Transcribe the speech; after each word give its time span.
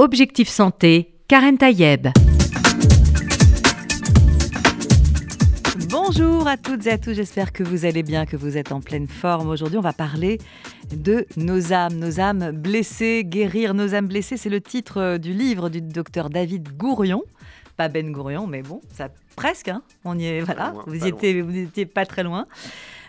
Objectif 0.00 0.48
Santé, 0.48 1.12
Karen 1.26 1.58
Tayeb. 1.58 2.06
Bonjour 5.90 6.46
à 6.46 6.56
toutes 6.56 6.86
et 6.86 6.92
à 6.92 6.98
tous, 6.98 7.14
j'espère 7.14 7.52
que 7.52 7.64
vous 7.64 7.84
allez 7.84 8.04
bien, 8.04 8.24
que 8.24 8.36
vous 8.36 8.56
êtes 8.56 8.70
en 8.70 8.80
pleine 8.80 9.08
forme. 9.08 9.48
Aujourd'hui, 9.48 9.76
on 9.76 9.80
va 9.80 9.92
parler 9.92 10.38
de 10.94 11.26
nos 11.36 11.72
âmes, 11.72 11.94
nos 11.94 12.20
âmes 12.20 12.52
blessées, 12.52 13.24
guérir 13.24 13.74
nos 13.74 13.92
âmes 13.92 14.06
blessées. 14.06 14.36
C'est 14.36 14.50
le 14.50 14.60
titre 14.60 14.98
euh, 14.98 15.18
du 15.18 15.32
livre 15.32 15.68
du 15.68 15.80
docteur 15.80 16.30
David 16.30 16.76
Gourion. 16.76 17.24
Pas 17.76 17.88
Ben 17.88 18.12
Gourion, 18.12 18.46
mais 18.46 18.62
bon, 18.62 18.80
ça 18.92 19.08
presque, 19.34 19.66
hein. 19.66 19.82
on 20.04 20.16
y 20.16 20.26
est, 20.26 20.40
voilà, 20.42 20.74
vous, 20.86 20.94
y 20.94 21.08
étiez, 21.08 21.42
vous 21.42 21.56
étiez 21.56 21.86
pas 21.86 22.06
très 22.06 22.22
loin. 22.22 22.46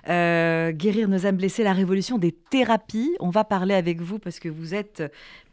Euh, 0.10 0.72
guérir 0.72 1.08
nos 1.08 1.28
âmes 1.28 1.38
blessées, 1.38 1.64
la 1.64 1.74
révolution 1.74 2.18
des 2.18 2.32
thérapies. 2.32 3.16
On 3.20 3.30
va 3.30 3.44
parler 3.44 3.76
avec 3.76 4.02
vous 4.02 4.18
parce 4.18 4.40
que 4.40 4.50
vous 4.50 4.74
êtes 4.74 5.04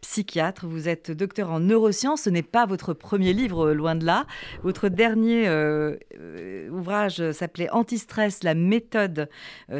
psychiatre, 0.00 0.66
vous 0.66 0.88
êtes 0.88 1.10
docteur 1.10 1.50
en 1.50 1.60
neurosciences. 1.60 2.22
Ce 2.22 2.30
n'est 2.30 2.42
pas 2.42 2.64
votre 2.64 2.94
premier 2.94 3.34
livre, 3.34 3.68
euh, 3.68 3.74
loin 3.74 3.94
de 3.94 4.06
là. 4.06 4.24
Votre 4.62 4.88
dernier 4.88 5.46
euh, 5.46 5.96
ouvrage 6.70 7.32
s'appelait 7.32 7.68
Antistress, 7.70 8.42
la 8.42 8.54
méthode 8.54 9.28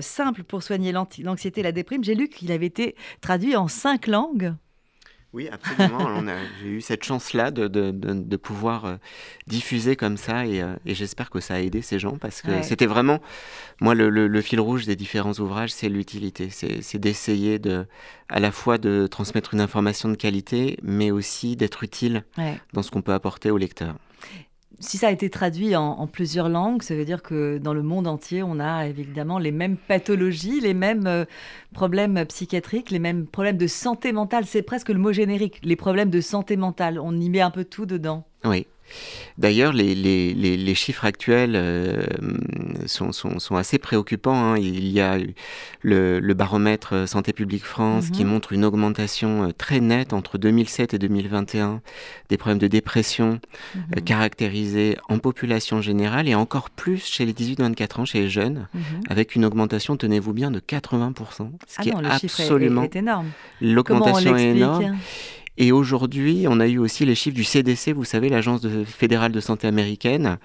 simple 0.01 0.43
pour 0.43 0.63
soigner 0.63 0.93
l'anxiété 0.93 1.61
et 1.61 1.65
la 1.65 1.73
déprime. 1.73 2.05
J'ai 2.05 2.15
lu 2.15 2.29
qu'il 2.29 2.53
avait 2.53 2.67
été 2.67 2.97
traduit 3.21 3.57
en 3.57 3.69
cinq 3.69 4.07
langues. 4.07 4.55
Oui, 5.33 5.49
absolument. 5.51 6.23
J'ai 6.63 6.69
eu 6.69 6.81
cette 6.81 7.05
chance-là 7.05 7.51
de, 7.51 7.69
de, 7.69 7.91
de, 7.91 8.37
pouvoir 8.37 8.85
euh, 8.87 8.97
diffuser 9.47 9.95
comme 9.95 10.17
ça 10.17 10.47
et, 10.47 10.63
euh, 10.63 10.75
et 10.87 10.95
j'espère 10.95 11.31
que 11.31 11.41
ça 11.41 11.55
a 11.55 11.59
aidé 11.59 11.83
ces 11.83 11.99
gens 11.99 12.17
parce 12.17 12.41
que 12.41 12.63
c'était 12.63 12.87
vraiment, 12.87 13.21
moi, 13.81 13.95
le, 13.95 14.09
le, 14.09 14.41
fil 14.41 14.61
rouge 14.61 14.87
des 14.87 14.97
différents 14.97 15.35
ouvrages, 15.35 15.73
c'est 15.73 15.89
l'utilité. 15.89 16.49
C'est 16.51 16.99
d'essayer 16.99 17.59
de, 17.59 17.87
à 18.29 18.41
la 18.41 18.51
fois 18.51 18.79
de 18.79 19.07
transmettre 19.07 19.53
une 19.53 19.61
information 19.61 20.09
de 20.09 20.17
qualité, 20.17 20.79
mais 20.83 21.11
aussi 21.11 21.57
d'être 21.57 21.83
utile 21.83 22.25
dans 22.73 22.83
ce 22.83 22.91
qu'on 22.91 23.03
peut 23.03 23.15
apporter 23.15 23.51
au 23.51 23.59
lecteur 23.59 23.97
si 24.79 24.99
ça 24.99 25.09
a 25.09 25.11
été 25.11 25.31
traduit 25.31 25.75
en, 25.75 26.07
plusieurs 26.07 26.49
langues, 26.49 26.83
ça 26.83 26.95
veut 26.95 27.05
dire 27.05 27.23
que 27.23 27.59
dans 27.59 27.73
le 27.73 27.83
monde 27.83 28.07
entier, 28.07 28.43
on 28.43 28.61
a 28.61 28.87
évidemment 28.87 29.39
les 29.39 29.53
mêmes 29.53 29.77
pathologies, 29.77 30.61
les 30.61 30.75
mêmes 30.75 31.07
euh, 31.07 31.25
problèmes 31.73 32.25
psychiatriques, 32.27 32.91
les 32.91 32.99
mêmes 32.99 33.27
problèmes 33.27 33.57
de 33.57 33.67
santé 33.67 34.13
mentale. 34.13 34.45
C'est 34.47 34.63
presque 34.63 34.91
le 34.91 34.99
mot 34.99 35.13
générique, 35.13 35.61
les 35.63 35.77
problèmes 35.77 36.11
de 36.11 36.21
santé 36.21 36.57
mentale. 36.57 36.99
On 36.99 37.19
y 37.19 37.31
met 37.31 37.41
un 37.41 37.51
peu 37.51 37.65
tout 37.65 37.87
dedans. 37.87 38.25
Oui. 38.45 38.67
D'ailleurs, 39.39 39.73
les, 39.75 39.95
les, 39.95 40.33
les, 40.35 40.75
chiffres 40.75 41.05
actuels 41.05 41.57
euh, 41.57 42.05
sont, 42.87 43.13
sont, 43.13 43.39
sont, 43.39 43.57
assez 43.57 43.79
préoccupants. 43.79 44.35
Hein. 44.35 44.59
Il 44.59 44.89
y 44.89 45.01
a 45.01 45.19
le, 45.83 46.21
le, 46.21 46.35
baromètre 46.35 47.07
Santé 47.07 47.35
publique 47.35 47.65
France 47.65 48.11
qui 48.11 48.25
mhm. 48.25 48.31
montre 48.31 48.53
une 48.53 48.65
augmentation 48.65 49.49
euh, 49.49 49.53
très 49.53 49.81
nette 49.81 50.15
entre 50.15 50.39
2007 50.39 50.95
et 50.95 50.99
2021 50.99 51.83
des 52.31 52.39
problèmes 52.39 52.59
de 52.59 52.67
dépression 52.67 53.39
euh, 53.77 53.79
mhm. 53.97 54.05
caractérisés 54.05 54.97
en 55.09 55.19
population 55.19 55.83
générale 55.83 56.29
et 56.29 56.35
encore 56.35 56.71
plus 56.71 57.05
chez 57.05 57.27
les 57.27 57.35
18-24 57.35 58.01
ans, 58.01 58.05
chez 58.07 58.21
les 58.21 58.31
jeunes, 58.31 58.69
mhm. 58.73 58.83
avec 59.11 59.35
une 59.35 59.45
augmentation, 59.45 59.99
tenez-vous 59.99 60.33
bien, 60.33 60.51
de 60.51 60.61
80%. 60.61 61.15
Ce 61.67 61.77
ah 61.77 61.83
qui 61.83 61.91
est 61.91 61.95
absolument... 61.95 62.83
Est, 62.85 62.97
est 62.97 63.01
énorme. 63.01 63.27
L'augmentation 63.61 64.35
est 64.35 64.57
énorme. 64.57 64.97
Et 65.59 65.73
aujourd'hui, 65.73 66.47
on 66.49 66.61
a 66.61 66.67
eu 66.67 66.79
aussi 66.79 67.05
les 67.05 67.15
chiffres 67.15 67.37
du 67.37 67.45
CDC, 67.45 67.93
vous 67.93 68.05
savez, 68.05 68.29
l'agence 68.29 68.67
fédérale 68.85 69.33
de 69.33 69.41
santé 69.41 69.67
américaine, 69.67 70.39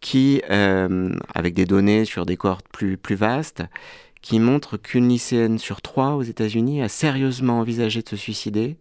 qui, 0.00 0.42
euh, 0.50 1.14
avec 1.34 1.54
des 1.54 1.66
données 1.66 2.04
sur 2.04 2.26
des 2.26 2.36
cohortes 2.36 2.66
plus, 2.72 2.96
plus 2.96 3.16
vastes, 3.16 3.62
qui 4.22 4.40
montrent 4.40 4.76
qu'une 4.76 5.08
lycéenne 5.08 5.58
sur 5.58 5.82
trois 5.82 6.14
aux 6.14 6.22
États-Unis 6.22 6.82
a 6.82 6.88
sérieusement 6.88 7.60
envisagé 7.60 8.02
de 8.02 8.08
se 8.08 8.16
suicider 8.16 8.76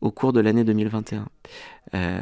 au 0.00 0.10
cours 0.10 0.32
de 0.32 0.40
l'année 0.40 0.64
2021. 0.64 1.26
Euh, 1.94 2.18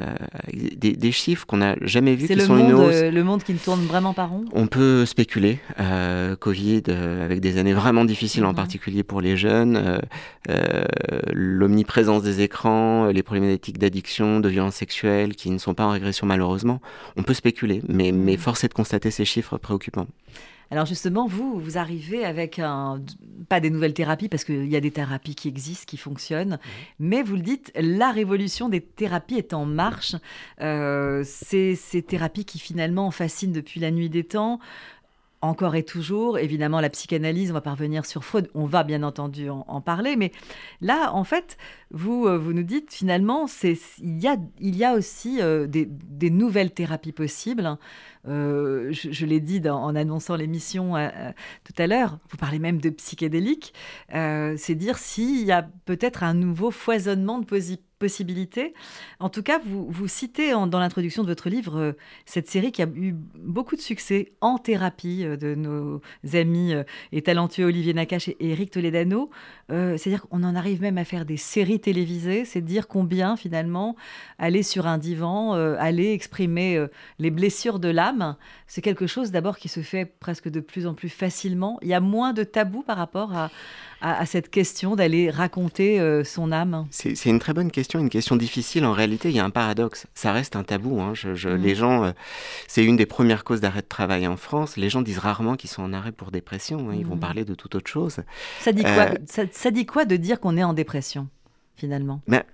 des, 0.52 1.12
chiffres 1.12 1.46
qu'on 1.46 1.58
n'a 1.58 1.76
jamais 1.82 2.16
vus 2.16 2.26
qui 2.26 2.34
le 2.34 2.44
sont 2.44 2.56
monde, 2.56 2.70
une 2.70 2.74
hausse. 2.74 2.94
Euh, 2.94 3.10
le 3.12 3.22
monde 3.22 3.44
qui 3.44 3.52
ne 3.52 3.58
tourne 3.58 3.84
vraiment 3.84 4.14
pas 4.14 4.24
rond 4.24 4.44
On 4.52 4.66
peut 4.66 5.06
spéculer. 5.06 5.60
Euh, 5.78 6.34
Covid, 6.34 6.82
avec 6.88 7.40
des 7.40 7.56
années 7.56 7.72
vraiment 7.72 8.04
difficiles, 8.04 8.44
en 8.44 8.54
particulier 8.54 9.04
pour 9.04 9.20
les 9.20 9.36
jeunes, 9.36 10.00
l'omniprésence 11.32 12.22
des 12.22 12.40
écrans, 12.40 13.06
les 13.06 13.22
problématiques 13.22 13.78
d'addiction, 13.78 14.40
de 14.40 14.48
violence 14.48 14.74
sexuelle 14.74 15.36
qui 15.36 15.50
ne 15.50 15.58
sont 15.58 15.74
pas 15.74 15.84
en 15.84 15.90
régression 15.90 16.26
malheureusement. 16.26 16.80
On 17.16 17.22
peut 17.22 17.34
spéculer, 17.34 17.82
mais, 17.88 18.10
mais 18.10 18.36
force 18.36 18.64
est 18.64 18.68
de 18.68 18.74
constater 18.74 19.10
ces 19.10 19.24
chiffres 19.24 19.56
préoccupants. 19.56 20.08
Alors 20.70 20.86
justement, 20.86 21.26
vous, 21.26 21.58
vous 21.58 21.78
arrivez 21.78 22.24
avec 22.24 22.60
un, 22.60 23.02
pas 23.48 23.58
des 23.58 23.70
nouvelles 23.70 23.94
thérapies, 23.94 24.28
parce 24.28 24.44
qu'il 24.44 24.68
y 24.68 24.76
a 24.76 24.80
des 24.80 24.92
thérapies 24.92 25.34
qui 25.34 25.48
existent, 25.48 25.84
qui 25.86 25.96
fonctionnent, 25.96 26.58
mais 27.00 27.22
vous 27.22 27.34
le 27.34 27.42
dites, 27.42 27.72
la 27.74 28.12
révolution 28.12 28.68
des 28.68 28.80
thérapies 28.80 29.36
est 29.36 29.52
en 29.52 29.66
marche. 29.66 30.14
Euh, 30.60 31.24
ces 31.24 32.04
thérapies 32.06 32.44
qui 32.44 32.60
finalement 32.60 33.10
fascinent 33.10 33.52
depuis 33.52 33.80
la 33.80 33.90
nuit 33.90 34.10
des 34.10 34.24
temps 34.24 34.60
encore 35.42 35.74
et 35.74 35.82
toujours. 35.82 36.38
Évidemment, 36.38 36.80
la 36.80 36.90
psychanalyse, 36.90 37.50
on 37.50 37.54
va 37.54 37.60
parvenir 37.60 38.04
sur 38.04 38.24
Freud, 38.24 38.50
on 38.54 38.66
va 38.66 38.84
bien 38.84 39.02
entendu 39.02 39.48
en, 39.48 39.80
parler, 39.80 40.16
mais 40.16 40.32
là, 40.80 41.12
en 41.14 41.24
fait, 41.24 41.56
vous, 41.90 42.26
euh, 42.26 42.36
vous 42.36 42.52
nous 42.52 42.62
dites 42.62 42.92
finalement, 42.92 43.46
il 43.62 44.18
y 44.18 44.84
a, 44.84 44.92
aussi 44.92 45.40
euh, 45.40 45.66
des, 45.66 46.30
nouvelles 46.30 46.72
thérapies 46.72 47.12
possibles. 47.12 47.78
Euh, 48.28 48.92
je, 48.92 49.24
l'ai 49.24 49.40
dit 49.40 49.62
en 49.68 49.94
annonçant 49.96 50.36
l'émission 50.36 50.94
tout 51.64 51.72
à 51.78 51.86
l'heure, 51.86 52.18
vous 52.30 52.36
parlez 52.36 52.58
même 52.58 52.80
de 52.80 52.90
psychédélique, 52.90 53.72
c'est 54.10 54.74
dire 54.74 54.98
s'il 54.98 55.44
y 55.44 55.52
a 55.52 55.66
peut-être 55.86 56.22
un 56.22 56.34
nouveau 56.34 56.70
foisonnement 56.70 57.38
de 57.38 57.46
possibilités 57.46 57.89
possibilités. 58.00 58.74
En 59.20 59.28
tout 59.28 59.42
cas, 59.44 59.60
vous, 59.64 59.86
vous 59.88 60.08
citez 60.08 60.52
dans 60.52 60.80
l'introduction 60.80 61.22
de 61.22 61.28
votre 61.28 61.50
livre 61.50 61.78
euh, 61.78 61.92
cette 62.24 62.48
série 62.48 62.72
qui 62.72 62.82
a 62.82 62.86
eu 62.86 63.14
beaucoup 63.36 63.76
de 63.76 63.80
succès 63.80 64.32
en 64.40 64.58
thérapie 64.58 65.22
euh, 65.24 65.36
de 65.36 65.54
nos 65.54 66.00
amis 66.32 66.72
euh, 66.72 66.82
et 67.12 67.20
talentueux 67.22 67.66
Olivier 67.66 67.92
Nakache 67.92 68.28
et 68.28 68.36
Eric 68.40 68.72
Toledano. 68.72 69.30
C'est-à-dire 69.68 70.22
qu'on 70.22 70.42
en 70.42 70.56
arrive 70.56 70.80
même 70.80 70.98
à 70.98 71.04
faire 71.04 71.24
des 71.24 71.36
séries 71.36 71.78
télévisées. 71.78 72.44
C'est 72.44 72.60
dire 72.60 72.88
combien 72.88 73.36
finalement 73.36 73.94
aller 74.38 74.64
sur 74.64 74.86
un 74.88 74.98
divan, 74.98 75.52
aller 75.52 76.12
exprimer 76.12 76.86
les 77.20 77.30
blessures 77.30 77.78
de 77.78 77.88
l'âme, 77.88 78.36
c'est 78.66 78.80
quelque 78.80 79.06
chose 79.06 79.30
d'abord 79.30 79.58
qui 79.58 79.68
se 79.68 79.80
fait 79.80 80.06
presque 80.06 80.48
de 80.48 80.58
plus 80.58 80.88
en 80.88 80.94
plus 80.94 81.08
facilement. 81.08 81.78
Il 81.82 81.88
y 81.88 81.94
a 81.94 82.00
moins 82.00 82.32
de 82.32 82.42
tabous 82.42 82.82
par 82.82 82.96
rapport 82.96 83.36
à, 83.36 83.50
à, 84.00 84.26
cette 84.26 84.50
question 84.50 84.96
d'aller 84.96 85.30
raconter 85.30 86.00
euh, 86.00 86.24
son 86.24 86.52
âme 86.52 86.86
C'est 86.90 87.26
une 87.26 87.38
très 87.38 87.52
bonne 87.52 87.70
question, 87.70 88.00
une 88.00 88.08
question 88.08 88.36
difficile. 88.36 88.84
En 88.84 88.92
réalité, 88.92 89.28
il 89.30 89.36
y 89.36 89.40
a 89.40 89.44
un 89.44 89.50
paradoxe. 89.50 90.06
Ça 90.14 90.32
reste 90.32 90.56
un 90.56 90.64
tabou. 90.64 91.00
Hein. 91.00 91.12
Je, 91.14 91.48
mm. 91.48 91.56
Les 91.56 91.74
gens, 91.74 92.04
euh, 92.04 92.12
c'est 92.66 92.84
une 92.84 92.96
des 92.96 93.06
premières 93.06 93.44
causes 93.44 93.60
d'arrêt 93.60 93.82
de 93.82 93.88
travail 93.88 94.26
en 94.26 94.36
France. 94.36 94.76
Les 94.76 94.88
gens 94.88 95.02
disent 95.02 95.18
rarement 95.18 95.56
qu'ils 95.56 95.70
sont 95.70 95.82
en 95.82 95.92
arrêt 95.92 96.12
pour 96.12 96.30
dépression. 96.30 96.90
Hein. 96.90 96.94
Ils 96.98 97.06
vont 97.06 97.16
mm. 97.16 97.20
parler 97.20 97.44
de 97.44 97.54
toute 97.54 97.74
autre 97.74 97.90
chose. 97.90 98.20
Ça 98.60 98.72
dit 98.72 98.82
quoi, 98.82 99.10
euh, 99.10 99.46
ça, 99.52 99.70
dit 99.70 99.86
quoi 99.86 100.04
de 100.04 100.16
dire 100.16 100.40
qu'on 100.40 100.56
est 100.56 100.64
en 100.64 100.72
dépression 100.72 101.28
finalement? 101.76 102.20
Mais 102.26 102.44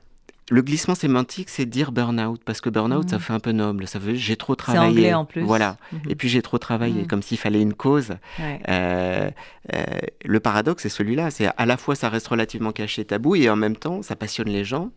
le 0.49 0.63
glissement 0.63 0.95
sémantique, 0.95 1.49
c'est 1.49 1.67
dire 1.67 1.91
burn-out, 1.91 2.41
parce 2.45 2.61
que 2.61 2.71
burn-out, 2.71 3.11
ça 3.11 3.17
mmh. 3.17 3.21
fait 3.21 3.33
un 3.33 3.41
peu 3.41 3.53
noble. 3.53 3.89
Ça 3.89 3.99
veut 3.99 4.15
j'ai 4.15 4.37
trop 4.37 4.55
travaillé. 4.55 4.85
C'est 4.85 4.91
anglais 4.91 5.15
en 5.15 5.25
plus. 5.25 5.43
Voilà. 5.43 5.77
Mmh. 5.93 5.97
Et 6.11 6.15
puis 6.15 6.29
j'ai 6.29 6.43
trop 6.43 6.59
travaillé, 6.59 7.03
mmh. 7.03 7.07
comme 7.09 7.23
s'il 7.23 7.39
fallait 7.39 7.61
une 7.61 7.75
cause. 7.75 8.17
Euh, 8.41 9.31
euh, 9.75 9.85
le 10.25 10.41
paradoxe, 10.41 10.85
c'est 10.85 10.89
celui-là. 10.89 11.31
C'est 11.31 11.49
à 11.57 11.67
la 11.67 11.77
fois, 11.77 11.97
ça 11.97 12.09
reste 12.09 12.29
relativement 12.29 12.71
caché, 12.71 13.05
tabou, 13.05 13.35
et 13.35 13.51
en 13.51 13.57
même 13.57 13.77
temps, 13.77 14.03
ça 14.03 14.15
passionne 14.15 14.49
les 14.49 14.65
gens. 14.65 14.93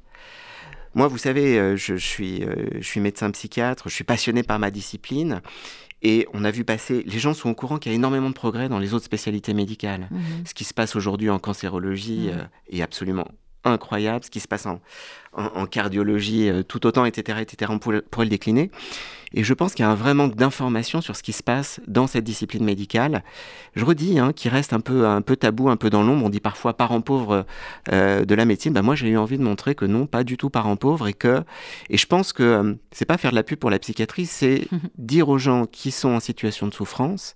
Moi, 0.93 1.07
vous 1.07 1.17
savez, 1.17 1.57
euh, 1.57 1.75
je, 1.75 1.95
suis, 1.95 2.43
je 2.79 2.85
suis 2.85 2.99
médecin 2.99 3.31
psychiatre, 3.31 3.89
je 3.89 3.93
suis 3.93 4.03
passionné 4.03 4.43
par 4.43 4.59
ma 4.59 4.69
discipline. 4.69 5.41
Et 6.01 6.27
on 6.33 6.45
a 6.45 6.51
vu 6.51 6.63
passer, 6.63 7.03
les 7.05 7.19
gens 7.19 7.33
sont 7.33 7.49
au 7.49 7.55
courant 7.55 7.77
qu'il 7.77 7.91
y 7.91 7.93
a 7.93 7.95
énormément 7.95 8.29
de 8.29 8.33
progrès 8.33 8.69
dans 8.69 8.79
les 8.79 8.93
autres 8.93 9.03
spécialités 9.03 9.53
médicales. 9.53 10.07
Ce 10.45 10.53
qui 10.53 10.63
se 10.63 10.73
passe 10.73 10.95
aujourd'hui 10.95 11.29
en 11.29 11.39
cancérologie 11.39 12.29
est 12.71 12.81
absolument 12.81 13.27
incroyable, 13.63 14.23
ce 14.23 14.29
qui 14.29 14.39
se 14.39 14.47
passe 14.47 14.65
en, 14.65 14.79
en, 15.33 15.65
cardiologie 15.65 16.49
euh, 16.49 16.63
tout 16.63 16.85
autant, 16.85 17.05
etc., 17.05 17.39
etc. 17.41 17.71
On 17.73 17.79
pourrait, 17.79 18.01
le 18.17 18.25
décliner. 18.25 18.71
Et 19.33 19.43
je 19.43 19.53
pense 19.53 19.75
qu'il 19.75 19.83
y 19.83 19.87
a 19.87 19.91
un 19.91 19.95
vrai 19.95 20.15
manque 20.15 20.35
d'informations 20.35 21.01
sur 21.01 21.15
ce 21.15 21.21
qui 21.21 21.33
se 21.33 21.43
passe 21.43 21.79
dans 21.87 22.07
cette 22.07 22.23
discipline 22.23 22.63
médicale. 22.63 23.23
Je 23.75 23.85
redis, 23.85 24.17
hein, 24.17 24.33
qui 24.33 24.49
reste 24.49 24.73
un 24.73 24.79
peu, 24.79 25.05
un 25.05 25.21
peu 25.21 25.35
tabou, 25.35 25.69
un 25.69 25.77
peu 25.77 25.91
dans 25.91 26.01
l'ombre. 26.01 26.25
On 26.25 26.29
dit 26.29 26.39
parfois 26.39 26.75
parent 26.75 27.01
pauvre 27.01 27.45
euh, 27.91 28.25
de 28.25 28.35
la 28.35 28.45
médecine. 28.45 28.73
Bah, 28.73 28.81
moi, 28.81 28.95
j'ai 28.95 29.09
eu 29.09 29.17
envie 29.17 29.37
de 29.37 29.43
montrer 29.43 29.75
que 29.75 29.85
non, 29.85 30.07
pas 30.07 30.23
du 30.23 30.35
tout 30.35 30.49
parent 30.49 30.75
pauvre. 30.77 31.07
Et 31.07 31.13
que, 31.13 31.43
et 31.89 31.97
je 31.97 32.07
pense 32.07 32.33
que 32.33 32.43
euh, 32.43 32.73
c'est 32.91 33.05
pas 33.05 33.17
faire 33.17 33.31
de 33.31 33.35
la 33.35 33.43
pub 33.43 33.59
pour 33.59 33.69
la 33.69 33.77
psychiatrie, 33.77 34.25
c'est 34.25 34.67
dire 34.97 35.29
aux 35.29 35.37
gens 35.37 35.67
qui 35.67 35.91
sont 35.91 36.09
en 36.09 36.19
situation 36.19 36.67
de 36.67 36.73
souffrance 36.73 37.35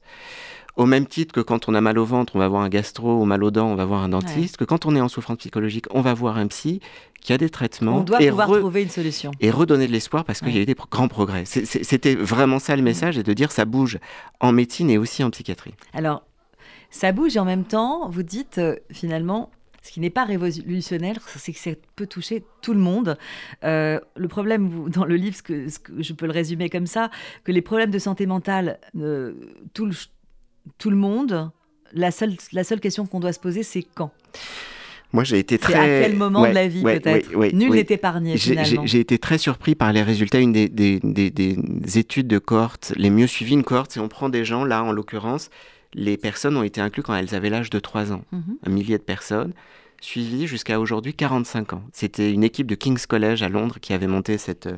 au 0.75 0.85
même 0.85 1.05
titre 1.05 1.33
que 1.33 1.41
quand 1.41 1.69
on 1.69 1.75
a 1.75 1.81
mal 1.81 1.97
au 1.99 2.05
ventre, 2.05 2.35
on 2.35 2.39
va 2.39 2.47
voir 2.47 2.61
un 2.61 2.69
gastro, 2.69 3.21
ou 3.21 3.25
mal 3.25 3.43
aux 3.43 3.51
dents, 3.51 3.67
on 3.67 3.75
va 3.75 3.85
voir 3.85 4.01
un 4.01 4.09
dentiste, 4.09 4.57
que 4.57 4.63
quand 4.63 4.85
on 4.85 4.95
est 4.95 5.01
en 5.01 5.07
souffrance 5.07 5.37
psychologique, 5.37 5.85
on 5.91 6.01
va 6.01 6.13
voir 6.13 6.37
un 6.37 6.47
psy 6.47 6.79
qui 7.21 7.31
a 7.31 7.37
des 7.37 7.49
traitements. 7.49 7.97
On 7.97 8.03
doit 8.03 8.17
pouvoir 8.17 8.47
trouver 8.47 8.83
une 8.83 8.89
solution. 8.89 9.31
Et 9.39 9.51
redonner 9.51 9.87
de 9.87 9.91
l'espoir 9.91 10.25
parce 10.25 10.39
qu'il 10.39 10.53
y 10.53 10.57
a 10.57 10.61
eu 10.61 10.65
des 10.65 10.75
grands 10.91 11.07
progrès. 11.07 11.45
C'était 11.45 12.15
vraiment 12.15 12.59
ça 12.59 12.75
le 12.75 12.81
message, 12.81 13.17
et 13.17 13.23
de 13.23 13.33
dire 13.33 13.51
ça 13.51 13.65
bouge 13.65 13.99
en 14.39 14.51
médecine 14.51 14.89
et 14.89 14.97
aussi 14.97 15.23
en 15.23 15.29
psychiatrie. 15.29 15.75
Alors, 15.93 16.23
ça 16.89 17.11
bouge 17.11 17.35
et 17.35 17.39
en 17.39 17.45
même 17.45 17.65
temps, 17.65 18.09
vous 18.09 18.23
dites 18.23 18.57
euh, 18.57 18.75
finalement, 18.91 19.51
ce 19.83 19.91
qui 19.91 19.99
n'est 19.99 20.09
pas 20.09 20.23
révolutionnaire, 20.23 21.19
c'est 21.27 21.51
que 21.51 21.59
ça 21.59 21.71
peut 21.95 22.07
toucher 22.07 22.45
tout 22.61 22.73
le 22.73 22.79
monde. 22.79 23.17
Euh, 23.65 23.99
le 24.15 24.27
problème, 24.29 24.69
vous, 24.69 24.89
dans 24.89 25.03
le 25.03 25.15
livre, 25.17 25.35
ce 25.35 25.43
que, 25.43 25.67
je 25.99 26.13
peux 26.13 26.25
le 26.25 26.31
résumer 26.31 26.69
comme 26.69 26.87
ça, 26.87 27.11
que 27.43 27.51
les 27.51 27.61
problèmes 27.61 27.91
de 27.91 27.99
santé 27.99 28.25
mentale 28.25 28.79
euh, 28.97 29.33
tout, 29.73 29.85
le, 29.85 29.93
tout 30.77 30.89
le 30.89 30.95
monde, 30.95 31.51
la 31.93 32.11
seule, 32.11 32.35
la 32.51 32.63
seule 32.63 32.79
question 32.79 33.05
qu'on 33.05 33.19
doit 33.19 33.33
se 33.33 33.39
poser, 33.39 33.63
c'est 33.63 33.83
quand 33.83 34.11
moi, 35.13 35.23
j'ai 35.23 35.37
été 35.37 35.59
très. 35.59 35.75
à 35.75 35.85
quel 35.85 36.15
moment 36.15 36.41
de 36.41 36.53
la 36.53 36.67
vie, 36.67 36.81
peut-être 36.81 37.31
Nul 37.53 37.69
n'est 37.69 37.85
épargné, 37.87 38.35
finalement. 38.35 38.83
J'ai 38.85 38.99
été 38.99 39.19
très 39.19 39.37
surpris 39.37 39.75
par 39.75 39.93
les 39.93 40.01
résultats. 40.01 40.39
Une 40.39 40.51
des, 40.51 40.67
des, 40.67 40.99
des, 40.99 41.99
études 41.99 42.27
de 42.27 42.39
cohorte 42.39 42.93
les 42.95 43.11
mieux 43.11 43.27
suivies, 43.27 43.53
une 43.53 43.63
cohorte, 43.63 43.91
c'est 43.91 43.99
on 43.99 44.07
prend 44.07 44.29
des 44.29 44.43
gens, 44.43 44.65
là, 44.65 44.83
en 44.83 44.91
l'occurrence, 44.91 45.51
les 45.93 46.17
personnes 46.17 46.57
ont 46.57 46.63
été 46.63 46.81
incluses 46.81 47.05
quand 47.05 47.15
elles 47.15 47.35
avaient 47.35 47.51
l'âge 47.51 47.69
de 47.69 47.77
3 47.77 48.11
ans. 48.11 48.23
Mhm. 48.31 48.57
Un 48.65 48.69
millier 48.71 48.97
de 48.97 49.03
personnes, 49.03 49.53
suivies 50.01 50.47
jusqu'à 50.47 50.79
aujourd'hui 50.79 51.13
45 51.13 51.73
ans. 51.73 51.83
C'était 51.93 52.31
une 52.31 52.43
équipe 52.43 52.65
de 52.65 52.75
King's 52.75 53.05
College 53.05 53.43
à 53.43 53.49
Londres 53.49 53.77
qui 53.79 53.93
avait 53.93 54.07
monté 54.07 54.39
cette, 54.39 54.69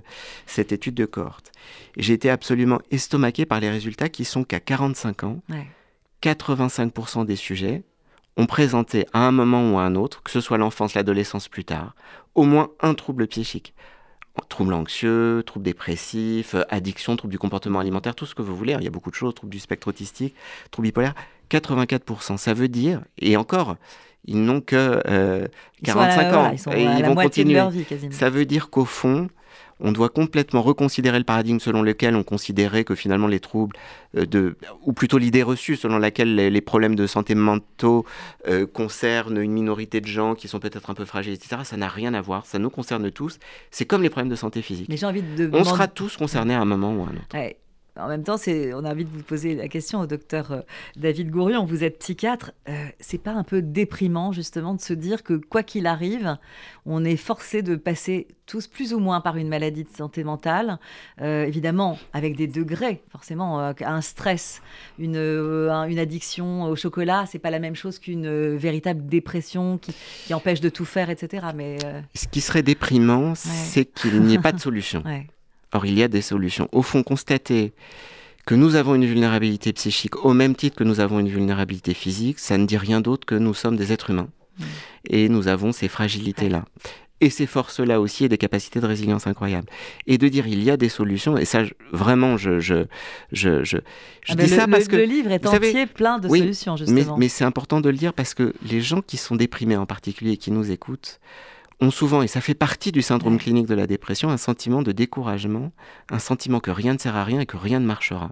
cette 0.46 0.74
étude 0.74 0.96
de 0.96 1.06
cohorte. 1.06 1.54
J'ai 1.96 2.14
été 2.14 2.30
absolument 2.30 2.80
estomaqué 2.92 3.46
par 3.46 3.62
les 3.62 3.70
résultats 3.70 4.10
qui 4.10 4.26
sont 4.26 4.44
qu'à 4.44 4.60
45 4.60 5.24
ans, 5.24 5.42
85% 6.25 7.25
des 7.25 7.36
sujets 7.36 7.83
ont 8.38 8.48
présenté 8.48 9.06
à 9.13 9.19
un 9.19 9.31
moment 9.31 9.72
ou 9.72 9.77
à 9.77 9.83
un 9.83 9.95
autre, 9.95 10.24
que 10.24 10.31
ce 10.31 10.42
soit 10.42 10.57
l'enfance, 10.57 10.94
l'adolescence 10.94 11.48
plus 11.48 11.63
tard, 11.63 11.95
au 12.33 12.44
moins 12.44 12.69
un 12.81 12.94
trouble 12.94 13.27
psychique. 13.27 13.74
Trouble 14.50 14.74
anxieux, 14.74 15.44
trouble 15.45 15.63
dépressif, 15.63 16.56
addiction, 16.69 17.16
trouble 17.16 17.31
du 17.31 17.39
comportement 17.39 17.80
alimentaire, 17.80 18.16
tout 18.16 18.25
ce 18.25 18.36
que 18.36 18.42
vous 18.42 18.56
voulez. 18.56 18.75
Il 18.77 18.83
y 18.83 18.88
a 18.88 18.92
beaucoup 18.92 19.10
de 19.10 19.16
choses, 19.16 19.33
trouble 19.33 19.54
du 19.54 19.60
spectre 19.60 19.88
autistique, 19.88 20.36
trouble 20.72 20.89
bipolaire. 20.89 21.13
84%. 21.50 22.36
Ça 22.36 22.54
veut 22.54 22.68
dire, 22.68 23.01
et 23.18 23.38
encore, 23.38 23.77
ils 24.25 24.44
n'ont 24.44 24.60
que 24.60 25.01
45 25.83 26.25
euh, 26.25 26.36
ans. 26.36 26.74
et 26.74 26.83
ils 26.83 27.06
vont 27.06 27.16
continuer. 27.16 27.62
Ça 28.12 28.30
veut 28.30 28.45
dire 28.45 28.69
qu'au 28.69 28.83
fond, 28.83 29.30
on 29.80 29.92
doit 29.92 30.10
complètement 30.10 30.62
reconsidérer 30.62 31.18
le 31.18 31.25
paradigme 31.25 31.60
selon 31.60 31.81
lequel 31.81 32.16
on 32.16 32.24
considérait 32.24 32.83
que 32.83 32.95
finalement 32.95 33.27
les 33.27 33.39
troubles, 33.39 33.75
euh, 34.18 34.25
de, 34.25 34.57
ou 34.83 34.94
plutôt 34.94 35.18
l'idée 35.18 35.44
reçue 35.44 35.75
selon 35.75 35.98
laquelle 35.98 36.36
les, 36.36 36.62
problèmes 36.62 36.95
de 36.95 37.07
santé 37.07 37.36
mentaux 37.36 38.06
euh, 38.48 38.66
concernent 38.66 39.42
une 39.42 39.51
minorité 39.51 40.01
de 40.01 40.07
gens 40.07 40.36
qui 40.36 40.48
sont 40.48 40.60
peut-être 40.60 40.89
un 40.89 40.94
peu 40.94 41.06
fragiles, 41.06 41.33
etc. 41.33 41.62
Ça 41.63 41.77
n'a 41.77 41.89
rien 41.89 42.13
à 42.13 42.22
voir, 42.22 42.45
ça 42.45 42.60
nous 42.60 42.69
concerne 42.69 43.12
tous. 43.12 43.39
C'est 43.72 43.86
comme 43.86 44.01
les 44.01 44.10
problèmes 44.10 44.30
de 44.30 44.36
santé 44.36 44.62
physique. 44.62 44.88
Mais 44.89 45.04
envie 45.04 45.22
de 45.22 45.50
on 45.54 45.63
sera 45.63 45.88
tous 45.88 46.18
concernés 46.18 46.56
à 46.56 46.62
un 46.62 46.66
moment 46.66 46.94
ou 46.95 47.01
à 47.04 47.07
un 47.07 47.16
autre. 47.18 47.56
En 47.97 48.09
même 48.09 48.24
temps, 48.24 48.36
on 48.45 48.83
a 48.83 48.92
envie 48.92 49.06
de 49.06 49.09
vous 49.09 49.24
poser 49.24 49.56
la 49.56 49.69
question 49.69 50.01
au 50.01 50.06
docteur 50.06 50.51
euh, 50.51 50.62
David 50.97 51.31
Gourion. 51.31 51.65
Vous 51.65 51.83
êtes 51.83 52.00
psychiatre. 52.00 52.51
Euh, 52.68 52.74
c'est 53.00 53.18
pas 53.18 53.31
un 53.31 53.44
peu 53.44 53.62
déprimant, 53.62 54.33
justement, 54.33 54.74
de 54.74 54.81
se 54.81 54.94
dire 54.94 55.24
que 55.24 55.33
quoi 55.36 55.63
qu'il 55.63 55.88
arrive, 55.88 56.38
on 56.86 57.06
est 57.06 57.15
forcé 57.15 57.62
de 57.62 57.75
passer 57.77 58.27
tous 58.47 58.68
plus 58.68 58.94
ou 58.94 59.00
moins 59.00 59.21
par 59.21 59.38
une 59.38 59.47
maladie 59.47 59.86
de 59.86 59.89
santé 59.95 60.25
mentale, 60.25 60.77
euh, 61.21 61.45
évidemment 61.45 61.97
avec 62.12 62.36
des 62.36 62.47
degrés, 62.47 63.01
forcément, 63.09 63.59
un 63.59 64.01
stress, 64.01 64.62
une, 65.00 65.15
une 65.15 65.98
addiction 65.98 66.63
au 66.63 66.75
chocolat, 66.75 67.25
c'est 67.27 67.39
pas 67.39 67.50
la 67.50 67.59
même 67.59 67.75
chose 67.75 67.98
qu'une 67.98 68.56
véritable 68.56 69.07
dépression 69.07 69.80
qui, 69.80 69.95
empêche 70.33 70.59
de 70.59 70.69
tout 70.69 70.86
faire, 70.86 71.09
etc. 71.09 71.48
Mais 71.56 71.77
ce 72.13 72.27
qui 72.27 72.41
serait 72.41 72.62
déprimant, 72.62 73.33
c'est 73.36 73.86
qu'il 73.86 74.21
n'y 74.21 74.36
ait 74.36 74.39
pas 74.39 74.51
de 74.51 74.59
solution. 74.59 75.01
Or, 75.75 75.86
il 75.86 76.00
y 76.00 76.04
a 76.04 76.07
des 76.07 76.22
solutions. 76.22 76.69
Au 76.72 76.81
fond, 76.81 77.04
constater 77.04 77.74
que 78.45 78.56
nous 78.56 78.75
avons 78.75 78.95
une 78.95 79.06
vulnérabilité 79.06 79.74
psychique 79.74 80.24
au 80.24 80.33
même 80.33 80.56
titre 80.56 80.77
que 80.77 80.86
nous 80.86 81.01
avons 81.01 81.19
une 81.19 81.27
vulnérabilité 81.27 81.94
physique, 81.94 82.39
ça 82.39 82.57
ne 82.57 82.66
dit 82.66 82.77
rien 82.77 83.01
d'autre 83.01 83.25
que 83.25 83.36
nous 83.36 83.54
sommes 83.54 83.75
des 83.75 83.92
êtres 83.92 84.12
humains. 84.12 84.30
Mm. 84.57 84.63
Et 85.10 85.30
nous 85.30 85.50
avons 85.50 85.74
ces 85.74 85.89
fragilités-là. 85.89 86.63
Et 87.19 87.30
ces 87.30 87.45
forces-là 87.45 88.00
aussi 88.00 88.24
et 88.24 88.30
des 88.30 88.38
capacités 88.38 88.80
de 88.80 88.86
résilience 88.86 89.27
incroyables. 89.27 89.68
Et 90.07 90.18
de 90.18 90.30
dire 90.30 90.48
il 90.48 90.63
y 90.63 90.72
a 90.72 90.77
des 90.77 90.89
solutions, 90.89 91.38
et 91.38 91.44
ça 91.44 91.63
vraiment 91.92 92.38
je, 92.38 92.60
je, 92.62 92.86
je, 93.33 93.63
je, 93.63 93.77
ah, 94.30 94.36
dis 94.36 94.48
ça 94.48 94.68
parce 94.68 94.88
que... 94.88 94.95
Le 94.95 95.04
livre 95.04 95.31
est 95.31 95.45
entier 95.45 95.88
plein 95.88 96.19
de 96.19 96.30
solutions, 96.30 96.77
justement. 96.77 97.13
Mais, 97.16 97.25
mais 97.25 97.27
c'est 97.30 97.45
important 97.45 97.81
de 97.81 97.89
le 97.89 97.98
dire 97.98 98.13
parce 98.13 98.33
que 98.33 98.54
les 98.69 98.80
gens 98.80 99.01
qui 99.01 99.18
sont 99.18 99.36
déprimés 99.36 99.75
en 99.75 99.86
particulier 99.86 100.33
et 100.33 100.38
qui 100.38 100.51
nous 100.51 100.72
écoutent, 100.72 101.19
ont 101.81 101.92
souvent, 101.92 102.22
et 102.22 102.27
ça 102.27 102.42
fait 102.42 102.54
partie 102.54 102.92
du 102.92 103.01
syndrome 103.01 103.38
clinique 103.38 103.68
de 103.68 103.75
la 103.75 103.88
dépression, 103.88 104.30
un 104.30 104.38
sentiment 104.38 104.81
de 104.81 104.92
découragement, 104.92 105.72
un 106.10 106.19
sentiment 106.19 106.60
que 106.60 106.72
rien 106.72 106.94
ne 106.94 107.00
sert 107.00 107.16
à 107.16 107.24
rien 107.24 107.42
et 107.42 107.45
que 107.45 107.57
rien 107.57 107.80
ne 107.80 107.86
marchera. 107.86 108.31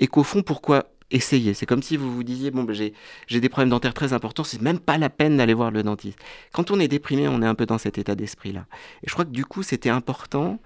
Et 0.00 0.06
qu'au 0.06 0.22
fond, 0.22 0.42
pourquoi 0.42 0.86
essayer? 1.10 1.54
C'est 1.54 1.66
comme 1.66 1.82
si 1.82 1.96
vous 1.96 2.12
vous 2.12 2.22
disiez, 2.22 2.50
bon, 2.50 2.64
ben, 2.64 2.74
j'ai 2.74 3.40
des 3.40 3.48
problèmes 3.48 3.70
dentaires 3.70 3.94
très 3.94 4.12
importants, 4.12 4.44
c'est 4.44 4.60
même 4.60 4.78
pas 4.78 4.98
la 4.98 5.10
peine 5.10 5.36
d'aller 5.36 5.54
voir 5.54 5.70
le 5.70 5.82
dentiste. 5.82 6.18
Quand 6.52 6.70
on 6.70 6.80
est 6.80 6.88
déprimé, 6.88 7.28
on 7.28 7.42
est 7.42 7.46
un 7.46 7.54
peu 7.54 7.66
dans 7.66 7.78
cet 7.78 7.98
état 7.98 8.14
d'esprit-là. 8.14 8.66
Et 9.02 9.08
je 9.08 9.12
crois 9.12 9.24
que 9.24 9.30
du 9.30 9.44
coup, 9.44 9.62
c'était 9.62 9.90
important 9.90 10.60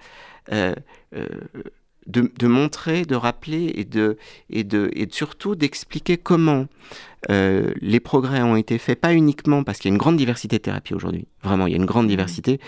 euh, 0.52 0.74
euh, 1.14 1.26
de, 2.06 2.46
montrer, 2.46 3.04
de 3.04 3.14
rappeler 3.14 3.72
et, 3.74 3.84
de, 3.84 4.16
et, 4.50 4.64
de, 4.64 4.90
et 4.94 5.08
surtout 5.10 5.54
d'expliquer 5.54 6.16
comment 6.16 6.66
euh, 7.30 7.72
les 7.80 8.00
progrès 8.00 8.42
ont 8.42 8.56
été 8.56 8.78
faits, 8.78 9.00
pas 9.00 9.12
uniquement 9.12 9.64
parce 9.64 9.78
qu'il 9.78 9.90
y 9.90 9.92
a 9.92 9.94
une 9.94 9.98
grande 9.98 10.16
diversité 10.16 10.58
de 10.58 10.62
thérapies 10.62 10.94
aujourd'hui, 10.94 11.26
vraiment 11.42 11.66
il 11.66 11.72
y 11.72 11.74
a 11.74 11.78
une 11.78 11.86
grande 11.86 12.06
mmh. 12.06 12.10
diversité. 12.10 12.60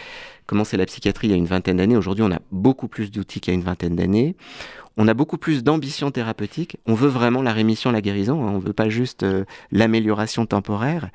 Comment 0.47 0.65
c'est 0.65 0.79
la 0.79 0.87
psychiatrie 0.87 1.29
il 1.29 1.31
y 1.31 1.35
a 1.35 1.37
une 1.37 1.47
vingtaine 1.47 1.77
d'années, 1.77 1.97
aujourd'hui 1.97 2.25
on 2.25 2.33
a 2.33 2.41
beaucoup 2.51 2.89
plus 2.89 3.11
d'outils 3.11 3.41
qu'il 3.41 3.53
y 3.53 3.57
a 3.57 3.59
une 3.59 3.65
vingtaine 3.65 3.97
d'années. 3.97 4.35
On 5.01 5.07
a 5.07 5.15
beaucoup 5.15 5.39
plus 5.39 5.63
d'ambition 5.63 6.11
thérapeutique. 6.11 6.77
On 6.87 6.95
veut 6.95 7.09
vraiment 7.09 7.41
la 7.41 7.53
rémission, 7.53 7.93
la 7.93 8.01
guérison. 8.01 8.45
Hein. 8.45 8.51
On 8.51 8.57
ne 8.57 8.61
veut 8.61 8.73
pas 8.73 8.89
juste 8.89 9.23
euh, 9.23 9.45
l'amélioration 9.71 10.45
temporaire. 10.45 11.11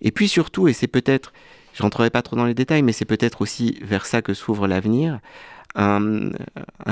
Et 0.00 0.12
puis 0.12 0.28
surtout, 0.28 0.68
et 0.68 0.72
c'est 0.72 0.86
peut-être, 0.86 1.32
je 1.74 1.82
rentrerai 1.82 2.10
pas 2.10 2.22
trop 2.22 2.36
dans 2.36 2.44
les 2.44 2.54
détails, 2.54 2.82
mais 2.82 2.92
c'est 2.92 3.04
peut-être 3.04 3.42
aussi 3.42 3.80
vers 3.82 4.06
ça 4.06 4.22
que 4.22 4.32
s'ouvre 4.32 4.68
l'avenir, 4.68 5.18
un, 5.76 6.30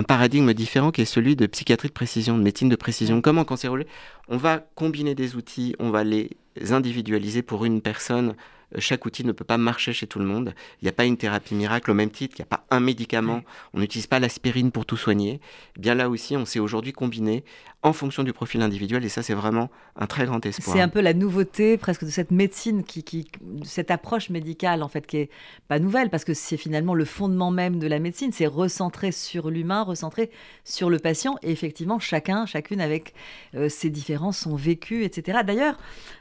paradigme 0.07 0.53
différent 0.53 0.91
qui 0.91 1.01
est 1.03 1.07
celui 1.07 1.37
de 1.37 1.47
psychiatrie 1.47 1.89
de 1.89 1.95
précision, 1.95 2.37
de 2.37 2.43
médecine 2.43 2.69
de 2.69 2.77
précision. 2.77 3.21
Comment 3.21 3.43
en 3.43 3.45
cancérologie, 3.45 3.89
on 4.29 4.37
va 4.37 4.59
combiner 4.75 5.15
des 5.15 5.37
outils, 5.37 5.75
on 5.79 5.91
va 5.91 6.05
les 6.05 6.31
individualiser 6.71 7.43
pour 7.43 7.65
une 7.65 7.81
personne 7.81 8.35
chaque 8.79 9.07
outil 9.07 9.25
ne 9.25 9.33
peut 9.33 9.45
pas 9.45 9.59
marcher 9.59 9.93
chez 9.93 10.07
tout 10.07 10.19
le 10.19 10.25
monde. 10.25 10.55
Il 10.81 10.85
n'y 10.85 10.89
a 10.89 10.93
pas 10.93 11.05
une 11.05 11.17
thérapie 11.17 11.55
miracle 11.55 11.91
au 11.91 11.95
même 11.95 12.11
titre, 12.11 12.37
il 12.39 12.43
n'y 12.43 12.45
a 12.45 12.57
pas 12.57 12.65
un 12.71 12.81
médicament, 12.81 13.43
on 13.73 13.81
n'utilise 13.81 14.07
pas 14.07 14.19
l'aspirine 14.19 14.71
pour 14.73 14.87
tout 14.87 14.97
soigner. 14.97 15.41
Eh 15.77 15.81
bien 15.81 15.95
là 15.95 16.09
aussi, 16.09 16.37
on 16.37 16.45
s'est 16.45 16.61
aujourd'hui 16.61 16.93
combiné 16.93 17.45
en 17.85 17.93
fonction 17.93 18.23
du 18.23 18.33
profil 18.33 18.63
individuel 18.63 19.05
et 19.05 19.11
ça, 19.11 19.23
c'est 19.23 19.35
vraiment 19.35 19.71
un 19.97 20.07
très 20.07 20.25
grand 20.25 20.45
espoir. 20.47 20.75
C'est 20.75 20.83
un 20.83 20.89
peu 20.89 21.03
la 21.03 21.13
nouveauté 21.13 21.77
presque 21.77 22.05
de 22.05 22.11
cette 22.11 22.31
médecine, 22.31 22.83
qui, 22.83 23.27
cette 23.63 23.91
approche 23.91 24.31
médicale 24.31 24.83
en 24.83 24.89
fait, 24.89 25.07
qui 25.07 25.19
est 25.19 25.31
pas 25.69 25.79
nouvelle 25.79 26.09
parce 26.09 26.25
que 26.25 26.33
c'est 26.33 26.57
finalement 26.57 26.95
le 26.95 27.05
fondement 27.05 27.51
même 27.51 27.79
de 27.79 27.87
la 27.87 27.99
médecine, 27.99 28.33
c'est 28.33 28.47
recentrer 28.47 29.13
sur 29.13 29.51
l'humain, 29.51 29.83
recentrer 29.83 30.31
sur 30.65 30.89
le 30.89 30.99
patient 30.99 31.37
et 31.43 31.51
effectivement 31.51 31.99
chacun, 31.99 32.47
chacune 32.47 32.81
avec 32.81 33.13
euh, 33.55 33.69
ses 33.69 33.91
différences, 33.91 34.39
son 34.39 34.57
vécu, 34.57 35.05
etc. 35.05 35.41
D'ailleurs, 35.47 35.77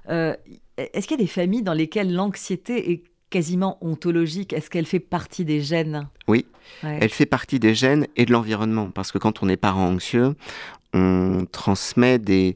euh, 0.10 0.36
est-ce 0.78 1.08
qu'il 1.08 1.18
y 1.18 1.22
a 1.22 1.24
des 1.24 1.30
familles 1.30 1.64
dans 1.64 1.74
lesquelles 1.74 2.14
l'anxiété 2.14 2.92
est 2.92 3.04
quasiment 3.30 3.78
ontologique? 3.82 4.54
Est-ce 4.54 4.70
qu'elle 4.70 4.86
fait 4.86 5.00
partie 5.00 5.46
des 5.46 5.62
gènes? 5.62 6.08
Oui, 6.28 6.46
elle 6.84 7.10
fait 7.10 7.26
partie 7.26 7.60
des 7.60 7.74
gènes 7.74 8.08
et 8.16 8.26
de 8.26 8.32
l'environnement. 8.32 8.90
Parce 8.92 9.12
que 9.12 9.18
quand 9.18 9.44
on 9.44 9.50
est 9.50 9.58
parent 9.58 9.88
anxieux, 9.88 10.36
on 10.94 11.46
transmet 11.52 12.20
des, 12.20 12.56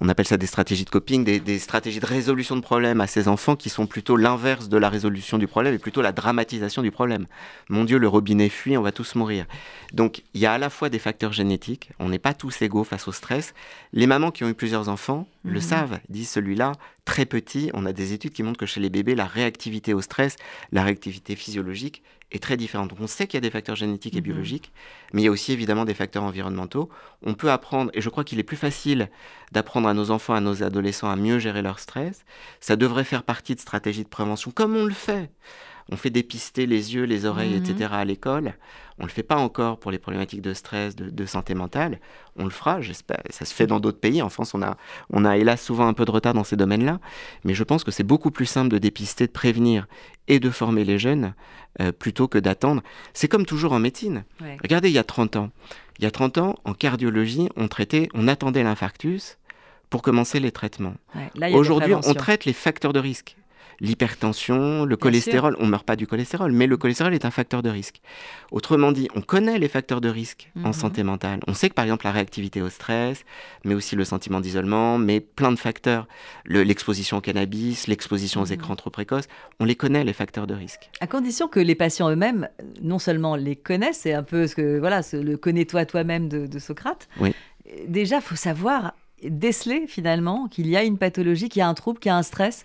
on 0.00 0.08
appelle 0.08 0.26
ça 0.26 0.36
des 0.36 0.46
stratégies 0.46 0.84
de 0.84 0.90
coping, 0.90 1.24
des, 1.24 1.58
stratégies 1.58 2.00
de 2.00 2.06
résolution 2.06 2.56
de 2.56 2.60
problèmes 2.60 3.00
à 3.00 3.06
ces 3.06 3.28
enfants 3.28 3.56
qui 3.56 3.70
sont 3.70 3.86
plutôt 3.86 4.16
l'inverse 4.16 4.68
de 4.68 4.76
la 4.76 4.88
résolution 4.88 5.38
du 5.38 5.46
problème 5.46 5.74
et 5.74 5.78
plutôt 5.78 6.02
la 6.02 6.12
dramatisation 6.12 6.82
du 6.82 6.90
problème. 6.90 7.26
Mon 7.68 7.84
Dieu, 7.84 7.98
le 7.98 8.08
robinet 8.08 8.48
fuit, 8.48 8.76
on 8.76 8.82
va 8.82 8.92
tous 8.92 9.14
mourir. 9.14 9.46
Donc 9.92 10.22
il 10.34 10.40
y 10.40 10.46
a 10.46 10.52
à 10.52 10.58
la 10.58 10.70
fois 10.70 10.88
des 10.88 10.98
facteurs 10.98 11.32
génétiques, 11.32 11.90
on 11.98 12.08
n'est 12.08 12.18
pas 12.18 12.34
tous 12.34 12.62
égaux 12.62 12.84
face 12.84 13.08
au 13.08 13.12
stress. 13.12 13.54
Les 13.92 14.06
mamans 14.06 14.30
qui 14.30 14.44
ont 14.44 14.48
eu 14.48 14.54
plusieurs 14.54 14.88
enfants 14.88 15.28
le 15.44 15.54
mhm. 15.54 15.60
savent, 15.60 16.00
disent 16.08 16.30
celui-là, 16.30 16.72
très 17.04 17.26
petit, 17.26 17.70
on 17.74 17.86
a 17.86 17.92
des 17.92 18.12
études 18.12 18.32
qui 18.32 18.42
montrent 18.42 18.58
que 18.58 18.66
chez 18.66 18.80
les 18.80 18.90
bébés, 18.90 19.14
la 19.14 19.26
réactivité 19.26 19.94
au 19.94 20.00
stress, 20.00 20.36
la 20.72 20.82
réactivité 20.82 21.36
physiologique 21.36 22.02
est 22.34 22.42
très 22.42 22.56
différente. 22.56 22.90
Donc 22.90 23.00
on 23.00 23.06
sait 23.06 23.26
qu'il 23.26 23.36
y 23.36 23.38
a 23.38 23.40
des 23.40 23.50
facteurs 23.50 23.76
génétiques 23.76 24.14
et 24.14 24.18
mhm. 24.18 24.24
biologiques, 24.24 24.72
mais 25.12 25.22
il 25.22 25.24
y 25.24 25.28
a 25.28 25.30
aussi 25.30 25.52
évidemment 25.52 25.84
des 25.84 25.94
facteurs 25.94 26.22
environnementaux. 26.22 26.88
On 27.22 27.34
peut 27.34 27.50
apprendre, 27.50 27.90
et 27.94 28.00
je 28.00 28.08
crois 28.08 28.24
qu'il 28.24 28.38
est 28.38 28.44
plus 28.44 28.56
facile 28.56 29.08
d'apprendre 29.52 29.88
à 29.88 29.94
nos 29.94 30.10
enfants, 30.10 30.34
à 30.34 30.40
nos 30.40 30.62
adolescents 30.62 31.10
à 31.10 31.16
mieux 31.16 31.38
gérer 31.38 31.62
leur 31.62 31.78
stress. 31.78 32.24
Ça 32.60 32.76
devrait 32.76 33.04
faire 33.04 33.22
partie 33.22 33.54
de 33.54 33.60
stratégies 33.60 34.04
de 34.04 34.08
prévention, 34.08 34.50
comme 34.50 34.76
on 34.76 34.84
le 34.84 34.92
fait 34.92 35.30
on 35.90 35.96
fait 35.96 36.10
dépister 36.10 36.66
les 36.66 36.94
yeux, 36.94 37.04
les 37.04 37.26
oreilles, 37.26 37.54
etc. 37.54 37.74
Mhm. 37.90 37.92
à 37.92 38.04
l'école. 38.04 38.54
On 38.98 39.02
ne 39.02 39.08
le 39.08 39.12
fait 39.12 39.24
pas 39.24 39.36
encore 39.36 39.78
pour 39.78 39.90
les 39.90 39.98
problématiques 39.98 40.40
de 40.40 40.54
stress, 40.54 40.94
de, 40.94 41.26
santé 41.26 41.54
mentale. 41.54 41.98
On 42.36 42.44
le 42.44 42.50
fera, 42.50 42.80
j'espère. 42.80 43.20
Ça 43.30 43.44
se 43.44 43.52
fait 43.52 43.66
dans 43.66 43.80
d'autres 43.80 43.98
pays. 43.98 44.22
En 44.22 44.28
France, 44.28 44.54
on 44.54 44.62
a, 44.62 44.76
on 45.10 45.24
a 45.24 45.36
hélas 45.36 45.60
souvent 45.60 45.88
un 45.88 45.94
peu 45.94 46.04
de 46.04 46.10
retard 46.12 46.32
dans 46.32 46.44
ces 46.44 46.56
domaines-là. 46.56 47.00
Mais 47.44 47.54
je 47.54 47.64
pense 47.64 47.82
que 47.82 47.90
c'est 47.90 48.04
beaucoup 48.04 48.30
plus 48.30 48.46
simple 48.46 48.68
de 48.68 48.78
dépister, 48.78 49.26
de 49.26 49.32
prévenir 49.32 49.88
et 50.28 50.38
de 50.38 50.48
former 50.48 50.84
les 50.84 50.98
jeunes 50.98 51.34
euh, 51.80 51.90
plutôt 51.90 52.28
que 52.28 52.38
d'attendre. 52.38 52.82
C'est 53.14 53.28
comme 53.28 53.46
toujours 53.46 53.72
en 53.72 53.80
médecine. 53.80 54.24
Regardez, 54.62 54.90
il 54.90 54.94
y 54.94 54.98
a 54.98 55.04
30 55.04 55.36
ans. 55.36 55.50
Il 55.98 56.04
y 56.04 56.06
a 56.06 56.12
30 56.12 56.38
ans, 56.38 56.54
en 56.64 56.72
cardiologie, 56.72 57.48
on 57.56 57.68
traitait, 57.68 58.08
on 58.14 58.28
attendait 58.28 58.62
l'infarctus 58.62 59.38
pour 59.90 60.02
commencer 60.02 60.40
les 60.40 60.52
traitements. 60.52 60.94
Aujourd'hui, 61.52 61.94
on 61.94 62.14
traite 62.14 62.44
les 62.44 62.52
facteurs 62.52 62.92
de 62.92 63.00
risque 63.00 63.36
l'hypertension, 63.80 64.84
le 64.84 64.96
cholestérol. 64.96 65.56
On 65.58 65.66
ne 65.66 65.70
meurt 65.70 65.84
pas 65.84 65.96
du 65.96 66.06
cholestérol, 66.06 66.52
mais 66.52 66.66
le 66.66 66.76
cholestérol 66.76 67.14
est 67.14 67.24
un 67.24 67.30
facteur 67.30 67.62
de 67.62 67.70
risque. 67.70 68.00
Autrement 68.50 68.92
dit, 68.92 69.08
on 69.14 69.20
connaît 69.20 69.58
les 69.58 69.68
facteurs 69.68 70.00
de 70.00 70.08
risque 70.08 70.50
en 70.62 70.68
mhm. 70.68 70.72
santé 70.72 71.02
mentale. 71.02 71.40
On 71.46 71.54
sait 71.54 71.68
que 71.68 71.74
par 71.74 71.84
exemple 71.84 72.04
la 72.04 72.12
réactivité 72.12 72.62
au 72.62 72.68
stress, 72.68 73.24
mais 73.64 73.74
aussi 73.74 73.96
le 73.96 74.04
sentiment 74.04 74.40
d'isolement, 74.40 74.98
mais 74.98 75.20
plein 75.20 75.52
de 75.52 75.58
facteurs, 75.58 76.06
l'exposition 76.46 77.18
au 77.18 77.20
cannabis, 77.20 77.86
l'exposition 77.86 78.42
aux 78.42 78.46
mhm. 78.46 78.52
écrans 78.52 78.76
trop 78.76 78.90
précoces, 78.90 79.28
on 79.60 79.64
les 79.64 79.76
connaît 79.76 80.04
les 80.04 80.12
facteurs 80.12 80.46
de 80.46 80.54
risque. 80.54 80.90
À 81.00 81.06
condition 81.06 81.48
que 81.48 81.60
les 81.60 81.74
patients 81.74 82.10
eux-mêmes, 82.10 82.48
non 82.82 82.98
seulement 82.98 83.36
les 83.36 83.56
connaissent, 83.56 84.00
c'est 84.00 84.14
un 84.14 84.22
peu 84.22 84.46
ce 84.46 84.54
que 84.54 84.78
voilà, 84.78 85.00
le 85.12 85.36
connais-toi 85.36 85.86
toi-même 85.86 86.28
de, 86.28 86.46
de 86.46 86.58
Socrate. 86.58 87.08
Oui. 87.20 87.34
Déjà, 87.88 88.20
faut 88.20 88.36
savoir 88.36 88.94
déceler 89.30 89.86
finalement 89.86 90.48
qu'il 90.48 90.66
y 90.68 90.76
a 90.76 90.84
une 90.84 90.98
pathologie, 90.98 91.48
qu'il 91.48 91.60
y 91.60 91.62
a 91.62 91.68
un 91.68 91.74
trouble, 91.74 91.98
qu'il 91.98 92.10
y 92.10 92.12
a 92.12 92.16
un 92.16 92.22
stress 92.22 92.64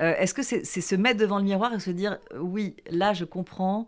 euh, 0.00 0.14
Est-ce 0.18 0.34
que 0.34 0.42
c'est 0.42 0.64
se 0.64 0.94
mettre 0.94 1.18
devant 1.18 1.38
le 1.38 1.44
miroir 1.44 1.72
et 1.74 1.80
se 1.80 1.90
dire 1.90 2.18
oui, 2.40 2.74
là 2.90 3.12
je 3.12 3.24
comprends 3.24 3.86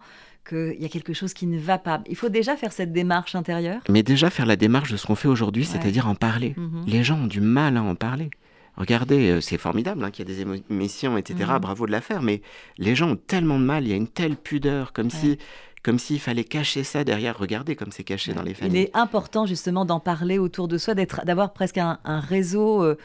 qu'il 0.48 0.80
y 0.80 0.84
a 0.84 0.88
quelque 0.88 1.12
chose 1.12 1.34
qui 1.34 1.46
ne 1.46 1.58
va 1.58 1.78
pas. 1.78 2.02
Il 2.08 2.16
faut 2.16 2.28
déjà 2.28 2.56
faire 2.56 2.72
cette 2.72 2.92
démarche 2.92 3.34
intérieure. 3.34 3.82
Mais 3.88 4.02
déjà 4.02 4.30
faire 4.30 4.46
la 4.46 4.56
démarche 4.56 4.90
de 4.90 4.96
ce 4.96 5.06
qu'on 5.06 5.14
fait 5.14 5.28
aujourd'hui, 5.28 5.64
c'est-à-dire 5.64 6.08
en 6.08 6.14
parler. 6.14 6.54
Mhm. 6.56 6.84
Les 6.86 7.04
gens 7.04 7.20
ont 7.20 7.26
du 7.26 7.40
mal 7.40 7.76
à 7.76 7.82
en 7.82 7.94
parler. 7.94 8.30
Regardez, 8.76 9.30
euh, 9.30 9.40
c'est 9.40 9.58
formidable 9.58 10.02
hein, 10.02 10.10
qu'il 10.10 10.26
y 10.26 10.32
a 10.32 10.34
des 10.34 10.40
émissions, 10.70 11.18
etc. 11.18 11.50
Mhm. 11.52 11.58
Bravo 11.58 11.86
de 11.86 11.92
la 11.92 12.00
faire, 12.00 12.22
mais 12.22 12.40
les 12.78 12.94
gens 12.94 13.10
ont 13.10 13.16
tellement 13.16 13.58
de 13.58 13.64
mal, 13.64 13.84
il 13.84 13.90
y 13.90 13.92
a 13.92 13.96
une 13.96 14.08
telle 14.08 14.36
pudeur, 14.36 14.92
comme 14.92 15.10
si 15.10 15.38
comme 15.82 15.98
s'il 15.98 16.20
fallait 16.20 16.44
cacher 16.44 16.84
ça 16.84 17.04
derrière. 17.04 17.38
Regardez 17.38 17.76
comme 17.76 17.92
c'est 17.92 18.04
caché 18.04 18.32
dans 18.32 18.42
les 18.42 18.54
familles. 18.54 18.80
Il 18.80 18.82
est 18.82 18.96
important 18.96 19.46
justement 19.46 19.84
d'en 19.84 20.00
parler 20.00 20.38
autour 20.38 20.68
de 20.68 20.78
soi, 20.78 20.94
d'avoir 20.94 21.52
presque 21.52 21.78
un, 21.78 21.98
réseau. 22.04 22.82
Euh, 22.82 22.96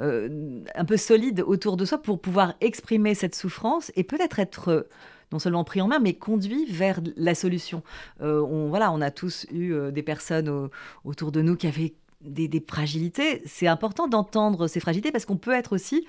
euh, 0.00 0.60
un 0.74 0.84
peu 0.84 0.96
solide 0.96 1.40
autour 1.46 1.76
de 1.76 1.84
soi 1.84 1.98
pour 1.98 2.20
pouvoir 2.20 2.54
exprimer 2.60 3.14
cette 3.14 3.36
souffrance 3.36 3.92
et 3.94 4.02
peut-être 4.02 4.40
être, 4.40 4.68
euh, 4.68 4.88
non 5.30 5.38
seulement 5.38 5.62
pris 5.62 5.80
en 5.80 5.86
main, 5.86 6.00
mais 6.00 6.14
conduit 6.14 6.66
vers 6.68 7.00
la 7.16 7.36
solution. 7.36 7.84
on, 8.18 8.66
voilà, 8.70 8.90
on 8.90 9.00
a 9.00 9.12
tous 9.12 9.46
eu 9.52 9.72
des 9.92 10.02
personnes 10.02 10.68
autour 11.04 11.30
de 11.30 11.42
nous 11.42 11.54
qui 11.54 11.68
avaient 11.68 11.94
des, 12.22 12.48
des 12.48 12.64
fragilités. 12.68 13.42
C'est 13.46 13.68
important 13.68 14.08
d'entendre 14.08 14.66
ces 14.66 14.80
fragilités 14.80 15.12
parce 15.12 15.26
qu'on 15.26 15.36
peut 15.36 15.52
être 15.52 15.72
aussi 15.72 16.06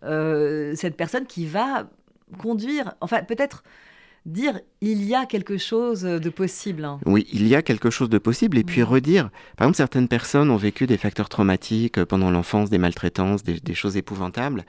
cette 0.00 0.96
personne 0.96 1.26
qui 1.26 1.44
va 1.44 1.90
conduire, 2.38 2.94
enfin 3.02 3.22
peut-être 3.22 3.62
dire 4.28 4.60
il 4.80 5.04
y 5.04 5.14
a 5.14 5.26
quelque 5.26 5.58
chose 5.58 6.02
de 6.02 6.30
possible. 6.30 6.84
Hein. 6.84 7.00
Oui, 7.04 7.26
il 7.32 7.48
y 7.48 7.56
a 7.56 7.62
quelque 7.62 7.90
chose 7.90 8.08
de 8.08 8.18
possible. 8.18 8.58
Et 8.58 8.64
puis 8.64 8.82
redire, 8.82 9.30
par 9.56 9.66
exemple, 9.66 9.76
certaines 9.76 10.08
personnes 10.08 10.50
ont 10.50 10.56
vécu 10.56 10.86
des 10.86 10.96
facteurs 10.96 11.28
traumatiques 11.28 12.04
pendant 12.04 12.30
l'enfance, 12.30 12.70
des 12.70 12.78
maltraitances, 12.78 13.42
des, 13.42 13.74
choses 13.74 13.96
épouvantables, 13.96 14.64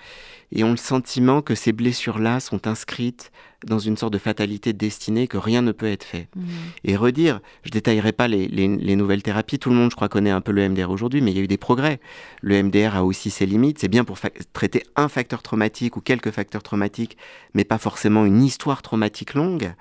et 0.52 0.64
ont 0.64 0.72
le 0.72 0.78
sentiment 0.78 1.42
que 1.42 1.54
ces 1.54 1.74
blessures-là 1.74 2.40
sont 2.40 2.66
inscrites 2.66 3.32
dans 3.66 3.78
une 3.78 3.98
sorte 3.98 4.14
de 4.14 4.18
fatalité 4.18 4.72
destinée, 4.72 5.28
que 5.28 5.38
rien 5.38 5.62
ne 5.62 5.74
peut 5.74 5.86
être 5.86 6.06
fait. 6.06 6.30
Mmh. 6.36 6.42
Et 6.86 6.96
redire, 6.96 7.42
je 7.64 7.72
détaillerai 7.72 8.14
pas 8.14 8.28
les, 8.30 8.96
nouvelles 8.96 9.22
thérapies, 9.22 9.60
tout 9.60 9.70
le 9.70 9.76
monde, 9.76 9.92
je 9.92 9.96
crois, 9.96 10.08
connaît 10.08 10.30
un 10.30 10.40
peu 10.42 10.54
le 10.54 10.68
MDR 10.68 10.90
aujourd'hui, 10.90 11.22
mais 11.22 11.32
il 11.32 11.38
y 11.38 11.42
a 11.42 11.44
eu 11.44 11.48
des 11.48 11.58
progrès. 11.58 12.00
Le 12.42 12.64
MDR 12.64 12.96
a 12.96 13.04
aussi 13.04 13.30
ses 13.30 13.46
limites, 13.46 13.80
c'est 13.80 13.90
bien 13.90 14.06
pour 14.06 14.18
traiter 14.54 14.84
un 14.96 15.10
facteur 15.10 15.44
traumatique 15.44 15.98
ou 15.98 16.02
quelques 16.02 16.32
facteurs 16.32 16.64
traumatiques, 16.64 17.18
mais 17.54 17.66
pas 17.66 17.78
forcément 17.78 18.26
une 18.26 18.42
histoire 18.44 18.82
traumatique 18.82 19.34
longue. 19.34 19.74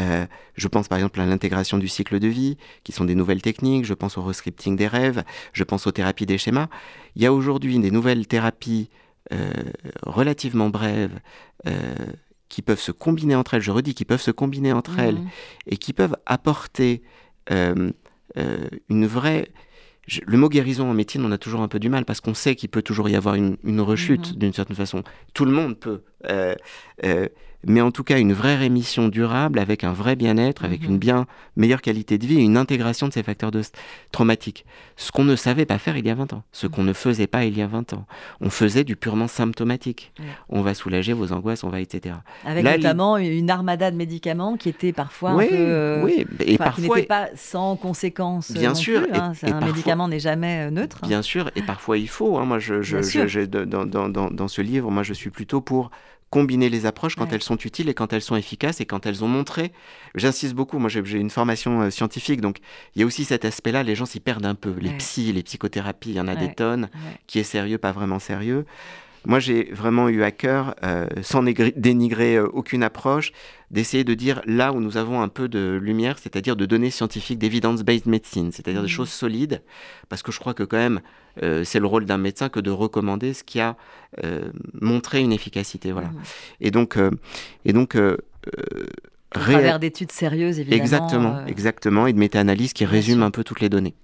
Euh, 0.00 0.26
je 0.54 0.68
pense 0.68 0.88
par 0.88 0.98
exemple 0.98 1.20
à 1.20 1.26
l'intégration 1.26 1.78
du 1.78 1.88
cycle 1.88 2.18
de 2.18 2.28
vie, 2.28 2.56
qui 2.84 2.92
sont 2.92 3.04
des 3.04 3.14
nouvelles 3.14 3.42
techniques, 3.42 3.84
je 3.84 3.94
pense 3.94 4.16
au 4.18 4.22
rescripting 4.22 4.76
des 4.76 4.86
rêves, 4.86 5.24
je 5.52 5.64
pense 5.64 5.86
aux 5.86 5.92
thérapies 5.92 6.26
des 6.26 6.38
schémas. 6.38 6.68
Il 7.16 7.22
y 7.22 7.26
a 7.26 7.32
aujourd'hui 7.32 7.78
des 7.78 7.90
nouvelles 7.90 8.26
thérapies 8.26 8.88
euh, 9.32 9.50
relativement 10.02 10.70
brèves 10.70 11.18
euh, 11.66 11.94
qui 12.48 12.62
peuvent 12.62 12.80
se 12.80 12.92
combiner 12.92 13.34
entre 13.34 13.54
elles, 13.54 13.62
je 13.62 13.70
redis, 13.70 13.94
qui 13.94 14.04
peuvent 14.04 14.20
se 14.20 14.30
combiner 14.30 14.72
entre 14.72 14.98
elles 14.98 15.16
mmh. 15.16 15.28
et 15.66 15.76
qui 15.76 15.92
peuvent 15.92 16.16
apporter 16.26 17.02
une 17.48 19.06
vraie 19.06 19.50
le 20.26 20.36
mot 20.36 20.48
guérison 20.48 20.90
en 20.90 20.94
médecine, 20.94 21.24
on 21.24 21.30
a 21.30 21.38
toujours 21.38 21.60
un 21.60 21.68
peu 21.68 21.78
du 21.78 21.88
mal 21.88 22.04
parce 22.04 22.20
qu'on 22.20 22.34
sait 22.34 22.56
qu'il 22.56 22.68
peut 22.68 22.82
toujours 22.82 23.08
y 23.08 23.14
avoir 23.14 23.36
une, 23.36 23.80
rechute 23.80 24.32
mmh. 24.32 24.38
d'une 24.38 24.52
certaine 24.52 24.76
façon. 24.76 25.04
Tout 25.34 25.44
le 25.44 25.52
monde 25.52 25.78
peut 25.78 26.02
mais 27.66 27.80
en 27.80 27.90
tout 27.90 28.04
cas 28.04 28.18
une 28.18 28.32
vraie 28.32 28.56
rémission 28.56 29.08
durable 29.08 29.58
avec 29.58 29.84
un 29.84 29.92
vrai 29.92 30.16
bien-être, 30.16 30.64
avec 30.64 30.84
une 30.84 30.92
mhm. 30.92 30.98
bien 30.98 31.26
meilleure 31.56 31.82
qualité 31.82 32.18
de 32.18 32.26
vie 32.26 32.38
et 32.38 32.42
une 32.42 32.56
intégration 32.56 33.08
de 33.08 33.12
ces 33.12 33.22
facteurs 33.22 33.50
de 33.50 33.62
traumatiques. 34.12 34.64
Ce 34.96 35.12
qu'on 35.12 35.24
ne 35.24 35.36
savait 35.36 35.66
pas 35.66 35.78
faire 35.78 35.96
il 35.96 36.06
y 36.06 36.10
a 36.10 36.14
20 36.14 36.32
ans, 36.32 36.42
ce 36.52 36.66
qu'on 36.66 36.82
ne 36.82 36.92
faisait 36.92 37.26
pas 37.26 37.44
il 37.44 37.56
y 37.56 37.62
a 37.62 37.66
20 37.66 37.92
ans. 37.92 38.06
On 38.40 38.50
faisait 38.50 38.84
du 38.84 38.96
purement 38.96 39.28
symptomatique. 39.28 40.12
On 40.48 40.62
va 40.62 40.74
soulager 40.74 41.12
vos 41.12 41.32
angoisses, 41.32 41.64
on 41.64 41.68
va, 41.68 41.80
etc. 41.80 42.16
Avec 42.44 42.64
notamment 42.64 43.16
une 43.16 43.50
armada 43.50 43.90
de 43.90 43.96
médicaments 43.96 44.56
qui 44.56 44.68
était 44.68 44.92
parfois 44.92 45.30
un 45.30 45.38
peu... 45.38 45.48
Euh, 45.52 46.02
oui, 46.04 46.26
et 46.40 46.58
parfois... 46.58 46.82
Qui 46.82 46.90
n'était 46.90 47.06
pas 47.06 47.28
sans 47.34 47.76
conséquences 47.76 48.52
Bien 48.52 48.74
sûr. 48.74 49.02
Hein. 49.12 49.32
un 49.42 49.64
médicament 49.64 50.08
n'est 50.08 50.20
jamais 50.20 50.66
euh, 50.66 50.70
neutre. 50.70 51.00
Bien 51.06 51.22
sûr, 51.22 51.50
et 51.56 51.62
parfois 51.62 51.98
il 51.98 52.08
faut. 52.08 52.38
Hein. 52.38 52.44
Moi, 52.44 52.58
je, 52.58 52.82
je, 52.82 53.44
dans, 53.44 53.86
dans, 53.86 54.08
dans, 54.08 54.30
dans 54.30 54.48
ce 54.48 54.62
livre, 54.62 54.90
moi 54.90 55.02
je 55.02 55.12
suis 55.12 55.30
plutôt 55.30 55.60
pour 55.60 55.90
combiner 56.30 56.68
les 56.68 56.86
approches 56.86 57.16
quand 57.16 57.32
elles 57.32 57.42
sont 57.42 57.56
utiles 57.56 57.88
et 57.88 57.94
quand 57.94 58.12
elles 58.12 58.22
sont 58.22 58.36
efficaces 58.36 58.80
et 58.80 58.86
quand 58.86 59.04
elles 59.04 59.24
ont 59.24 59.28
montré. 59.28 59.72
J'insiste 60.14 60.54
beaucoup, 60.54 60.78
moi 60.78 60.88
j'ai 60.88 61.18
une 61.18 61.30
formation 61.30 61.82
euh, 61.82 61.90
scientifique, 61.90 62.40
donc 62.40 62.58
il 62.94 63.00
y 63.00 63.02
a 63.02 63.06
aussi 63.06 63.24
cet 63.24 63.44
aspect-là, 63.44 63.82
les 63.82 63.94
gens 63.94 64.06
s'y 64.06 64.20
perdent 64.20 64.46
un 64.46 64.54
peu. 64.54 64.74
Les 64.80 64.90
psys, 64.90 65.32
les 65.32 65.42
psychothérapies, 65.42 66.10
il 66.10 66.16
y 66.16 66.20
en 66.20 66.28
a 66.28 66.36
des 66.36 66.52
tonnes, 66.52 66.88
qui 67.26 67.38
est 67.38 67.44
sérieux, 67.44 67.78
pas 67.78 67.92
vraiment 67.92 68.18
sérieux. 68.18 68.64
Moi, 69.26 69.38
j'ai 69.38 69.64
vraiment 69.72 70.08
eu 70.08 70.22
à 70.22 70.30
cœur, 70.30 70.74
euh, 70.82 71.06
sans 71.22 71.42
dénigrer 71.42 72.36
euh, 72.36 72.46
aucune 72.52 72.82
approche, 72.82 73.32
d'essayer 73.70 74.02
de 74.02 74.14
dire 74.14 74.40
là 74.46 74.72
où 74.72 74.80
nous 74.80 74.96
avons 74.96 75.20
un 75.20 75.28
peu 75.28 75.46
de 75.46 75.78
lumière, 75.80 76.18
c'est-à-dire 76.18 76.56
de 76.56 76.64
données 76.64 76.90
scientifiques, 76.90 77.38
d'évidence-based 77.38 78.06
medicine, 78.06 78.50
c'est-à-dire 78.50 78.80
des 78.80 78.86
mmh. 78.86 78.90
choses 78.90 79.10
solides, 79.10 79.62
parce 80.08 80.22
que 80.22 80.32
je 80.32 80.40
crois 80.40 80.54
que 80.54 80.62
quand 80.62 80.78
même, 80.78 81.00
euh, 81.42 81.64
c'est 81.64 81.80
le 81.80 81.86
rôle 81.86 82.06
d'un 82.06 82.16
médecin 82.16 82.48
que 82.48 82.60
de 82.60 82.70
recommander 82.70 83.34
ce 83.34 83.44
qui 83.44 83.60
a 83.60 83.76
montré 84.80 85.20
une 85.20 85.32
efficacité. 85.32 85.92
Voilà. 85.92 86.08
Mmh. 86.08 86.22
Et 86.62 86.70
donc, 86.70 86.98
et 87.64 87.72
donc 87.72 87.94
à 87.94 89.38
travers 89.38 89.78
d'études 89.78 90.12
sérieuses, 90.12 90.58
évidemment. 90.58 90.82
Exactement, 90.82 91.46
exactement, 91.46 92.06
et 92.06 92.12
de 92.12 92.18
méta-analyses 92.18 92.72
qui 92.72 92.84
résument 92.84 93.24
un 93.24 93.30
peu 93.30 93.44
toutes 93.44 93.60
les 93.60 93.68
données. 93.68 93.94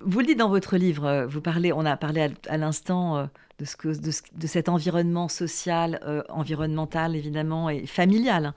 Vous 0.00 0.20
le 0.20 0.26
dites 0.26 0.38
dans 0.38 0.48
votre 0.48 0.76
livre, 0.76 1.26
vous 1.28 1.40
parlez, 1.40 1.72
on 1.72 1.84
a 1.84 1.96
parlé 1.96 2.30
à 2.48 2.56
l'instant 2.56 3.28
de, 3.58 3.64
ce 3.64 3.76
que, 3.76 3.88
de, 3.88 4.46
cet 4.46 4.68
environnement 4.68 5.28
social, 5.28 6.00
euh, 6.04 6.22
environnemental 6.28 7.16
évidemment 7.16 7.70
et 7.70 7.86
familial. 7.86 8.54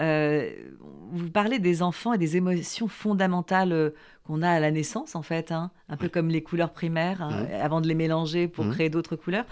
Euh, 0.00 0.50
vous 1.12 1.30
parlez 1.30 1.58
des 1.58 1.82
enfants 1.82 2.12
et 2.12 2.18
des 2.18 2.36
émotions 2.36 2.88
fondamentales 2.88 3.72
euh, 3.72 3.90
qu'on 4.24 4.42
a 4.42 4.50
à 4.50 4.58
la 4.58 4.70
naissance, 4.70 5.14
en 5.16 5.22
fait, 5.22 5.52
hein, 5.52 5.70
un 5.90 5.98
peu 5.98 6.08
comme 6.08 6.28
les 6.28 6.42
couleurs 6.42 6.72
primaires, 6.72 7.20
hein, 7.20 7.46
avant 7.60 7.82
de 7.82 7.86
les 7.86 7.94
mélanger 7.94 8.48
pour 8.48 8.66
créer 8.70 8.88
d'autres 8.88 9.16
couleurs. 9.16 9.44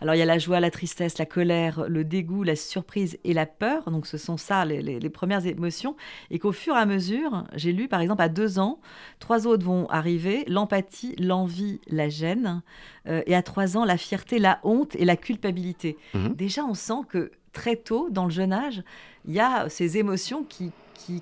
Alors, 0.00 0.14
il 0.14 0.18
y 0.18 0.22
a 0.22 0.26
la 0.26 0.38
joie, 0.38 0.60
la 0.60 0.70
tristesse, 0.70 1.18
la 1.18 1.26
colère, 1.26 1.86
le 1.88 2.04
dégoût, 2.04 2.44
la 2.44 2.54
surprise 2.54 3.18
et 3.24 3.34
la 3.34 3.44
peur. 3.44 3.90
Donc, 3.90 4.06
ce 4.06 4.18
sont 4.18 4.36
ça, 4.36 4.64
les, 4.64 5.10
premières 5.10 5.46
émotions. 5.46 5.96
Et 6.30 6.38
qu'au 6.38 6.52
fur 6.52 6.76
et 6.76 6.78
à 6.78 6.86
mesure, 6.86 7.44
j'ai 7.54 7.72
lu, 7.72 7.88
par 7.88 8.00
exemple, 8.00 8.22
à 8.22 8.28
deux 8.28 8.60
ans, 8.60 8.78
trois 9.18 9.48
autres 9.48 9.66
vont 9.66 9.88
arriver 9.90 10.44
l'empathie, 10.46 11.16
l'envie, 11.18 11.80
la 11.88 12.08
gêne. 12.08 12.62
Euh, 13.08 13.22
et 13.26 13.34
à 13.34 13.42
trois 13.42 13.76
ans, 13.76 13.84
la 13.84 13.96
fierté, 13.96 14.38
la 14.38 14.60
honte 14.62 14.94
et 14.96 15.04
la 15.04 15.16
culpabilité. 15.16 15.96
Mhm. 16.14 16.34
Déjà, 16.34 16.64
on 16.64 16.74
sent 16.74 17.02
que 17.08 17.30
très 17.52 17.76
tôt, 17.76 18.08
dans 18.10 18.24
le 18.24 18.30
jeune 18.30 18.52
âge, 18.52 18.82
il 19.26 19.34
y 19.34 19.40
a 19.40 19.68
ces 19.68 19.98
émotions 19.98 20.44
qui, 20.44 20.72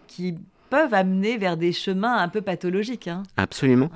qui 0.07 0.35
peuvent 0.69 0.95
amener 0.95 1.39
vers 1.39 1.57
des 1.57 1.73
chemins 1.73 2.17
un 2.17 2.29
peu 2.29 2.43
pathologiques. 2.43 3.09
Hein. 3.09 3.23
Absolument. 3.37 3.91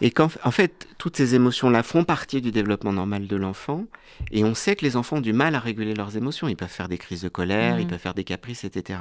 Et 0.00 0.10
qu'en 0.10 0.28
en 0.44 0.50
fait, 0.50 0.88
toutes 0.98 1.16
ces 1.16 1.34
émotions-là 1.34 1.82
font 1.82 2.04
partie 2.04 2.40
du 2.40 2.50
développement 2.50 2.92
normal 2.92 3.26
de 3.26 3.36
l'enfant. 3.36 3.84
Et 4.30 4.44
on 4.44 4.54
sait 4.54 4.76
que 4.76 4.84
les 4.84 4.96
enfants 4.96 5.16
ont 5.16 5.20
du 5.20 5.32
mal 5.32 5.54
à 5.54 5.60
réguler 5.60 5.94
leurs 5.94 6.16
émotions. 6.16 6.48
Ils 6.48 6.56
peuvent 6.56 6.68
faire 6.68 6.88
des 6.88 6.98
crises 6.98 7.22
de 7.22 7.28
colère, 7.28 7.78
ils 7.78 7.86
mmh. 7.86 7.88
peuvent 7.90 7.98
faire 7.98 8.14
des 8.14 8.24
caprices, 8.24 8.64
etc. 8.64 9.00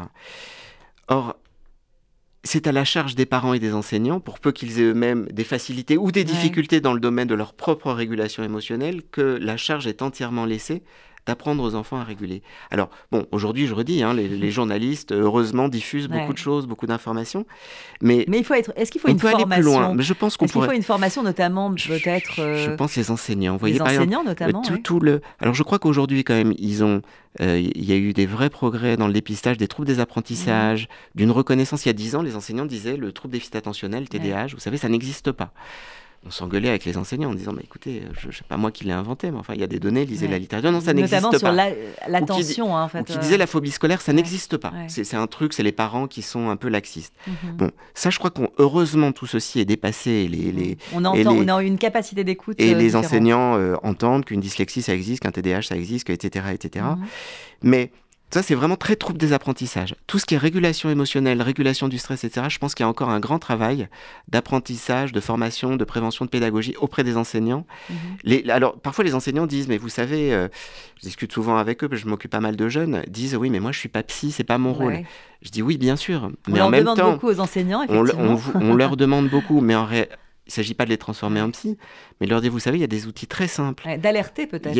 Or, 1.08 1.38
c'est 2.44 2.68
à 2.68 2.72
la 2.72 2.84
charge 2.84 3.16
des 3.16 3.26
parents 3.26 3.54
et 3.54 3.60
des 3.60 3.74
enseignants, 3.74 4.20
pour 4.20 4.40
peu 4.40 4.52
qu'ils 4.52 4.80
aient 4.80 4.84
eux-mêmes 4.84 5.28
des 5.32 5.44
facilités 5.44 5.98
ou 5.98 6.12
des 6.12 6.24
difficultés 6.24 6.82
dans 6.82 6.94
le 6.94 7.00
domaine 7.00 7.28
de 7.28 7.36
leur 7.36 7.54
propre 7.54 7.92
régulation 7.92 8.44
émotionnelle, 8.44 9.02
que 9.12 9.38
la 9.42 9.56
charge 9.56 9.88
est 9.88 10.02
entièrement 10.02 10.46
laissée 10.46 10.84
d'apprendre 11.26 11.64
aux 11.64 11.76
enfants 11.76 11.98
à 11.98 12.04
réguler. 12.04 12.42
Alors, 12.72 12.90
bon, 13.12 13.26
aujourd'hui, 13.32 13.68
je 13.68 13.74
redis, 13.74 14.04
hein, 14.04 14.14
les, 14.14 14.52
journalistes, 14.52 15.12
heureusement, 15.12 15.68
diffusent 15.70 16.08
beaucoup 16.08 16.34
de 16.34 16.38
choses, 16.38 16.68
beaucoup 16.68 16.88
d'informations. 16.88 17.46
Mais, 18.02 18.26
mais 18.28 18.40
il 18.40 18.44
faut 18.44 18.54
être. 18.54 18.74
Est-ce 18.76 18.92
qu'il 18.92 19.02
faut 19.02 19.08
une 19.08 19.20
formation 19.20 19.46
aller 19.46 19.62
plus 19.62 19.64
loin. 19.64 19.94
Mais 19.94 20.04
je 20.04 20.14
pense 20.14 20.38
qu'on 20.38 20.48
pourrait. 20.48 20.68
Faut 20.68 20.74
une 20.74 20.84
formation, 20.84 21.24
notamment, 21.24 21.74
peut-être. 21.74 22.34
Je, 22.36 22.70
euh, 22.72 22.76
pense 22.76 22.96
les 22.96 23.12
enseignants. 23.12 23.54
Vous 23.54 23.60
voyez, 23.60 23.76
les 23.76 23.82
enseignants, 23.82 24.24
notamment. 24.24 24.62
Tout, 24.62 24.78
tout, 24.78 25.00
le. 25.00 25.22
Alors, 25.40 25.54
je 25.54 25.64
crois 25.64 25.80
qu'aujourd'hui, 25.80 26.24
quand 26.24 26.36
même, 26.36 26.54
ils 26.58 26.84
ont. 26.84 27.02
Euh, 27.42 27.60
il 27.60 27.84
y 27.84 27.92
a 27.92 27.96
eu 27.96 28.14
des 28.14 28.28
vrais 28.28 28.52
progrès 28.52 28.96
dans 28.96 29.08
le 29.08 29.14
dépistage 29.14 29.58
des 29.58 29.68
troubles 29.68 29.88
des 29.88 30.00
apprentissages, 30.00 30.84
mmh. 30.84 31.18
d'une 31.18 31.32
reconnaissance. 31.32 31.86
Il 31.86 31.90
y 31.90 31.90
a 31.90 31.94
dix 31.94 32.16
ans, 32.16 32.22
les 32.22 32.36
enseignants 32.36 32.66
disaient 32.66 32.96
le 32.96 33.12
trouble 33.12 33.34
déficit 33.34 33.56
attentionnel, 33.56 34.08
TDAH, 34.08 34.48
vous 34.54 34.60
savez, 34.60 34.78
ça 34.78 34.88
n'existe 34.88 35.32
pas. 35.32 35.52
On 36.26 36.32
s'engueulait 36.32 36.70
avec 36.70 36.86
les 36.86 36.98
enseignants 36.98 37.32
en 37.32 37.34
disant 37.34 37.54
mais 37.54 37.64
écoutez, 37.64 38.04
je, 38.20 38.28
ne 38.28 38.32
sais 38.32 38.44
pas 38.48 38.58
moi 38.58 38.72
qui 38.72 38.86
l'ai 38.86 38.94
inventé, 38.94 39.32
mais 39.32 39.38
enfin 39.38 39.54
il 39.54 39.60
y 39.60 39.64
a 39.64 39.68
des 39.68 39.80
données, 39.80 40.06
lisez 40.06 40.28
la 40.28 40.40
littérature. 40.40 40.72
Non, 40.72 40.82
ça 40.82 40.94
n'existe 40.94 41.22
pas. 41.22 41.32
Notamment 41.32 41.70
sur 41.70 42.08
l'attention, 42.08 42.78
hein, 42.78 42.84
en 42.84 42.88
fait. 42.88 43.04
qui 43.04 43.18
disait 43.18 43.38
la 43.38 43.48
phobie 43.48 43.72
scolaire, 43.72 44.02
ça 44.02 44.14
n'existe 44.14 44.58
pas. 44.58 44.74
C'est 44.88 45.16
un 45.16 45.28
truc, 45.28 45.54
c'est 45.54 45.64
les 45.64 45.72
parents 45.72 46.08
qui 46.08 46.22
sont 46.22 46.50
un 46.50 46.56
peu 46.56 46.70
laxistes. 46.70 47.14
Mhm. 47.28 47.58
Bon, 47.58 47.72
ça, 47.94 48.10
je 48.10 48.18
crois 48.20 48.32
qu'on 48.32 48.50
heureusement 48.58 49.12
tout 49.12 49.28
ceci 49.28 49.60
est 49.60 49.66
dépassé. 49.66 50.28
Les, 50.28 50.52
les, 50.52 50.78
on 50.94 51.04
entend, 51.06 51.36
on 51.36 51.48
a 51.48 51.64
une 51.64 51.78
capacité 51.78 52.24
d'écoute. 52.24 52.60
Et 52.60 52.74
les 52.74 52.96
enseignants 52.96 53.58
entendent 53.84 54.26
qu'une 54.26 54.40
dyslexie 54.40 54.82
ça 54.82 54.94
existe, 54.94 55.24
qu'un 55.24 55.32
TDAH 55.32 55.64
ça 55.64 55.76
existe, 55.76 56.10
etc., 56.10 56.46
etc. 56.54 56.86
Mais 57.62 57.92
ça, 58.34 58.42
c'est 58.42 58.56
vraiment 58.56 58.76
très 58.76 58.96
trouble 58.96 59.20
des 59.20 59.32
apprentissages. 59.32 59.96
Tout 60.08 60.18
ce 60.18 60.26
qui 60.26 60.34
est 60.34 60.40
régulation 60.40 60.90
émotionnelle, 60.90 61.42
régulation 61.42 61.88
du 61.88 62.00
stress, 62.00 62.24
etc., 62.24 62.48
je 62.50 62.58
pense 62.58 62.74
qu'il 62.74 62.84
y 62.84 62.88
a 62.88 62.90
encore 62.90 63.10
un 63.10 63.20
grand 63.20 63.38
travail 63.38 63.88
d'apprentissage, 64.28 65.12
de 65.12 65.20
formation, 65.20 65.76
de 65.76 65.84
prévention, 65.84 66.26
de 66.26 66.32
pédagogie 66.32 66.76
auprès 66.82 67.04
des 67.04 67.16
enseignants. 67.16 67.68
Mhm. 67.90 67.96
Les, 68.24 68.50
alors, 68.50 68.80
parfois, 68.80 69.04
les 69.04 69.14
enseignants 69.14 69.46
disent, 69.46 69.68
mais 69.68 69.78
vous 69.78 69.90
savez, 69.90 70.34
euh, 70.34 70.48
je 70.98 71.04
discute 71.04 71.32
souvent 71.32 71.58
avec 71.58 71.84
eux, 71.84 71.90
je 71.92 72.08
m'occupe 72.08 72.32
pas 72.32 72.40
mal 72.40 72.56
de 72.56 72.70
jeunes, 72.70 73.04
disent, 73.08 73.36
oui, 73.36 73.52
mais 73.52 73.60
moi, 73.60 73.72
je 73.72 73.78
suis 73.78 73.90
pas 73.90 74.02
psy, 74.02 74.32
c'est 74.32 74.44
pas 74.44 74.58
mon 74.58 74.74
rôle. 74.74 75.04
Je 75.44 75.52
dis, 75.52 75.62
oui, 75.62 75.78
bien 75.78 75.96
sûr. 75.96 76.32
Mais 76.48 76.60
on 76.60 76.66
en 76.66 76.70
même 76.70 76.86
temps, 76.86 77.14
beaucoup 77.14 77.28
aux 77.28 77.40
enseignants, 77.40 77.86
on, 77.90 78.04
on, 78.56 78.74
leur 78.74 78.98
demande 78.98 79.30
beaucoup, 79.30 79.62
mais 79.62 79.76
en, 79.76 79.86
réalité, 79.86 80.16
il 80.46 80.50
ne 80.50 80.54
s'agit 80.54 80.74
pas 80.74 80.84
de 80.84 80.90
les 80.90 80.98
transformer 80.98 81.40
en 81.42 81.52
psy, 81.52 81.78
mais 82.20 82.28
de 82.28 82.32
leur 82.32 82.42
dire, 82.42 82.52
vous 82.52 82.60
savez, 82.60 82.78
il 82.78 82.82
y 82.82 82.86
a 82.86 82.88
des 82.88 83.08
outils 83.08 83.28
très 83.28 83.48
simples. 83.48 83.88
D'alerter 83.98 84.46
peut-être. 84.46 84.78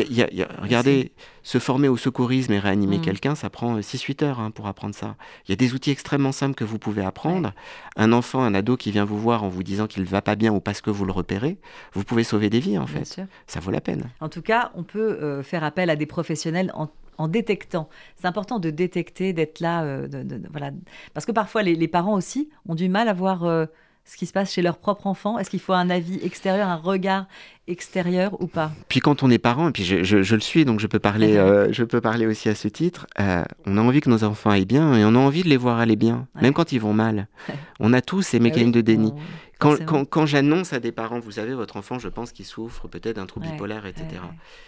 regardez, 0.60 1.12
se 1.42 1.58
former 1.58 1.88
au 1.88 1.96
secourisme 1.96 2.52
et 2.52 2.58
réanimer 2.58 2.98
mm. 2.98 3.02
quelqu'un, 3.02 3.34
ça 3.34 3.48
prend 3.48 3.78
6-8 3.78 4.24
heures 4.24 4.40
hein, 4.40 4.50
pour 4.50 4.66
apprendre 4.66 4.94
ça. 4.94 5.16
Il 5.46 5.52
y 5.52 5.54
a 5.54 5.56
des 5.56 5.72
outils 5.72 5.90
extrêmement 5.90 6.32
simples 6.32 6.54
que 6.54 6.64
vous 6.64 6.78
pouvez 6.78 7.02
apprendre. 7.02 7.52
Un 7.96 8.12
enfant, 8.12 8.42
un 8.42 8.54
ado 8.54 8.76
qui 8.76 8.90
vient 8.90 9.06
vous 9.06 9.18
voir 9.18 9.42
en 9.42 9.48
vous 9.48 9.62
disant 9.62 9.86
qu'il 9.86 10.02
ne 10.02 10.08
va 10.08 10.20
pas 10.20 10.36
bien 10.36 10.52
ou 10.52 10.60
parce 10.60 10.82
que 10.82 10.90
vous 10.90 11.06
le 11.06 11.12
repérez, 11.12 11.56
vous 11.94 12.04
pouvez 12.04 12.24
sauver 12.24 12.50
des 12.50 12.60
vies 12.60 12.78
en 12.78 12.86
fait. 12.86 13.20
Ça 13.46 13.60
vaut 13.60 13.70
la 13.70 13.80
peine. 13.80 14.10
En 14.20 14.28
tout 14.28 14.42
cas, 14.42 14.70
on 14.74 14.82
peut 14.82 15.18
euh, 15.22 15.42
faire 15.42 15.64
appel 15.64 15.88
à 15.88 15.96
des 15.96 16.06
professionnels 16.06 16.72
en 17.18 17.28
détectant. 17.28 17.88
C'est 18.16 18.26
important 18.26 18.58
de 18.58 18.70
détecter, 18.70 19.32
d'être 19.32 19.60
là, 19.60 19.84
euh, 19.84 20.08
voilà. 20.50 20.70
parce 21.12 21.26
que 21.26 21.32
parfois 21.32 21.62
les, 21.62 21.88
parents 21.88 22.14
aussi 22.14 22.50
ont 22.68 22.74
du 22.74 22.88
mal 22.88 23.08
à 23.08 23.12
voir 23.12 23.44
euh, 23.44 23.66
ce 24.04 24.16
qui 24.16 24.26
se 24.26 24.32
passe 24.32 24.52
chez 24.52 24.62
leur 24.62 24.76
propre 24.76 25.06
enfant 25.06 25.38
Est-ce 25.38 25.50
qu'il 25.50 25.60
faut 25.60 25.72
un 25.72 25.88
avis 25.88 26.20
extérieur, 26.22 26.68
un 26.68 26.76
regard 26.76 27.26
extérieur 27.66 28.40
ou 28.40 28.46
pas? 28.46 28.70
Puis 28.88 29.00
quand 29.00 29.22
on 29.22 29.30
est 29.30 29.38
parent, 29.38 29.68
et 29.68 29.72
puis 29.72 29.84
je, 29.84 30.34
le 30.34 30.40
suis, 30.40 30.64
donc 30.64 30.80
je 30.80 30.86
peux 30.86 30.98
parler, 30.98 31.36
euh, 31.36 31.72
je 31.72 31.84
peux 31.84 32.00
parler 32.00 32.26
aussi 32.26 32.48
à 32.48 32.54
ce 32.54 32.68
titre, 32.68 33.06
euh, 33.18 33.42
on 33.66 33.78
a 33.78 33.80
envie 33.80 34.00
que 34.00 34.10
nos 34.10 34.22
enfants 34.24 34.50
aillent 34.50 34.66
bien 34.66 34.94
et 34.94 35.04
on 35.04 35.14
a 35.14 35.18
envie 35.18 35.42
de 35.42 35.48
les 35.48 35.56
voir 35.56 35.78
aller 35.78 35.96
bien, 35.96 36.26
même 36.40 36.52
quand 36.52 36.72
ils 36.72 36.80
vont 36.80 36.92
mal. 36.92 37.28
On 37.80 37.92
a 37.92 38.00
tous 38.00 38.22
ces 38.22 38.38
bah 38.38 38.44
mécanismes 38.44 38.70
de 38.70 38.80
déni. 38.80 39.12
Quand, 39.58 40.04
quand, 40.04 40.26
j'annonce 40.26 40.72
à 40.72 40.80
des 40.80 40.92
parents, 40.92 41.18
vous 41.20 41.32
savez, 41.32 41.54
votre 41.54 41.76
enfant, 41.76 41.98
je 41.98 42.08
pense 42.08 42.32
qu'il 42.32 42.44
souffre 42.44 42.86
peut-être 42.86 43.16
d'un 43.16 43.26
trouble 43.26 43.46
bipolaire, 43.46 43.86
etc. 43.86 44.06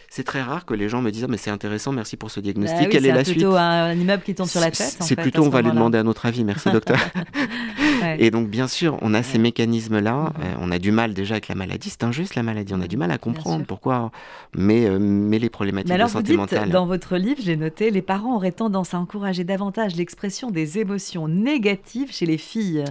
C'est 0.08 0.24
très 0.24 0.42
rare 0.42 0.64
que 0.64 0.74
les 0.74 0.88
gens 0.88 1.02
me 1.02 1.10
disent 1.10 1.24
ah, 1.24 1.28
mais 1.28 1.36
c'est 1.36 1.50
intéressant, 1.50 1.92
merci 1.92 2.16
pour 2.16 2.30
ce 2.30 2.40
diagnostic. 2.40 2.80
Bah 2.80 2.86
Quelle 2.90 3.06
est, 3.06 3.12
la 3.12 3.24
suite 3.24 3.26
C'est 3.26 3.32
plutôt 3.34 3.56
un, 3.56 3.92
immeuble 3.92 4.22
qui 4.22 4.34
tombe 4.34 4.48
sur 4.48 4.60
la 4.60 4.70
tête. 4.70 4.96
C'est 5.00 5.16
plutôt 5.16 5.44
on 5.44 5.50
va 5.50 5.62
lui 5.62 5.70
demander 5.70 5.98
un 5.98 6.06
autre 6.06 6.26
avis. 6.26 6.44
Merci 6.44 6.70
docteur. 6.70 6.98
Et 8.18 8.30
donc 8.30 8.48
bien 8.48 8.68
sûr, 8.68 8.98
on 9.02 9.14
a 9.14 9.22
ces 9.22 9.38
mécanismes-là. 9.38 10.32
Mm-hmm. 10.32 10.44
Euh, 10.44 10.54
on 10.60 10.70
a 10.70 10.78
du 10.78 10.90
mal 10.90 11.14
déjà 11.14 11.34
avec 11.34 11.48
la 11.48 11.54
maladie. 11.54 11.90
C'est 11.90 12.04
injuste 12.04 12.34
la 12.34 12.42
maladie. 12.42 12.74
On 12.74 12.80
a 12.80 12.86
du 12.86 12.96
mal 12.96 13.10
à 13.10 13.18
comprendre 13.18 13.64
pourquoi. 13.64 14.10
Mais, 14.54 14.86
euh, 14.86 14.98
mais 14.98 15.38
les 15.38 15.50
problématiques 15.50 15.88
mais 15.88 15.94
alors, 15.94 16.08
de 16.08 16.12
santé 16.12 16.36
vous 16.36 16.46
dites, 16.46 16.70
Dans 16.70 16.86
votre 16.86 17.16
livre, 17.16 17.40
j'ai 17.42 17.56
noté 17.56 17.90
les 17.90 18.02
parents 18.02 18.36
auraient 18.36 18.52
tendance 18.52 18.94
à 18.94 18.98
encourager 18.98 19.44
davantage 19.44 19.96
l'expression 19.96 20.50
des 20.50 20.78
émotions 20.78 21.28
négatives 21.28 22.12
chez 22.12 22.26
les 22.26 22.38
filles. 22.38 22.84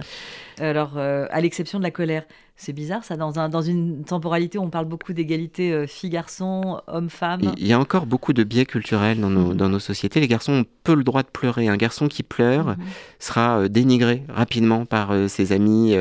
Alors, 0.58 0.92
euh, 0.96 1.26
à 1.30 1.40
l'exception 1.40 1.78
de 1.78 1.84
la 1.84 1.90
colère. 1.90 2.24
C'est 2.56 2.72
bizarre 2.72 3.04
ça, 3.04 3.16
dans, 3.16 3.38
un, 3.38 3.48
dans 3.48 3.62
une 3.62 4.04
temporalité 4.04 4.58
où 4.58 4.62
on 4.62 4.70
parle 4.70 4.86
beaucoup 4.86 5.12
d'égalité 5.12 5.72
euh, 5.72 5.86
filles-garçons, 5.86 6.80
hommes-femmes. 6.86 7.52
Il 7.58 7.66
y 7.66 7.72
a 7.72 7.78
encore 7.78 8.06
beaucoup 8.06 8.32
de 8.32 8.44
biais 8.44 8.64
culturels 8.64 9.20
dans 9.20 9.28
nos, 9.28 9.54
dans 9.54 9.68
nos 9.68 9.78
sociétés. 9.78 10.20
Les 10.20 10.28
garçons 10.28 10.52
ont 10.52 10.64
peu 10.82 10.94
le 10.94 11.04
droit 11.04 11.22
de 11.22 11.28
pleurer. 11.28 11.68
Un 11.68 11.76
garçon 11.76 12.08
qui 12.08 12.22
pleure 12.22 12.68
mhm. 12.68 12.76
sera 13.18 13.58
euh, 13.58 13.68
dénigré 13.68 14.22
rapidement 14.28 14.86
par 14.86 15.12
ses 15.28 15.52
amis. 15.52 15.94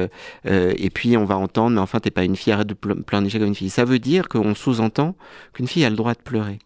et 0.45 0.89
puis 0.89 1.17
on 1.17 1.25
va 1.25 1.37
entendre, 1.37 1.75
mais 1.75 1.81
enfin, 1.81 1.99
t'es 1.99 2.11
pas 2.11 2.23
une 2.23 2.35
fille, 2.35 2.53
arrête 2.53 2.67
de 2.67 2.73
pleurer 2.73 3.29
comme 3.29 3.47
une 3.47 3.55
fille. 3.55 3.69
Ça 3.69 3.85
veut 3.85 3.99
dire 3.99 4.29
qu'on 4.29 4.55
sous-entend 4.55 5.15
qu'une 5.53 5.67
fille 5.67 5.85
a 5.85 5.89
le 5.89 5.95
droit 5.95 6.13
de 6.13 6.19
pleurer 6.19 6.59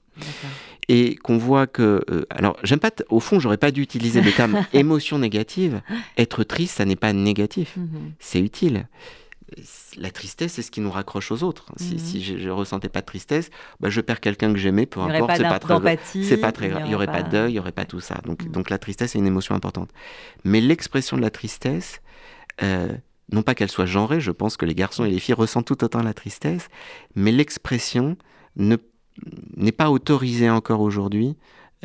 et 0.89 1.15
qu'on 1.15 1.37
voit 1.37 1.67
que, 1.67 2.03
euh, 2.09 2.25
alors 2.31 2.57
j'aime 2.63 2.79
pas, 2.79 2.91
au 3.09 3.19
fond 3.19 3.39
j'aurais 3.39 3.57
pas 3.57 3.71
dû 3.71 3.81
utiliser 3.81 4.21
le 4.21 4.31
terme 4.31 4.65
émotion 4.73 5.19
négative. 5.19 5.81
Être 6.17 6.43
triste, 6.43 6.77
ça 6.77 6.85
n'est 6.85 6.97
pas 6.97 7.13
négatif, 7.13 7.77
mhm. 7.77 8.11
c'est 8.19 8.41
utile. 8.41 8.87
La 9.97 10.11
tristesse, 10.11 10.53
c'est 10.53 10.61
ce 10.61 10.71
qui 10.71 10.81
nous 10.81 10.91
raccroche 10.91 11.31
aux 11.31 11.43
autres. 11.43 11.65
Si, 11.77 11.95
mhm. 11.95 12.39
je, 12.39 12.47
ne 12.47 12.51
ressentais 12.51 12.89
pas 12.89 13.01
de 13.01 13.05
tristesse, 13.05 13.49
bah, 13.79 13.89
je 13.89 14.01
perds 14.01 14.19
quelqu'un 14.19 14.53
que 14.53 14.59
j'aimais, 14.59 14.85
peu 14.85 14.99
importe, 14.99 15.31
c'est 15.37 15.43
pas 15.43 15.59
très, 15.59 15.99
c'est 16.23 16.37
pas 16.37 16.51
très 16.51 16.69
grave. 16.69 16.83
Il 16.85 16.91
y 16.91 16.95
aurait 16.95 17.07
pas 17.07 17.23
de 17.23 17.29
deuil, 17.29 17.53
il 17.53 17.55
y 17.55 17.59
aurait 17.59 17.71
pas 17.71 17.85
tout 17.85 17.99
ça. 17.99 18.15
Donc, 18.25 18.43
mhm. 18.43 18.51
donc 18.51 18.69
la 18.69 18.77
tristesse 18.77 19.15
est 19.15 19.19
une 19.19 19.27
émotion 19.27 19.55
importante. 19.55 19.89
Mais 20.43 20.61
l'expression 20.61 21.17
de 21.17 21.21
la 21.21 21.31
tristesse, 21.31 22.01
euh, 22.63 22.89
non 23.31 23.43
pas 23.43 23.55
qu'elle 23.55 23.71
soit 23.71 23.85
genrée, 23.85 24.19
je 24.19 24.31
pense 24.31 24.57
que 24.57 24.65
les 24.65 24.75
garçons 24.75 25.05
et 25.05 25.09
les 25.09 25.19
filles 25.19 25.35
ressentent 25.35 25.67
tout 25.67 25.83
autant 25.83 26.03
la 26.03 26.13
tristesse, 26.13 26.69
mais 27.15 27.31
l'expression 27.31 28.17
ne 28.55 28.77
n'est 29.57 29.73
pas 29.73 29.89
autorisé 29.89 30.49
encore 30.49 30.81
aujourd'hui 30.81 31.35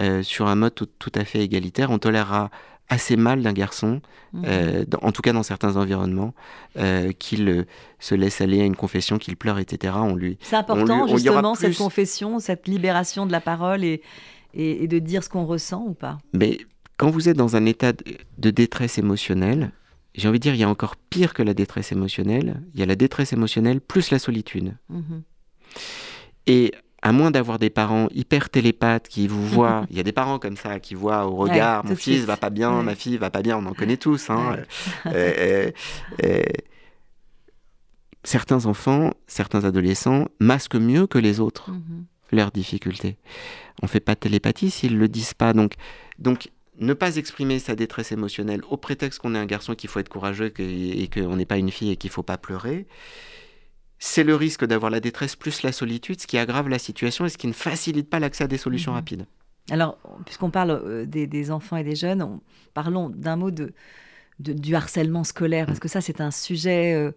euh, 0.01 0.23
sur 0.23 0.47
un 0.49 0.57
mode 0.57 0.75
tout, 0.75 1.13
à 1.15 1.25
fait 1.25 1.41
égalitaire. 1.41 1.91
On 1.91 1.99
tolérera 1.99 2.51
assez 2.89 3.17
mal 3.17 3.43
d'un 3.43 3.53
garçon, 3.53 4.01
mmh. 4.33 4.43
euh, 4.47 4.85
en 5.01 5.13
tout 5.13 5.23
cas 5.23 5.33
dans 5.33 5.43
certains 5.43 5.77
environnements, 5.77 6.35
euh, 6.77 7.13
qu'il 7.13 7.67
se 7.99 8.15
laisse 8.15 8.41
aller 8.41 8.61
à 8.61 8.65
une 8.65 8.77
confession, 8.77 9.19
qu'il 9.19 9.37
pleure, 9.37 9.59
etc. 9.59 9.95
On 9.97 10.15
lui, 10.15 10.39
c'est 10.41 10.57
important 10.57 11.07
justement 11.07 11.55
cette 11.55 11.77
confession, 11.77 12.41
cette 12.41 12.69
libération 12.69 13.27
de 13.27 13.33
la 13.33 13.41
parole 13.41 13.85
et, 13.85 14.03
et, 14.55 14.87
de 14.87 14.99
dire 14.99 15.25
ce 15.25 15.29
qu'on 15.29 15.45
ressent 15.45 15.83
ou 15.87 15.95
pas? 15.95 16.19
Mais 16.33 16.59
quand 16.97 17.11
vous 17.11 17.29
êtes 17.29 17.37
dans 17.37 17.57
un 17.57 17.67
état 17.67 17.93
de, 17.93 18.51
détresse 18.51 18.99
émotionnelle, 18.99 19.73
j'ai 20.15 20.29
envie 20.29 20.39
de 20.39 20.43
dire, 20.43 20.55
il 20.55 20.61
y 20.61 20.65
a 20.65 20.69
encore 20.69 20.97
pire 20.97 21.35
que 21.35 21.43
la 21.43 21.55
détresse 21.55 21.91
émotionnelle. 21.91 22.63
Il 22.73 22.81
y 22.81 22.83
a 22.83 22.87
la 22.87 22.95
détresse 22.95 23.33
émotionnelle 23.33 23.81
plus 23.81 24.11
la 24.11 24.21
solitude. 24.21 24.77
Mmh. 24.89 25.01
Et 26.47 26.73
à 27.05 27.13
moins 27.13 27.31
d'avoir 27.31 27.59
des 27.59 27.69
parents 27.69 28.09
hyper 28.15 28.49
télépathes 28.49 29.09
qui 29.09 29.29
vous 29.29 29.47
voient, 29.47 29.87
il 29.91 29.97
y 29.97 30.01
a 30.01 30.03
des 30.03 30.13
parents 30.13 30.39
comme 30.39 30.57
ça 30.57 30.81
qui 30.81 30.95
voient 30.95 31.27
au 31.27 31.37
regard, 31.37 31.85
mon 31.85 31.95
fils 31.95 32.25
va 32.25 32.39
pas 32.39 32.49
bien, 32.49 32.83
ma 32.83 32.95
fille 32.95 33.19
va 33.19 33.29
pas 33.29 33.43
bien, 33.43 33.59
on 33.59 33.67
en 33.67 33.75
connaît 33.75 33.99
tous. 33.99 34.31
Hein. 34.31 34.57
Euh, 35.07 35.11
euh, 35.15 35.71
euh, 36.25 36.43
certains 38.25 38.65
enfants, 38.65 39.13
certains 39.27 39.65
adolescents 39.65 40.29
masquent 40.41 40.77
mieux 40.77 41.07
que 41.07 41.19
les 41.19 41.41
autres 41.41 41.71
mhm. 41.71 42.07
leurs 42.33 42.51
difficultés. 42.51 43.19
On 43.83 43.87
fait 43.87 44.01
pas 44.01 44.15
de 44.15 44.21
télépathie 44.21 44.71
s'ils 44.71 44.97
le 44.97 45.09
disent 45.09 45.35
pas. 45.35 45.53
Donc, 45.53 45.75
donc 46.19 46.49
ne 46.81 46.95
pas 46.95 47.17
exprimer 47.17 47.59
sa 47.59 47.75
détresse 47.75 48.13
émotionnelle 48.13 48.63
au 48.71 48.79
prétexte 48.79 49.21
qu'on 49.21 49.35
est 49.35 49.39
un 49.39 49.47
garçon 49.47 49.75
qu'il 49.75 49.91
faut 49.91 50.01
être 50.01 50.09
courageux 50.09 50.55
et 50.59 51.09
qu'on 51.13 51.37
n'est 51.37 51.45
pas 51.45 51.59
une 51.59 51.71
fille 51.71 51.91
et 51.91 51.97
qu'il 51.97 52.11
faut 52.11 52.23
pas 52.23 52.39
pleurer 52.39 52.87
c'est 54.07 54.23
le 54.23 54.37
risque 54.37 54.67
d'avoir 54.67 54.91
la 54.91 55.01
détresse 55.01 55.35
plus 55.35 55.63
la 55.63 55.73
solitude, 55.73 56.21
ce 56.21 56.27
qui 56.27 56.37
aggrave 56.37 56.69
la 56.69 56.79
situation 56.79 57.25
et 57.25 57.31
ce 57.31 57.39
qui 57.39 57.47
ne 57.47 57.55
facilite 57.55 58.11
pas 58.11 58.21
l'accès 58.21 58.45
à 58.45 58.47
des 58.47 58.59
solutions 58.59 58.93
mhm. 58.93 58.99
rapides. 58.99 59.27
Alors, 59.71 59.97
puisqu'on 60.27 60.51
parle 60.51 60.73
euh, 60.73 61.07
des, 61.07 61.51
enfants 61.51 61.79
et 61.79 61.85
des 61.85 61.97
jeunes, 61.97 62.39
parlons 62.75 63.09
d'un 63.09 63.37
mot 63.37 63.51
de, 63.51 63.73
du 64.41 64.75
harcèlement 64.75 65.25
scolaire, 65.25 65.65
parce 65.65 65.79
que 65.79 65.89
ça, 65.89 66.03
c'est 66.03 66.21
un 66.21 66.31
sujet 66.31 66.93
euh, 66.93 67.13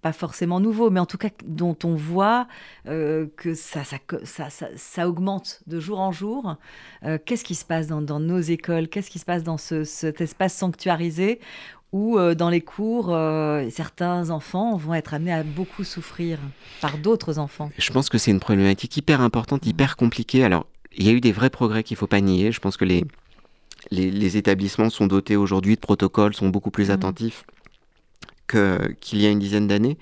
pas 0.00 0.14
forcément 0.14 0.58
nouveau, 0.58 0.88
mais 0.88 1.00
en 1.00 1.06
tout 1.06 1.18
cas 1.18 1.28
dont 1.44 1.76
on 1.84 1.96
voit 1.96 2.48
euh, 2.86 3.26
que 3.36 3.52
ça 3.52 3.82
ça, 4.24 5.06
augmente 5.06 5.60
de 5.66 5.80
jour 5.80 6.00
en 6.00 6.12
jour. 6.12 6.56
Qu'est-ce 7.26 7.44
qui 7.44 7.54
se 7.54 7.66
passe 7.66 7.88
dans, 7.88 8.20
nos 8.20 8.40
écoles? 8.40 8.88
Qu'est-ce 8.88 9.10
qui 9.10 9.18
se 9.18 9.26
passe 9.26 9.42
dans 9.42 9.58
cet 9.58 10.22
espace 10.22 10.54
sanctuarisé 10.54 11.40
où 11.92 12.18
euh, 12.18 12.34
dans 12.34 12.50
les 12.50 12.60
cours, 12.60 13.08
euh, 13.10 13.68
certains 13.70 14.30
enfants 14.30 14.76
vont 14.76 14.94
être 14.94 15.14
amenés 15.14 15.32
à 15.32 15.42
beaucoup 15.42 15.84
souffrir 15.84 16.38
par 16.80 16.98
d'autres 16.98 17.38
enfants. 17.38 17.70
Je 17.78 17.92
pense 17.92 18.08
que 18.08 18.18
c'est 18.18 18.30
une 18.30 18.40
problématique 18.40 18.96
hyper 18.96 19.20
importante, 19.20 19.66
hyper 19.66 19.96
compliquée. 19.96 20.44
Alors, 20.44 20.66
il 20.96 21.06
y 21.06 21.08
a 21.08 21.12
eu 21.12 21.20
des 21.20 21.32
vrais 21.32 21.50
progrès 21.50 21.82
qu'il 21.82 21.96
ne 21.96 21.98
faut 21.98 22.06
pas 22.06 22.20
nier. 22.20 22.52
Je 22.52 22.60
pense 22.60 22.76
que 22.76 22.84
les, 22.84 23.04
les, 23.90 24.36
établissements 24.36 24.90
sont 24.90 25.06
dotés 25.06 25.36
aujourd'hui 25.36 25.74
de 25.74 25.80
protocoles, 25.80 26.34
sont 26.34 26.48
beaucoup 26.48 26.70
plus 26.70 26.88
mmh. 26.90 26.92
Qu'il 28.50 29.20
y 29.20 29.26
a 29.26 29.30
une 29.30 29.38
dizaine 29.38 29.66
d'années. 29.66 29.98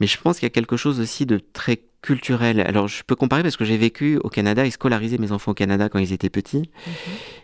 Mais 0.00 0.06
je 0.06 0.18
pense 0.18 0.38
qu'il 0.38 0.46
y 0.46 0.50
a 0.50 0.50
quelque 0.50 0.76
chose 0.76 1.00
aussi 1.00 1.26
de 1.26 1.40
très 1.52 1.80
culturel. 2.02 2.60
Alors 2.60 2.88
je 2.88 3.02
peux 3.02 3.16
comparer 3.16 3.42
parce 3.42 3.56
que 3.56 3.64
j'ai 3.64 3.76
vécu 3.76 4.18
au 4.22 4.28
Canada 4.28 4.64
et 4.64 4.70
scolarisé 4.70 5.18
mes 5.18 5.32
enfants 5.32 5.50
au 5.52 5.54
Canada 5.54 5.88
quand 5.88 5.98
ils 5.98 6.12
étaient 6.12 6.30
petits. 6.30 6.70
Mhm. 6.86 6.92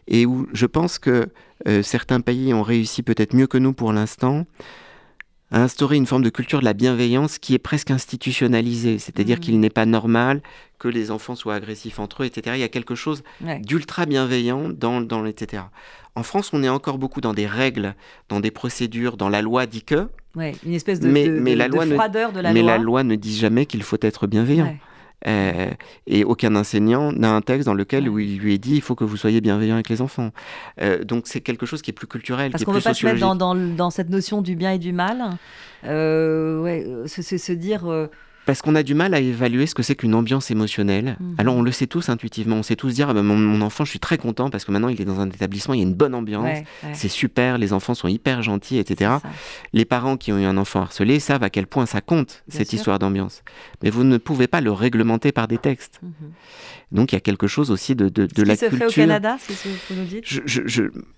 Et 0.09 0.27
où 0.27 0.47
je 0.53 0.67
pense 0.67 0.99
que 0.99 1.29
euh, 1.67 1.83
certains 1.83 2.21
pays 2.21 2.55
ont 2.55 2.63
réussi 2.63 3.03
peut-être 3.03 3.35
mieux 3.35 3.47
que 3.47 3.59
nous 3.59 3.73
pour 3.73 3.93
l'instant 3.93 4.47
à 5.55 5.63
instaurer 5.63 5.95
une 5.95 6.07
forme 6.07 6.25
de 6.25 6.31
culture 6.31 6.59
de 6.59 6.65
la 6.65 6.73
bienveillance 6.73 7.39
qui 7.39 7.55
est 7.55 7.61
presque 7.61 7.93
institutionnalisée. 7.93 8.99
C'est-à-dire 8.99 9.37
mmh. 9.37 9.41
qu'il 9.41 9.61
n'est 9.61 9.71
pas 9.71 9.87
normal 9.87 10.43
que 10.81 10.89
les 10.89 11.13
enfants 11.13 11.37
soient 11.37 11.55
agressifs 11.55 12.01
entre 12.01 12.25
eux, 12.25 12.27
etc. 12.27 12.57
Il 12.57 12.61
y 12.61 12.65
a 12.65 12.69
quelque 12.69 12.97
chose 12.97 13.23
d'ultra 13.61 14.05
bienveillant 14.05 14.69
dans, 14.69 15.01
dans 15.01 15.25
etc. 15.25 15.63
En 16.17 16.25
France, 16.25 16.51
on 16.53 16.65
est 16.65 16.69
encore 16.69 16.99
beaucoup 16.99 17.21
dans 17.21 17.35
des 17.35 17.47
règles, 17.47 17.95
dans 18.29 18.41
des 18.41 18.51
procédures, 18.51 19.17
dans 19.17 19.29
la 19.29 19.43
loi 19.43 19.67
dit 19.67 19.85
que. 19.85 20.09
une 20.37 20.75
espèce 20.75 20.99
de, 20.99 21.09
mais, 21.09 21.55
la 21.55 21.69
loi 21.69 21.87
froideur 21.87 22.33
de 22.33 22.41
la 22.41 22.53
mais 22.53 22.61
loi. 22.61 22.73
Mais 22.73 22.77
la 22.77 22.83
loi 22.83 23.05
ne 23.05 23.15
dit 23.15 23.37
jamais 23.37 23.65
qu'il 23.65 23.85
faut 23.85 23.99
être 24.01 24.27
bienveillant. 24.27 24.77
Euh, 25.27 25.71
et 26.07 26.23
aucun 26.25 26.55
enseignant 26.55 27.11
n'a 27.13 27.31
un 27.31 27.41
texte 27.41 27.65
dans 27.65 27.75
lequel 27.75 28.09
où 28.09 28.19
il 28.19 28.39
lui 28.39 28.55
est 28.55 28.59
dit 28.59 28.75
il 28.75 28.83
faut 28.83 28.95
que 28.95 29.05
vous 29.05 29.17
soyez 29.17 29.41
bienveillant 29.41 29.75
avec 29.75 29.89
les 29.89 30.03
enfants. 30.03 30.31
Euh, 30.81 31.03
donc 31.03 31.27
c'est 31.27 31.41
quelque 31.41 31.67
chose 31.67 31.81
qui 31.83 31.91
est 31.91 31.95
plus 31.95 32.07
culturel. 32.07 32.51
Parce 32.51 32.65
qu'on 32.65 32.73
ne 32.73 32.77
veut 32.77 32.83
pas 32.83 32.95
se 32.95 33.07
mettre 33.07 33.21
dans, 33.21 33.35
dans, 33.35 33.55
dans, 33.55 33.91
cette 33.91 34.11
notion 34.11 34.43
du 34.43 34.55
bien 34.55 34.73
et 34.73 34.79
du 34.79 34.93
mal. 34.93 35.31
Euh, 35.85 36.61
ouais, 36.61 36.87
c'est 37.07 37.39
se 37.39 37.53
dire 37.53 38.09
parce 38.47 38.63
qu'on 38.63 38.75
a 38.75 38.83
du 38.83 38.95
mal 38.95 39.15
à 39.15 39.21
évaluer 39.21 39.67
ce 39.67 39.75
que 39.75 39.83
c'est 39.83 39.95
qu'une 39.95 40.15
ambiance 40.15 40.51
émotionnelle. 40.51 41.17
Mhm. 41.19 41.35
Alors 41.39 41.57
on 41.57 41.63
le 41.63 41.73
sait 41.73 41.87
tous 41.87 42.09
intuitivement, 42.09 42.57
on 42.57 42.63
sait 42.63 42.77
tous 42.77 42.93
dire 42.93 43.09
ah 43.09 43.15
ben, 43.15 43.23
mon, 43.23 43.61
enfant, 43.61 43.85
je 43.85 43.91
suis 43.91 43.99
très 43.99 44.19
content 44.19 44.51
parce 44.51 44.65
que 44.65 44.73
maintenant 44.73 44.89
il 44.89 45.01
est 45.01 45.05
dans 45.05 45.21
un 45.21 45.29
établissement, 45.29 45.75
il 45.75 45.79
y 45.79 45.83
a 45.83 45.87
une 45.87 45.95
bonne 45.95 46.15
ambiance, 46.15 46.59
c'est 46.93 47.09
super, 47.09 47.59
les 47.59 47.73
enfants 47.73 47.95
sont 47.95 48.09
hyper 48.09 48.43
gentils, 48.43 48.79
etc. 48.79 49.13
Les 49.73 49.85
parents 49.85 50.17
qui 50.17 50.33
ont 50.33 50.39
eu 50.39 50.45
un 50.45 50.57
enfant 50.57 50.81
harcelé 50.83 51.21
savent 51.21 51.43
à 51.43 51.51
quel 51.51 51.67
point 51.67 51.87
ça 51.87 52.01
compte 52.01 52.43
cette 52.49 52.73
histoire 52.73 52.99
d'ambiance. 52.99 53.43
Mais 53.83 53.91
vous 53.91 54.05
ne 54.05 54.19
pouvez 54.19 54.47
pas 54.47 54.61
le 54.61 54.73
réglementer 54.73 55.33
par 55.33 55.49
des 55.49 55.59
textes. 55.59 56.01
Mhm. 56.03 56.11
Donc 56.93 57.13
il 57.13 57.17
y 57.17 57.19
a 57.19 57.21
quelque 57.21 57.47
chose 57.47 57.71
aussi 57.71 57.97
de, 57.97 58.09
de, 58.09 58.27
de 58.27 58.43
la 58.43 58.57
se 58.57 58.67
culture. 58.67 58.91
Fait 58.91 59.03
au 59.03 59.05
Canada, 59.05 59.37
c'est 59.41 59.55
ce 59.55 59.65
que 59.65 59.95
vous 59.95 60.01
nous 60.01 60.07
dites 60.07 60.25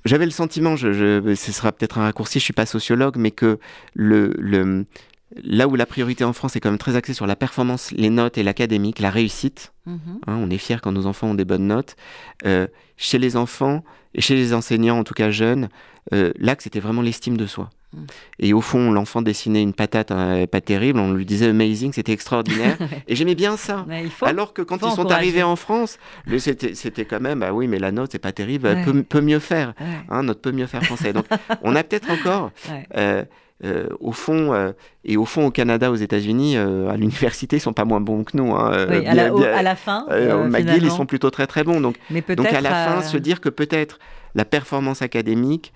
J'avais 0.04 0.24
le 0.24 0.30
sentiment, 0.30 0.76
je, 0.76 1.34
ce 1.34 1.52
sera 1.52 1.72
peut-être 1.72 1.98
un 1.98 2.02
raccourci, 2.02 2.38
je 2.38 2.44
suis 2.44 2.52
pas 2.52 2.66
sociologue, 2.66 3.16
mais 3.18 3.30
que 3.30 3.58
le, 3.94 4.34
le 4.38 4.86
Là 5.34 5.66
où 5.66 5.74
la 5.74 5.86
priorité 5.86 6.22
en 6.22 6.32
France 6.32 6.54
est 6.54 6.60
quand 6.60 6.70
même 6.70 6.78
très 6.78 6.94
axée 6.94 7.12
sur 7.12 7.26
la 7.26 7.34
performance, 7.34 7.90
les 7.90 8.10
notes 8.10 8.38
et 8.38 8.44
l'académique, 8.44 9.00
la 9.00 9.10
réussite, 9.10 9.72
mhm. 9.86 10.20
hein, 10.26 10.38
on 10.40 10.50
est 10.50 10.58
fier 10.58 10.80
quand 10.80 10.92
nos 10.92 11.06
enfants 11.06 11.28
ont 11.28 11.34
des 11.34 11.44
bonnes 11.44 11.66
notes. 11.66 11.96
Euh, 12.44 12.68
chez 12.96 13.18
les 13.18 13.36
enfants 13.36 13.82
et 14.14 14.20
chez 14.20 14.36
les 14.36 14.54
enseignants, 14.54 14.98
en 14.98 15.04
tout 15.04 15.14
cas 15.14 15.30
jeunes, 15.30 15.68
euh, 16.14 16.32
l'axe 16.38 16.68
était 16.68 16.78
vraiment 16.78 17.02
l'estime 17.02 17.36
de 17.36 17.46
soi. 17.46 17.70
Mhm. 17.92 18.06
Et 18.38 18.52
au 18.52 18.60
fond, 18.60 18.92
l'enfant 18.92 19.20
dessinait 19.20 19.62
une 19.62 19.72
patate 19.72 20.12
hein, 20.12 20.46
pas 20.46 20.60
terrible, 20.60 21.00
on 21.00 21.12
lui 21.12 21.26
disait 21.26 21.48
amazing, 21.48 21.92
c'était 21.92 22.12
extraordinaire. 22.12 22.78
et 23.08 23.16
j'aimais 23.16 23.34
bien 23.34 23.56
ça. 23.56 23.84
Alors 24.22 24.52
que 24.52 24.62
quand 24.62 24.78
ils 24.86 24.94
sont 24.94 25.10
arrivés 25.10 25.42
en 25.42 25.56
France, 25.56 25.98
c'était 26.38 27.04
quand 27.04 27.20
même, 27.20 27.40
bah 27.40 27.52
oui, 27.52 27.66
mais 27.66 27.80
la 27.80 27.90
note, 27.90 28.12
c'est 28.12 28.20
pas 28.20 28.32
terrible, 28.32 28.76
peut, 29.08 29.20
mieux 29.20 29.40
faire. 29.40 29.74
Hein, 30.08 30.22
notre 30.22 30.40
peut 30.40 30.52
mieux 30.52 30.66
faire 30.66 30.84
français. 30.84 31.12
Donc, 31.12 31.26
on 31.62 31.74
a 31.74 31.82
peut-être 31.82 32.10
encore. 32.12 32.52
Euh, 32.96 33.24
euh, 33.64 33.86
au 34.00 34.12
fond, 34.12 34.52
euh, 34.52 34.72
et 35.02 35.16
au 35.16 35.24
fond 35.24 35.46
au 35.46 35.50
Canada, 35.50 35.90
aux 35.90 35.96
États-Unis, 35.96 36.58
euh, 36.58 36.90
à 36.90 36.96
l'université, 36.98 37.56
ils 37.56 37.60
sont 37.60 37.72
pas 37.72 37.86
moins 37.86 38.00
bons 38.00 38.22
que 38.22 38.36
nous. 38.36 38.54
Hein, 38.54 38.70
à, 38.70 39.62
la, 39.62 39.76
fin, 39.76 40.04
McGill, 40.48 40.84
ils 40.84 40.90
sont 40.90 41.06
plutôt 41.06 41.30
très 41.30 41.46
très 41.46 41.64
bons. 41.64 41.80
Donc, 41.80 41.96
donc 42.10 42.46
à 42.46 42.60
la 42.60 42.70
fin, 42.70 43.02
se 43.02 43.16
dire 43.16 43.40
que 43.40 43.48
peut-être 43.48 43.98
la 44.34 44.44
performance 44.44 45.00
académique, 45.00 45.72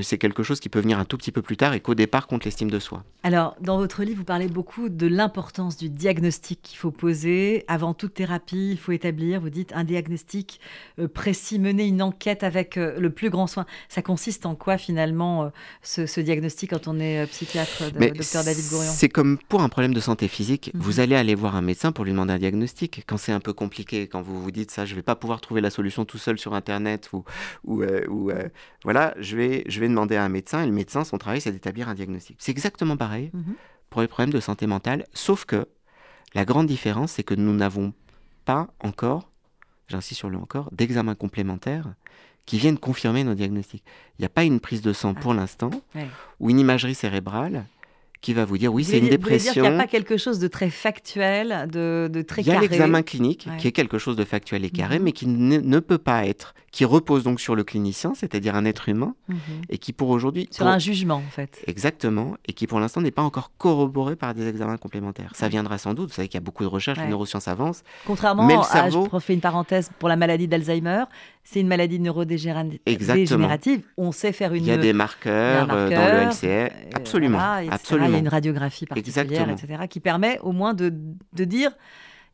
c'est 0.00 0.18
quelque 0.18 0.42
chose 0.42 0.60
qui 0.60 0.68
peut 0.68 0.80
venir 0.80 0.98
un 0.98 1.04
tout 1.04 1.18
petit 1.18 1.32
peu 1.32 1.42
plus 1.42 1.56
tard 1.56 1.74
et 1.74 1.80
qu'au 1.80 1.94
départ 1.94 2.26
contre 2.26 2.46
l'estime 2.46 2.70
de 2.70 2.78
soi. 2.78 3.04
Alors, 3.22 3.56
dans 3.60 3.76
votre 3.76 4.02
livre, 4.02 4.18
vous 4.18 4.24
parlez 4.24 4.48
beaucoup 4.48 4.88
de 4.88 5.06
l'importance 5.06 5.76
du 5.76 5.88
diagnostic 5.88 6.60
qu'il 6.62 6.78
faut 6.78 6.90
poser. 6.90 7.64
Avant 7.68 7.92
toute 7.92 8.14
thérapie, 8.14 8.70
il 8.70 8.78
faut 8.78 8.92
établir, 8.92 9.40
vous 9.40 9.50
dites, 9.50 9.72
un 9.74 9.84
diagnostic 9.84 10.60
euh, 10.98 11.08
précis, 11.08 11.58
mener 11.58 11.86
une 11.86 12.02
enquête 12.02 12.42
avec 12.42 12.76
euh, 12.76 12.98
le 12.98 13.10
plus 13.10 13.30
grand 13.30 13.46
soin. 13.46 13.66
Ça 13.88 14.02
consiste 14.02 14.46
en 14.46 14.54
quoi 14.54 14.78
finalement 14.78 15.52
ce, 15.82 16.20
diagnostic 16.20 16.70
quand 16.70 16.88
on 16.88 16.98
est 16.98 17.26
psychiatre, 17.26 17.92
docteur 17.92 18.44
David 18.44 18.68
Gourion? 18.70 18.90
C'est 18.92 19.08
comme 19.08 19.38
pour 19.48 19.62
un 19.62 19.68
problème 19.68 19.94
de 19.94 20.00
santé 20.00 20.28
physique, 20.28 20.70
mhm. 20.72 20.80
vous 20.80 21.00
allez 21.00 21.16
aller 21.16 21.34
voir 21.34 21.56
un 21.56 21.62
médecin 21.62 21.92
pour 21.92 22.04
lui 22.04 22.12
demander 22.12 22.32
un 22.32 22.38
diagnostic. 22.38 23.04
Quand 23.06 23.16
c'est 23.16 23.32
un 23.32 23.40
peu 23.40 23.52
compliqué, 23.52 24.06
quand 24.06 24.22
vous 24.22 24.40
vous 24.40 24.50
dites 24.50 24.70
ça, 24.70 24.84
je 24.84 24.92
ne 24.92 24.96
vais 24.96 25.02
pas 25.02 25.16
pouvoir 25.16 25.40
trouver 25.40 25.60
la 25.60 25.70
solution 25.70 26.04
tout 26.04 26.18
seul 26.18 26.38
sur 26.38 26.54
Internet 26.54 27.10
ou, 27.12 27.24
ou, 27.64 27.82
ou 28.08 28.30
voilà, 28.84 29.14
je 29.18 29.36
vais 29.36 29.64
je 29.66 29.80
vais 29.80 29.81
demander 29.88 30.16
à 30.16 30.24
un 30.24 30.28
médecin, 30.28 30.62
et 30.62 30.66
le 30.66 30.72
médecin, 30.72 31.04
son 31.04 31.18
travail, 31.18 31.40
c'est 31.40 31.52
d'établir 31.52 31.88
un 31.88 31.94
diagnostic. 31.94 32.36
C'est 32.38 32.52
exactement 32.52 32.96
pareil 32.96 33.30
mhm. 33.32 33.54
pour 33.90 34.00
les 34.00 34.08
problèmes 34.08 34.32
de 34.32 34.40
santé 34.40 34.66
mentale, 34.66 35.06
sauf 35.14 35.44
que 35.44 35.66
la 36.34 36.44
grande 36.44 36.66
différence, 36.66 37.12
c'est 37.12 37.22
que 37.22 37.34
nous 37.34 37.54
n'avons 37.54 37.92
pas 38.44 38.68
encore, 38.80 39.30
j'insiste 39.88 40.18
sur 40.18 40.30
le 40.30 40.38
encore, 40.38 40.70
d'examens 40.72 41.14
complémentaires 41.14 41.94
qui 42.46 42.58
viennent 42.58 42.78
confirmer 42.78 43.22
nos 43.24 43.34
diagnostics. 43.34 43.84
Il 44.18 44.22
n'y 44.22 44.26
a 44.26 44.30
pas 44.30 44.44
une 44.44 44.60
prise 44.60 44.82
de 44.82 44.92
sang 44.92 45.14
ah. 45.16 45.20
pour 45.20 45.34
l'instant, 45.34 45.70
ou 46.40 46.50
une 46.50 46.58
imagerie 46.58 46.94
cérébrale 46.94 47.66
qui 48.22 48.32
va 48.34 48.44
vous 48.44 48.56
dire 48.56 48.72
oui, 48.72 48.84
c'est 48.84 48.98
une 48.98 49.08
dépression. 49.08 49.64
Il 49.64 49.68
n'y 49.70 49.76
a 49.76 49.78
pas 49.78 49.88
quelque 49.88 50.16
chose 50.16 50.38
de 50.38 50.46
très 50.46 50.70
factuel, 50.70 51.68
de, 51.70 52.08
de 52.10 52.22
très 52.22 52.44
carré. 52.44 52.56
Il 52.56 52.62
y 52.62 52.66
a 52.66 52.68
l'examen 52.68 53.02
clinique 53.02 53.48
qui 53.58 53.66
est 53.68 53.72
quelque 53.72 53.98
chose 53.98 54.16
de 54.16 54.24
factuel 54.24 54.64
et 54.64 54.70
carré, 54.70 54.98
mhm. 54.98 55.04
mais 55.04 55.12
qui 55.12 55.26
ne, 55.26 55.80
peut 55.80 55.98
pas 55.98 56.24
être, 56.24 56.54
qui 56.70 56.84
repose 56.84 57.24
donc 57.24 57.40
sur 57.40 57.56
le 57.56 57.64
clinicien, 57.64 58.12
c'est-à-dire 58.14 58.54
un 58.54 58.64
être 58.64 58.88
humain, 58.88 59.14
mhm. 59.28 59.36
et 59.68 59.78
qui 59.78 59.92
pour 59.92 60.10
aujourd'hui... 60.10 60.48
Sur 60.52 60.68
un 60.68 60.78
jugement 60.78 61.16
en 61.16 61.30
fait. 61.30 61.62
Exactement, 61.66 62.36
et 62.46 62.52
qui 62.52 62.68
pour 62.68 62.78
l'instant 62.78 63.00
n'est 63.00 63.10
pas 63.10 63.22
encore 63.22 63.50
corroboré 63.58 64.14
par 64.14 64.34
des 64.34 64.46
examens 64.46 64.76
complémentaires. 64.76 65.32
Ça 65.34 65.48
viendra 65.48 65.76
sans 65.78 65.92
doute, 65.92 66.10
vous 66.10 66.14
savez 66.14 66.28
qu'il 66.28 66.36
y 66.36 66.42
a 66.42 66.44
beaucoup 66.44 66.62
de 66.62 66.68
recherches, 66.68 66.98
les 67.00 67.08
neurosciences 67.08 67.48
avancent. 67.48 67.82
Contrairement 68.06 68.62
à, 68.62 68.88
je 68.88 69.18
fais 69.18 69.34
une 69.34 69.40
parencèse, 69.40 69.90
pour 69.98 70.08
la 70.08 70.16
maladie 70.16 70.46
d'Alzheimer, 70.46 71.04
c'est 71.44 71.60
une 71.60 71.68
maladie 71.68 71.98
neurodégénérative. 71.98 73.82
On 73.96 74.12
sait 74.12 74.32
faire 74.32 74.54
une. 74.54 74.64
Il 74.64 74.68
y 74.68 74.72
a 74.72 74.76
des 74.76 74.92
marqueurs, 74.92 75.68
euh, 75.72 75.90
dans 75.90 76.24
le 76.24 76.30
LCR. 76.30 76.44
Euh, 76.44 76.68
absolument. 76.94 77.38
absolument. 77.70 78.06
Il 78.08 78.12
y 78.12 78.16
a 78.16 78.18
une 78.18 78.28
radiographie 78.28 78.86
particulière, 78.86 79.50
etc., 79.50 79.84
qui 79.88 80.00
permet 80.00 80.38
au 80.40 80.52
moins 80.52 80.74
de, 80.74 80.92
de 81.32 81.44
dire 81.44 81.72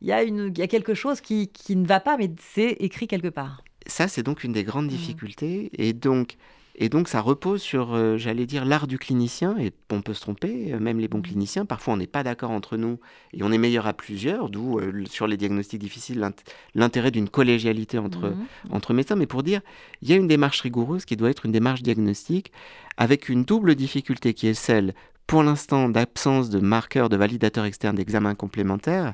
il 0.01 0.07
y, 0.07 0.13
a 0.13 0.23
une, 0.23 0.51
il 0.55 0.57
y 0.57 0.61
a 0.61 0.67
quelque 0.67 0.93
chose 0.93 1.19
qui, 1.19 1.49
qui 1.49 1.75
ne 1.75 1.85
va 1.85 1.99
pas, 1.99 2.17
mais 2.17 2.31
c'est 2.39 2.71
écrit 2.79 3.07
quelque 3.07 3.27
part. 3.27 3.63
Ça, 3.85 4.07
c'est 4.07 4.23
donc 4.23 4.43
une 4.43 4.53
des 4.53 4.63
grandes 4.63 4.85
mmh. 4.85 4.89
difficultés. 4.89 5.71
Et 5.73 5.93
donc, 5.93 6.37
et 6.81 6.87
donc 6.87 7.09
ça 7.09 7.19
repose 7.19 7.61
sur, 7.61 7.93
euh, 7.93 8.17
j'allais 8.17 8.45
dire, 8.45 8.63
l'art 8.63 8.87
du 8.87 8.97
clinicien, 8.97 9.57
et 9.59 9.73
on 9.91 10.01
peut 10.01 10.13
se 10.13 10.21
tromper, 10.21 10.73
euh, 10.73 10.79
même 10.79 10.97
les 10.97 11.09
bons 11.09 11.17
mmh. 11.19 11.23
cliniciens, 11.23 11.65
parfois 11.65 11.93
on 11.93 11.97
n'est 11.97 12.07
pas 12.07 12.23
d'accord 12.23 12.51
entre 12.51 12.77
nous, 12.77 12.99
et 13.33 13.43
on 13.43 13.51
est 13.51 13.57
meilleur 13.57 13.85
à 13.85 13.93
plusieurs, 13.93 14.49
d'où 14.49 14.79
euh, 14.79 15.03
sur 15.05 15.27
les 15.27 15.35
diagnostics 15.35 15.79
difficiles 15.79 16.25
l'intérêt 16.73 17.11
d'une 17.11 17.27
collégialité 17.27 17.97
entre, 17.97 18.29
mmh. 18.29 18.47
entre 18.71 18.93
médecins, 18.93 19.17
mais 19.17 19.27
pour 19.27 19.43
dire, 19.43 19.59
il 20.01 20.09
y 20.09 20.13
a 20.13 20.15
une 20.15 20.27
démarche 20.27 20.61
rigoureuse 20.61 21.03
qui 21.03 21.17
doit 21.17 21.29
être 21.29 21.45
une 21.45 21.51
démarche 21.51 21.83
diagnostique, 21.83 22.53
avec 22.95 23.27
une 23.27 23.43
double 23.43 23.75
difficulté 23.75 24.33
qui 24.33 24.47
est 24.47 24.53
celle, 24.53 24.93
pour 25.29 25.43
l'instant, 25.43 25.89
d'absence 25.89 26.49
de 26.49 26.59
marqueurs 26.59 27.07
de 27.07 27.15
validateurs 27.15 27.65
externes 27.65 27.95
d'examens 27.95 28.33
complémentaires, 28.33 29.13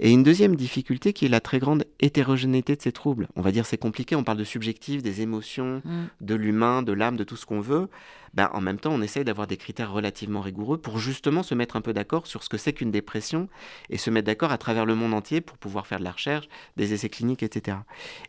et 0.00 0.10
une 0.10 0.24
deuxième 0.24 0.56
difficulté 0.56 1.12
qui 1.12 1.26
est 1.26 1.28
la 1.28 1.38
très 1.38 1.60
grande 1.60 1.84
hétérogénéité 2.00 2.74
de 2.74 2.82
ces 2.82 2.90
troubles. 2.90 3.28
On 3.36 3.40
va 3.40 3.52
dire 3.52 3.64
c'est 3.64 3.78
compliqué, 3.78 4.16
on 4.16 4.24
parle 4.24 4.38
de 4.38 4.42
subjectif, 4.42 5.00
des 5.00 5.20
émotions, 5.20 5.80
mm. 5.84 6.06
de 6.22 6.34
l'humain, 6.34 6.82
de 6.82 6.92
l'âme, 6.92 7.16
de 7.16 7.22
tout 7.22 7.36
ce 7.36 7.46
qu'on 7.46 7.60
veut. 7.60 7.88
Ben, 8.34 8.50
en 8.52 8.60
même 8.60 8.80
temps, 8.80 8.90
on 8.92 9.00
essaye 9.00 9.22
d'avoir 9.22 9.46
des 9.46 9.56
critères 9.56 9.92
relativement 9.92 10.40
rigoureux 10.40 10.78
pour 10.78 10.98
justement 10.98 11.44
se 11.44 11.54
mettre 11.54 11.76
un 11.76 11.80
peu 11.82 11.92
d'accord 11.92 12.26
sur 12.26 12.42
ce 12.42 12.48
que 12.48 12.58
c'est 12.58 12.72
qu'une 12.72 12.90
dépression 12.90 13.48
et 13.90 13.96
se 13.96 14.10
mettre 14.10 14.26
d'accord 14.26 14.50
à 14.50 14.58
travers 14.58 14.86
le 14.86 14.96
monde 14.96 15.14
entier 15.14 15.40
pour 15.40 15.56
pouvoir 15.56 15.86
faire 15.86 16.00
de 16.00 16.04
la 16.04 16.10
recherche, 16.10 16.48
des 16.76 16.94
essais 16.94 17.08
cliniques, 17.08 17.44
etc. 17.44 17.76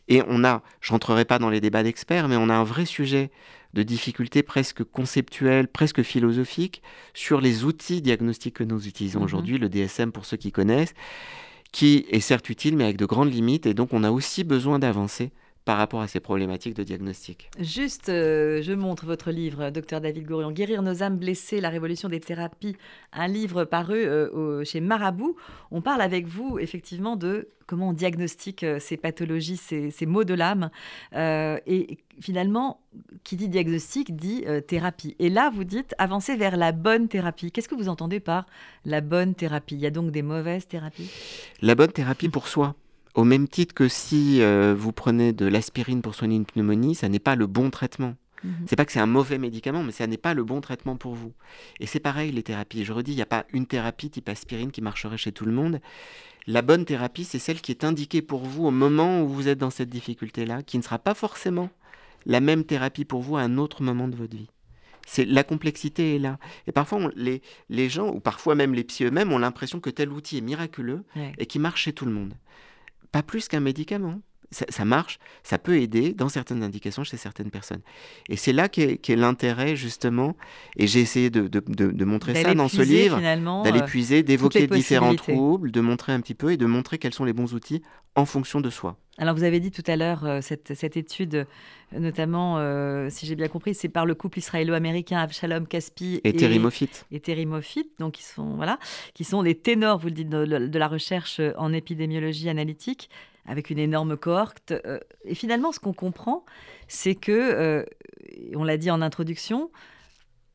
Et 0.07 0.21
on 0.27 0.43
a, 0.43 0.61
je 0.79 0.91
rentrerai 0.91 1.25
pas 1.25 1.39
dans 1.39 1.49
les 1.49 1.59
débats 1.59 1.81
d'experts, 1.81 2.27
mais 2.27 2.35
on 2.35 2.49
a 2.49 2.53
un 2.53 2.63
vrai 2.63 2.85
sujet 2.85 3.31
de 3.75 3.83
difficultés 3.83 4.41
presque 4.41 4.83
conceptuelles, 4.83 5.67
presque 5.67 6.01
philosophiques 6.01 6.81
sur 7.13 7.41
les 7.41 7.63
outils 7.63 8.01
diagnostiques 8.01 8.55
que 8.55 8.63
nous 8.63 8.87
utilisons 8.87 9.19
mm-hmm. 9.19 9.23
aujourd'hui, 9.23 9.57
le 9.57 9.69
DSM 9.69 10.11
pour 10.11 10.25
ceux 10.25 10.37
qui 10.37 10.51
connaissent 10.51 10.95
qui 11.75 12.05
est 12.09 12.21
certes 12.21 12.49
utile, 12.49 12.77
mais 12.77 12.85
avec 12.85 12.95
de 12.95 13.05
grandes 13.05 13.33
limites, 13.33 13.65
et 13.65 13.73
donc 13.73 13.91
on 13.91 14.05
a 14.05 14.11
aussi 14.11 14.45
besoin 14.45 14.79
d'avancer 14.79 15.31
par 15.65 15.77
rapport 15.77 16.01
à 16.01 16.07
ces 16.07 16.19
problématiques 16.19 16.75
de 16.75 16.83
diagnostic. 16.83 17.49
Juste, 17.59 18.09
euh, 18.09 18.61
je 18.61 18.71
montre 18.71 19.07
votre 19.07 19.31
livre, 19.31 19.71
docteur 19.71 19.99
David 19.99 20.25
Gourion, 20.25 20.51
Guérir 20.51 20.83
nos 20.83 21.01
âmes 21.01 21.17
blessées, 21.17 21.59
la 21.59 21.69
révolution 21.69 22.07
des 22.07 22.19
thérapies, 22.19 22.77
un 23.11 23.27
livre 23.27 23.65
paru 23.65 23.97
euh, 23.97 24.63
chez 24.63 24.79
Marabout. 24.79 25.35
On 25.71 25.81
parle 25.81 26.01
avec 26.01 26.27
vous 26.27 26.59
effectivement 26.59 27.15
de 27.15 27.49
comment 27.65 27.89
on 27.89 27.93
diagnostique 27.93 28.63
euh, 28.63 28.77
ces 28.79 28.95
pathologies, 28.95 29.57
ces, 29.57 29.89
ces 29.89 30.05
maux 30.05 30.23
de 30.23 30.35
l'âme. 30.35 30.69
et 31.11 31.97
finalement, 32.21 32.79
qui 33.23 33.35
dit 33.35 33.49
diagnostic 33.49 34.15
dit 34.15 34.45
thérapie. 34.67 35.15
Et 35.19 35.29
là, 35.29 35.49
vous 35.49 35.63
dites 35.63 35.95
avancer 35.97 36.35
vers 36.35 36.55
la 36.55 36.71
bonne 36.71 37.07
thérapie. 37.07 37.51
Qu'est-ce 37.51 37.67
que 37.67 37.75
vous 37.75 37.89
entendez 37.89 38.19
par 38.19 38.45
la 38.85 39.01
bonne 39.01 39.33
thérapie? 39.33 39.75
Il 39.75 39.81
y 39.81 39.87
a 39.87 39.91
donc 39.91 40.11
des 40.11 40.21
mauvaises 40.21 40.67
thérapies? 40.67 41.09
La 41.61 41.73
bonne 41.73 41.91
thérapie 41.91 42.29
pour 42.29 42.47
soi. 42.47 42.75
Au 43.15 43.23
même 43.23 43.47
titre 43.47 43.73
que 43.73 43.87
si 43.87 44.41
euh, 44.41 44.75
vous 44.77 44.91
prenez 44.91 45.31
de 45.31 45.45
l'aspirine 45.45 46.01
pour 46.01 46.15
soigner 46.15 46.35
une 46.35 46.45
pneumonie, 46.45 46.95
ça 46.95 47.07
n'est 47.07 47.19
pas 47.19 47.35
le 47.35 47.47
bon 47.47 47.69
traitement. 47.69 48.15
Ce 48.41 48.47
mhm. 48.47 48.55
C'est 48.67 48.75
pas 48.75 48.83
que 48.83 48.91
c'est 48.91 48.99
un 48.99 49.05
mauvais 49.05 49.37
médicament, 49.37 49.83
mais 49.83 49.93
ça 49.93 50.05
n'est 50.05 50.17
pas 50.17 50.33
le 50.33 50.43
bon 50.43 50.59
traitement 50.59 50.97
pour 50.97 51.15
vous. 51.15 51.31
Et 51.79 51.87
c'est 51.87 52.01
pareil 52.01 52.33
les 52.33 52.43
thérapies. 52.43 52.83
Je 52.83 52.91
redis, 52.91 53.13
il 53.13 53.15
n'y 53.15 53.21
a 53.21 53.25
pas 53.25 53.45
une 53.53 53.67
thérapie 53.67 54.09
type 54.09 54.27
aspirine 54.27 54.71
qui 54.71 54.81
marcherait 54.81 55.17
chez 55.17 55.31
tout 55.31 55.45
le 55.45 55.53
monde. 55.53 55.79
La 56.45 56.61
bonne 56.61 56.83
thérapie, 56.83 57.23
c'est 57.23 57.39
celle 57.39 57.61
qui 57.61 57.71
est 57.71 57.85
indiquée 57.85 58.21
pour 58.21 58.43
vous 58.43 58.65
au 58.65 58.71
moment 58.71 59.21
où 59.21 59.29
vous 59.29 59.47
êtes 59.47 59.57
dans 59.57 59.69
cette 59.69 59.89
difficulté-là, 59.89 60.61
qui 60.61 60.77
ne 60.77 60.83
sera 60.83 60.99
pas 60.99 61.13
forcément 61.13 61.69
la 62.25 62.41
même 62.41 62.65
thérapie 62.65 63.05
pour 63.05 63.21
vous 63.21 63.37
à 63.37 63.41
un 63.41 63.57
autre 63.57 63.81
moment 63.81 64.09
de 64.09 64.15
votre 64.15 64.35
vie. 64.35 64.49
C'est 65.07 65.25
la 65.25 65.43
complexité 65.43 66.15
est 66.15 66.19
là. 66.19 66.37
Et 66.67 66.71
parfois, 66.71 67.11
les, 67.15 67.41
les 67.69 67.89
gens, 67.89 68.09
ou 68.09 68.19
parfois 68.19 68.55
même 68.55 68.73
les 68.73 68.83
psy 68.83 69.05
eux-mêmes, 69.05 69.31
ont 69.31 69.37
l'impression 69.37 69.79
que 69.79 69.89
tel 69.89 70.11
outil 70.11 70.37
est 70.37 70.41
miraculeux 70.41 71.03
et 71.37 71.45
qui 71.45 71.59
marche 71.59 71.83
chez 71.83 71.93
tout 71.93 72.05
le 72.05 72.11
monde. 72.11 72.33
Pas 73.15 73.23
plus 73.23 73.47
qu'un 73.47 73.61
médicament 73.61 74.19
ça, 74.51 74.85
marche, 74.85 75.19
ça 75.43 75.57
peut 75.57 75.77
aider 75.77 76.13
dans 76.13 76.29
certaines 76.29 76.63
indications 76.63 77.03
chez 77.03 77.17
certaines 77.17 77.51
personnes. 77.51 77.81
Et 78.29 78.35
c'est 78.35 78.53
là 78.53 78.69
qu'est 78.69 79.15
l'intérêt, 79.15 79.75
justement, 79.75 80.35
et 80.77 80.87
j'ai 80.87 81.01
essayé 81.01 81.29
de, 81.29 81.47
de, 81.47 82.05
montrer 82.05 82.35
ça 82.35 82.53
dans 82.53 82.67
ce 82.67 82.81
livre, 82.81 83.19
d'aller 83.19 83.81
euh, 83.81 83.85
puiser, 83.85 84.23
d'évoquer 84.23 84.67
différents 84.67 85.15
troubles, 85.15 85.71
de 85.71 85.81
montrer 85.81 86.13
un 86.13 86.21
petit 86.21 86.35
peu 86.35 86.51
et 86.51 86.57
de 86.57 86.65
montrer 86.65 86.97
quels 86.97 87.13
sont 87.13 87.25
les 87.25 87.33
bons 87.33 87.53
outils 87.53 87.81
en 88.15 88.25
fonction 88.25 88.61
de 88.61 88.69
soi. 88.69 88.97
Alors 89.17 89.33
vous 89.33 89.43
avez 89.43 89.59
dit 89.59 89.71
tout 89.71 89.83
à 89.87 89.95
l'heure, 89.95 90.25
euh, 90.25 90.41
cette, 90.41 90.73
cette, 90.73 90.97
étude, 90.97 91.47
notamment, 91.97 92.57
euh, 92.57 93.07
si 93.09 93.25
j'ai 93.25 93.35
bien 93.35 93.47
compris, 93.47 93.73
c'est 93.73 93.87
par 93.87 94.05
le 94.05 94.13
couple 94.13 94.39
israélo-américain 94.39 95.19
Avshalom 95.19 95.67
Caspi 95.67 96.19
et, 96.23 96.33
Terry 96.33 96.59
Moffitt. 96.59 97.05
Et 97.11 97.21
Terry 97.21 97.45
Moffitt, 97.45 97.87
donc 97.99 98.19
ils 98.19 98.23
sont, 98.23 98.55
voilà, 98.55 98.77
qui 99.13 99.23
sont 99.23 99.41
les 99.41 99.55
ténors, 99.55 99.99
vous 99.99 100.07
le 100.07 100.13
dites, 100.13 100.29
de 100.29 100.79
la 100.79 100.87
recherche 100.87 101.41
en 101.57 101.71
épidémiologie 101.71 102.49
analytique 102.49 103.09
avec 103.47 103.69
une 103.69 103.79
énorme 103.79 104.17
cohorte. 104.17 104.73
Euh, 104.85 104.99
et 105.23 105.35
finalement, 105.35 105.71
ce 105.71 105.79
qu'on 105.79 105.93
comprend, 105.93 106.43
c'est 106.87 107.15
que, 107.15 107.31
euh, 107.31 107.83
on 108.55 108.63
l'a 108.63 108.77
dit 108.77 108.91
en 108.91 109.01
introduction, 109.01 109.71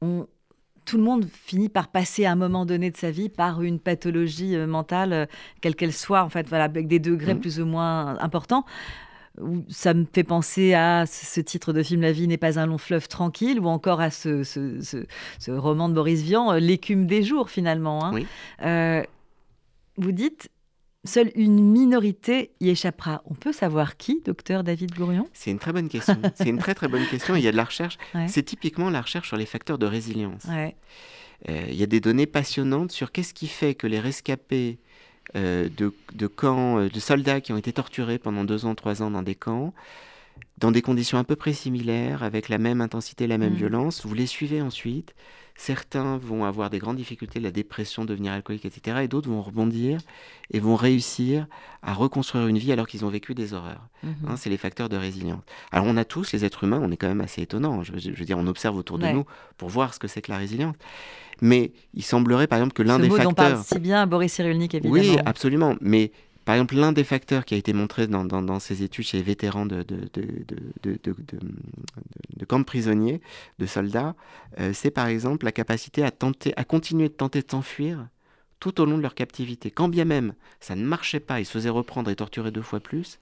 tout 0.00 0.96
le 0.96 1.02
monde 1.02 1.26
finit 1.26 1.68
par 1.68 1.88
passer 1.88 2.24
à 2.24 2.32
un 2.32 2.36
moment 2.36 2.64
donné 2.66 2.90
de 2.90 2.96
sa 2.96 3.10
vie 3.10 3.28
par 3.28 3.62
une 3.62 3.78
pathologie 3.78 4.56
euh, 4.56 4.66
mentale, 4.66 5.28
quelle 5.60 5.76
qu'elle 5.76 5.92
soit, 5.92 6.24
en 6.24 6.28
fait, 6.28 6.48
voilà, 6.48 6.64
avec 6.64 6.88
des 6.88 6.98
degrés 6.98 7.34
mmh. 7.34 7.40
plus 7.40 7.60
ou 7.60 7.66
moins 7.66 8.18
importants. 8.20 8.64
Ça 9.68 9.94
me 9.94 10.04
fait 10.12 10.24
penser 10.24 10.74
à 10.74 11.06
ce 11.06 11.40
titre 11.40 11.72
de 11.72 11.82
film 11.82 12.02
La 12.02 12.12
vie 12.12 12.26
n'est 12.26 12.36
pas 12.36 12.58
un 12.58 12.66
long 12.66 12.78
fleuve 12.78 13.06
tranquille, 13.06 13.60
ou 13.60 13.66
encore 13.66 14.00
à 14.00 14.10
ce, 14.10 14.42
ce, 14.42 15.50
roman 15.50 15.88
de 15.88 15.94
Boris 15.94 16.20
Vian, 16.22 16.52
L'écume 16.54 17.06
des 17.06 17.22
jours, 17.22 17.48
finalement. 17.48 18.04
Hein. 18.04 19.04
vous 19.96 20.12
dites, 20.12 20.50
Seule 21.04 21.30
une 21.34 21.62
minorité 21.62 22.50
y 22.60 22.68
échappera. 22.68 23.22
On 23.24 23.34
peut 23.34 23.52
savoir 23.52 23.96
qui, 23.96 24.20
docteur 24.22 24.62
David 24.62 24.94
Gourion 24.94 25.26
C'est 25.32 25.50
une 25.50 25.58
très 25.58 25.72
bonne 25.72 25.88
question. 25.88 26.18
C'est 26.34 26.48
une 26.48 26.58
très 26.58 26.74
très 26.74 26.88
bonne 26.88 27.06
question. 27.06 27.34
Il 27.36 27.42
y 27.42 27.48
a 27.48 27.52
de 27.52 27.56
la 27.56 27.64
recherche. 27.64 27.96
C'est 28.28 28.42
typiquement 28.42 28.90
la 28.90 29.00
recherche 29.00 29.28
sur 29.28 29.38
les 29.38 29.46
facteurs 29.46 29.78
de 29.78 29.86
résilience. 29.86 30.46
Euh, 31.48 31.64
il 31.68 31.74
y 31.74 31.82
a 31.82 31.86
des 31.86 32.00
données 32.00 32.26
passionnantes 32.26 32.92
sur 32.92 33.12
qu'est-ce 33.12 33.32
qui 33.32 33.46
fait 33.46 33.74
que 33.74 33.86
les 33.86 33.98
rescapés 33.98 34.78
euh, 35.36 35.70
de, 35.74 36.26
camps, 36.26 36.78
euh, 36.78 36.88
de 36.90 37.00
soldats 37.00 37.40
qui 37.40 37.54
ont 37.54 37.56
été 37.56 37.72
torturés 37.72 38.18
pendant 38.18 38.44
deux 38.44 38.66
ans, 38.66 38.74
trois 38.74 39.02
ans 39.02 39.10
dans 39.10 39.22
des 39.22 39.34
camps, 39.34 39.72
dans 40.58 40.70
des 40.70 40.82
conditions 40.82 41.16
à 41.16 41.24
peu 41.24 41.36
près 41.36 41.54
similaires, 41.54 42.22
avec 42.22 42.50
la 42.50 42.58
même 42.58 42.82
intensité, 42.82 43.26
la 43.26 43.38
même 43.38 43.54
mm. 43.54 43.56
violence, 43.56 44.04
vous 44.04 44.14
les 44.14 44.26
suivez 44.26 44.60
ensuite 44.60 45.14
Certains 45.62 46.16
vont 46.16 46.46
avoir 46.46 46.70
des 46.70 46.78
grandes 46.78 46.96
difficultés, 46.96 47.38
la 47.38 47.50
dépression, 47.50 48.06
devenir 48.06 48.32
alcoolique, 48.32 48.64
etc. 48.64 49.00
Et 49.02 49.08
d'autres 49.08 49.28
vont 49.28 49.42
rebondir 49.42 50.00
et 50.50 50.58
vont 50.58 50.74
réussir 50.74 51.46
à 51.82 51.92
reconstruire 51.92 52.46
une 52.46 52.56
vie 52.56 52.72
alors 52.72 52.86
qu'ils 52.86 53.04
ont 53.04 53.10
vécu 53.10 53.34
des 53.34 53.52
horreurs. 53.52 53.86
Mhm. 54.02 54.14
Hein, 54.26 54.36
c'est 54.38 54.48
les 54.48 54.56
facteurs 54.56 54.88
de 54.88 54.96
résilience. 54.96 55.42
Alors 55.70 55.84
on 55.86 55.98
a 55.98 56.06
tous, 56.06 56.32
les 56.32 56.46
êtres 56.46 56.64
humains, 56.64 56.80
on 56.82 56.90
est 56.90 56.96
quand 56.96 57.08
même 57.08 57.20
assez 57.20 57.42
étonnants. 57.42 57.82
Je, 57.82 57.92
veux 57.92 58.24
dire, 58.24 58.38
on 58.38 58.46
observe 58.46 58.74
autour 58.74 58.98
de 58.98 59.08
nous 59.08 59.26
pour 59.58 59.68
voir 59.68 59.92
ce 59.92 59.98
que 59.98 60.08
c'est 60.08 60.22
que 60.22 60.32
la 60.32 60.38
résilience. 60.38 60.76
Mais 61.42 61.72
il 61.92 62.04
semblerait 62.04 62.46
par 62.46 62.58
exemple 62.58 62.72
que 62.72 62.82
l'un 62.82 62.98
des 62.98 63.10
facteurs... 63.10 63.26
Dont 63.26 63.34
parle 63.34 63.62
si 63.62 63.78
bien 63.80 64.06
Boris 64.06 64.32
Cyrulnik, 64.32 64.74
évidemment. 64.74 64.94
Oui, 64.94 65.18
absolument. 65.26 65.74
Mais 65.82 66.10
par 66.44 66.54
exemple, 66.54 66.76
l'un 66.76 66.92
des 66.92 67.04
facteurs 67.04 67.44
qui 67.44 67.54
a 67.54 67.56
été 67.56 67.72
montré 67.72 68.06
dans, 68.06 68.58
ces 68.60 68.82
études 68.82 69.04
chez 69.04 69.18
les 69.18 69.22
vétérans 69.22 69.66
de, 69.66 69.84
de, 69.84 70.04
camps 72.46 72.58
de 72.58 72.64
prisonniers, 72.64 73.20
de 73.58 73.66
soldats, 73.66 74.14
euh, 74.58 74.72
c'est 74.72 74.90
par 74.90 75.06
exemple 75.06 75.44
la 75.44 75.52
capacité 75.52 76.02
à, 76.02 76.10
tenter, 76.10 76.52
à 76.56 76.64
continuer 76.64 77.08
de 77.08 77.14
tenter 77.14 77.42
de 77.42 77.50
s'enfuir 77.50 78.08
tout 78.58 78.80
au 78.80 78.84
long 78.84 78.96
de 78.96 79.02
leur 79.02 79.14
captivité. 79.14 79.70
Quand 79.70 79.88
bien 79.88 80.04
même 80.04 80.34
ça 80.60 80.74
ne 80.74 80.84
marchait 80.84 81.20
pas, 81.20 81.40
ils 81.40 81.44
se 81.44 81.52
faisaient 81.52 81.68
reprendre 81.68 82.10
et 82.10 82.16
torturer 82.16 82.50
deux 82.50 82.62
fois 82.62 82.80
plus, 82.80 83.20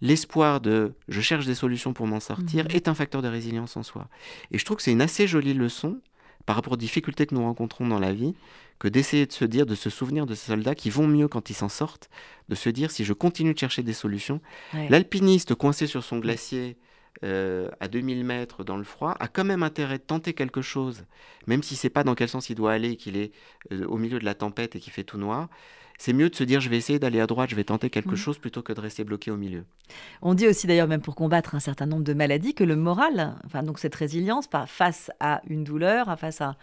l'espoir 0.00 0.60
de 0.60 0.92
je 1.08 1.20
cherche 1.20 1.46
des 1.46 1.54
solutions 1.54 1.92
pour 1.92 2.06
m'en 2.06 2.20
sortir 2.20 2.64
mhm. 2.64 2.70
est 2.72 2.88
un 2.88 2.94
facteur 2.94 3.22
de 3.22 3.28
résilience 3.28 3.76
en 3.76 3.82
soi. 3.82 4.08
Et 4.50 4.58
je 4.58 4.64
trouve 4.64 4.76
que 4.76 4.82
c'est 4.82 4.92
une 4.92 5.02
assez 5.02 5.26
jolie 5.26 5.54
leçon 5.54 6.00
par 6.46 6.56
rapport 6.56 6.74
aux 6.74 6.78
difficultés 6.78 7.26
que 7.26 7.34
nous 7.34 7.42
rencontrons 7.42 7.86
dans 7.86 7.98
la 7.98 8.12
vie, 8.12 8.34
que 8.78 8.88
d'essayer 8.88 9.26
de 9.26 9.32
se 9.32 9.44
dire, 9.44 9.66
de 9.66 9.74
se 9.74 9.90
souvenir 9.90 10.26
de 10.26 10.34
ces 10.34 10.52
soldats 10.52 10.74
qui 10.74 10.90
vont 10.90 11.06
mieux 11.06 11.28
quand 11.28 11.50
ils 11.50 11.54
s'en 11.54 11.68
sortent, 11.68 12.08
de 12.48 12.54
se 12.54 12.68
dire 12.68 12.90
si 12.90 13.04
je 13.04 13.12
continue 13.12 13.52
de 13.52 13.58
chercher 13.58 13.82
des 13.82 13.92
solutions. 13.92 14.40
L'alpiniste 14.88 15.54
coincé 15.54 15.86
sur 15.86 16.04
son 16.04 16.18
glacier 16.18 16.76
euh, 17.24 17.70
à 17.80 17.88
2000 17.88 18.24
mètres 18.24 18.62
dans 18.62 18.76
le 18.76 18.84
froid 18.84 19.16
a 19.18 19.28
quand 19.28 19.44
même 19.44 19.62
intérêt 19.62 19.98
de 19.98 20.02
tenter 20.02 20.34
quelque 20.34 20.60
chose, 20.60 21.04
même 21.46 21.62
si 21.62 21.74
c'est 21.74 21.90
pas 21.90 22.04
dans 22.04 22.14
quel 22.14 22.28
sens 22.28 22.50
il 22.50 22.54
doit 22.54 22.72
aller, 22.72 22.96
qu'il 22.96 23.16
est 23.16 23.32
euh, 23.72 23.86
au 23.86 23.96
milieu 23.96 24.18
de 24.18 24.24
la 24.24 24.34
tempête 24.34 24.76
et 24.76 24.80
qu'il 24.80 24.92
fait 24.92 25.04
tout 25.04 25.18
noir. 25.18 25.48
C'est 25.98 26.12
mieux 26.12 26.28
de 26.30 26.34
se 26.34 26.44
dire 26.44 26.60
je 26.60 26.68
vais 26.68 26.76
essayer 26.76 26.98
d'aller 26.98 27.20
à 27.20 27.26
droite, 27.26 27.50
je 27.50 27.56
vais 27.56 27.64
tenter 27.64 27.90
quelque 27.90 28.12
mm. 28.12 28.16
chose 28.16 28.38
plutôt 28.38 28.62
que 28.62 28.72
de 28.72 28.80
rester 28.80 29.04
bloqué 29.04 29.30
au 29.30 29.36
milieu. 29.36 29.64
On 30.22 30.34
dit 30.34 30.46
aussi 30.46 30.66
d'ailleurs 30.66 30.88
même 30.88 31.00
pour 31.00 31.14
combattre 31.14 31.54
un 31.54 31.60
certain 31.60 31.86
nombre 31.86 32.04
de 32.04 32.14
maladies 32.14 32.54
que 32.54 32.64
le 32.64 32.76
moral, 32.76 33.34
enfin 33.44 33.62
donc 33.62 33.78
cette 33.78 33.94
résilience 33.94 34.48
face 34.66 35.10
à 35.20 35.40
une 35.48 35.64
douleur, 35.64 36.18
face 36.18 36.40
à 36.40 36.56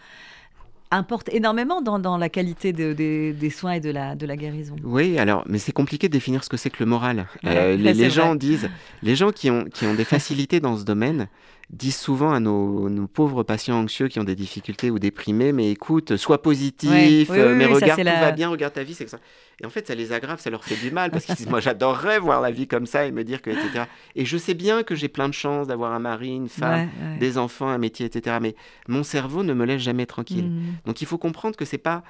importe 0.90 1.28
énormément 1.32 1.82
dans, 1.82 2.16
la 2.16 2.28
qualité 2.28 2.72
des 2.72 3.50
soins 3.50 3.72
et 3.72 3.80
de 3.80 3.90
la, 3.90 4.14
de 4.14 4.26
la 4.26 4.36
guérison. 4.36 4.76
Oui, 4.82 5.18
alors, 5.18 5.44
mais 5.46 5.58
c'est 5.58 5.72
compliqué 5.72 6.08
de 6.08 6.12
définir 6.12 6.44
ce 6.44 6.48
que 6.48 6.56
c'est 6.56 6.70
que 6.70 6.82
le 6.82 6.86
moral. 6.86 7.26
Euh, 7.44 7.76
les, 7.76 8.10
gens 8.10 8.34
disent, 8.34 8.70
les 9.02 9.16
gens 9.16 9.32
qui 9.32 9.50
ont, 9.50 9.64
qui 9.64 9.86
ont 9.86 9.94
des 9.94 10.04
facilités 10.04 10.60
dans 10.60 10.76
ce 10.76 10.84
domaine 10.84 11.28
disent 11.70 11.96
souvent 11.96 12.32
à 12.32 12.40
nos, 12.40 12.88
pauvres 13.12 13.42
patients 13.42 13.76
anxieux 13.76 14.08
qui 14.08 14.20
ont 14.20 14.24
des 14.24 14.34
difficultés 14.34 14.90
ou 14.90 14.98
déprimés, 14.98 15.52
mais 15.52 15.70
écoute, 15.70 16.16
sois 16.16 16.42
positif, 16.42 17.30
euh, 17.30 17.54
mais 17.54 17.66
regarde, 17.66 18.00
tout 18.00 18.06
va 18.06 18.32
bien, 18.32 18.48
regarde 18.48 18.74
ta 18.74 18.82
vie, 18.82 18.94
c'est 18.94 19.08
ça. 19.08 19.18
Et 19.60 19.66
en 19.66 19.70
fait, 19.70 19.86
ça 19.86 19.94
les 19.94 20.12
aggrave, 20.12 20.40
ça 20.40 20.50
leur 20.50 20.64
fait 20.64 20.76
du 20.76 20.90
mal, 20.90 21.10
parce 21.10 21.24
qu'ils 21.24 21.34
disent, 21.34 21.48
moi 21.50 21.60
j'adorerais 21.60 22.18
voir 22.18 22.40
la 22.40 22.50
vie 22.50 22.66
comme 22.66 22.86
ça 22.86 23.06
et 23.06 23.12
me 23.12 23.24
dire 23.24 23.40
que, 23.40 23.50
etc. 23.50 23.84
Et 24.14 24.24
je 24.24 24.36
sais 24.36 24.54
bien 24.54 24.82
que 24.82 24.94
j'ai 24.94 25.08
plein 25.08 25.28
de 25.28 25.34
chance 25.34 25.66
d'avoir 25.66 25.92
un 25.92 26.00
mari, 26.00 26.34
une 26.34 26.48
femme, 26.48 26.88
des 27.18 27.38
enfants, 27.38 27.68
un 27.68 27.78
métier, 27.78 28.06
etc. 28.06 28.38
Mais 28.40 28.54
mon 28.88 29.02
cerveau 29.02 29.42
ne 29.42 29.54
me 29.54 29.64
laisse 29.64 29.82
jamais 29.82 30.06
tranquille. 30.06 30.50
Mmh. 30.50 30.62
Donc 30.86 31.00
il 31.00 31.06
faut 31.06 31.18
comprendre 31.18 31.56
que 31.56 31.64
c'est 31.64 31.78
pas, 31.78 32.02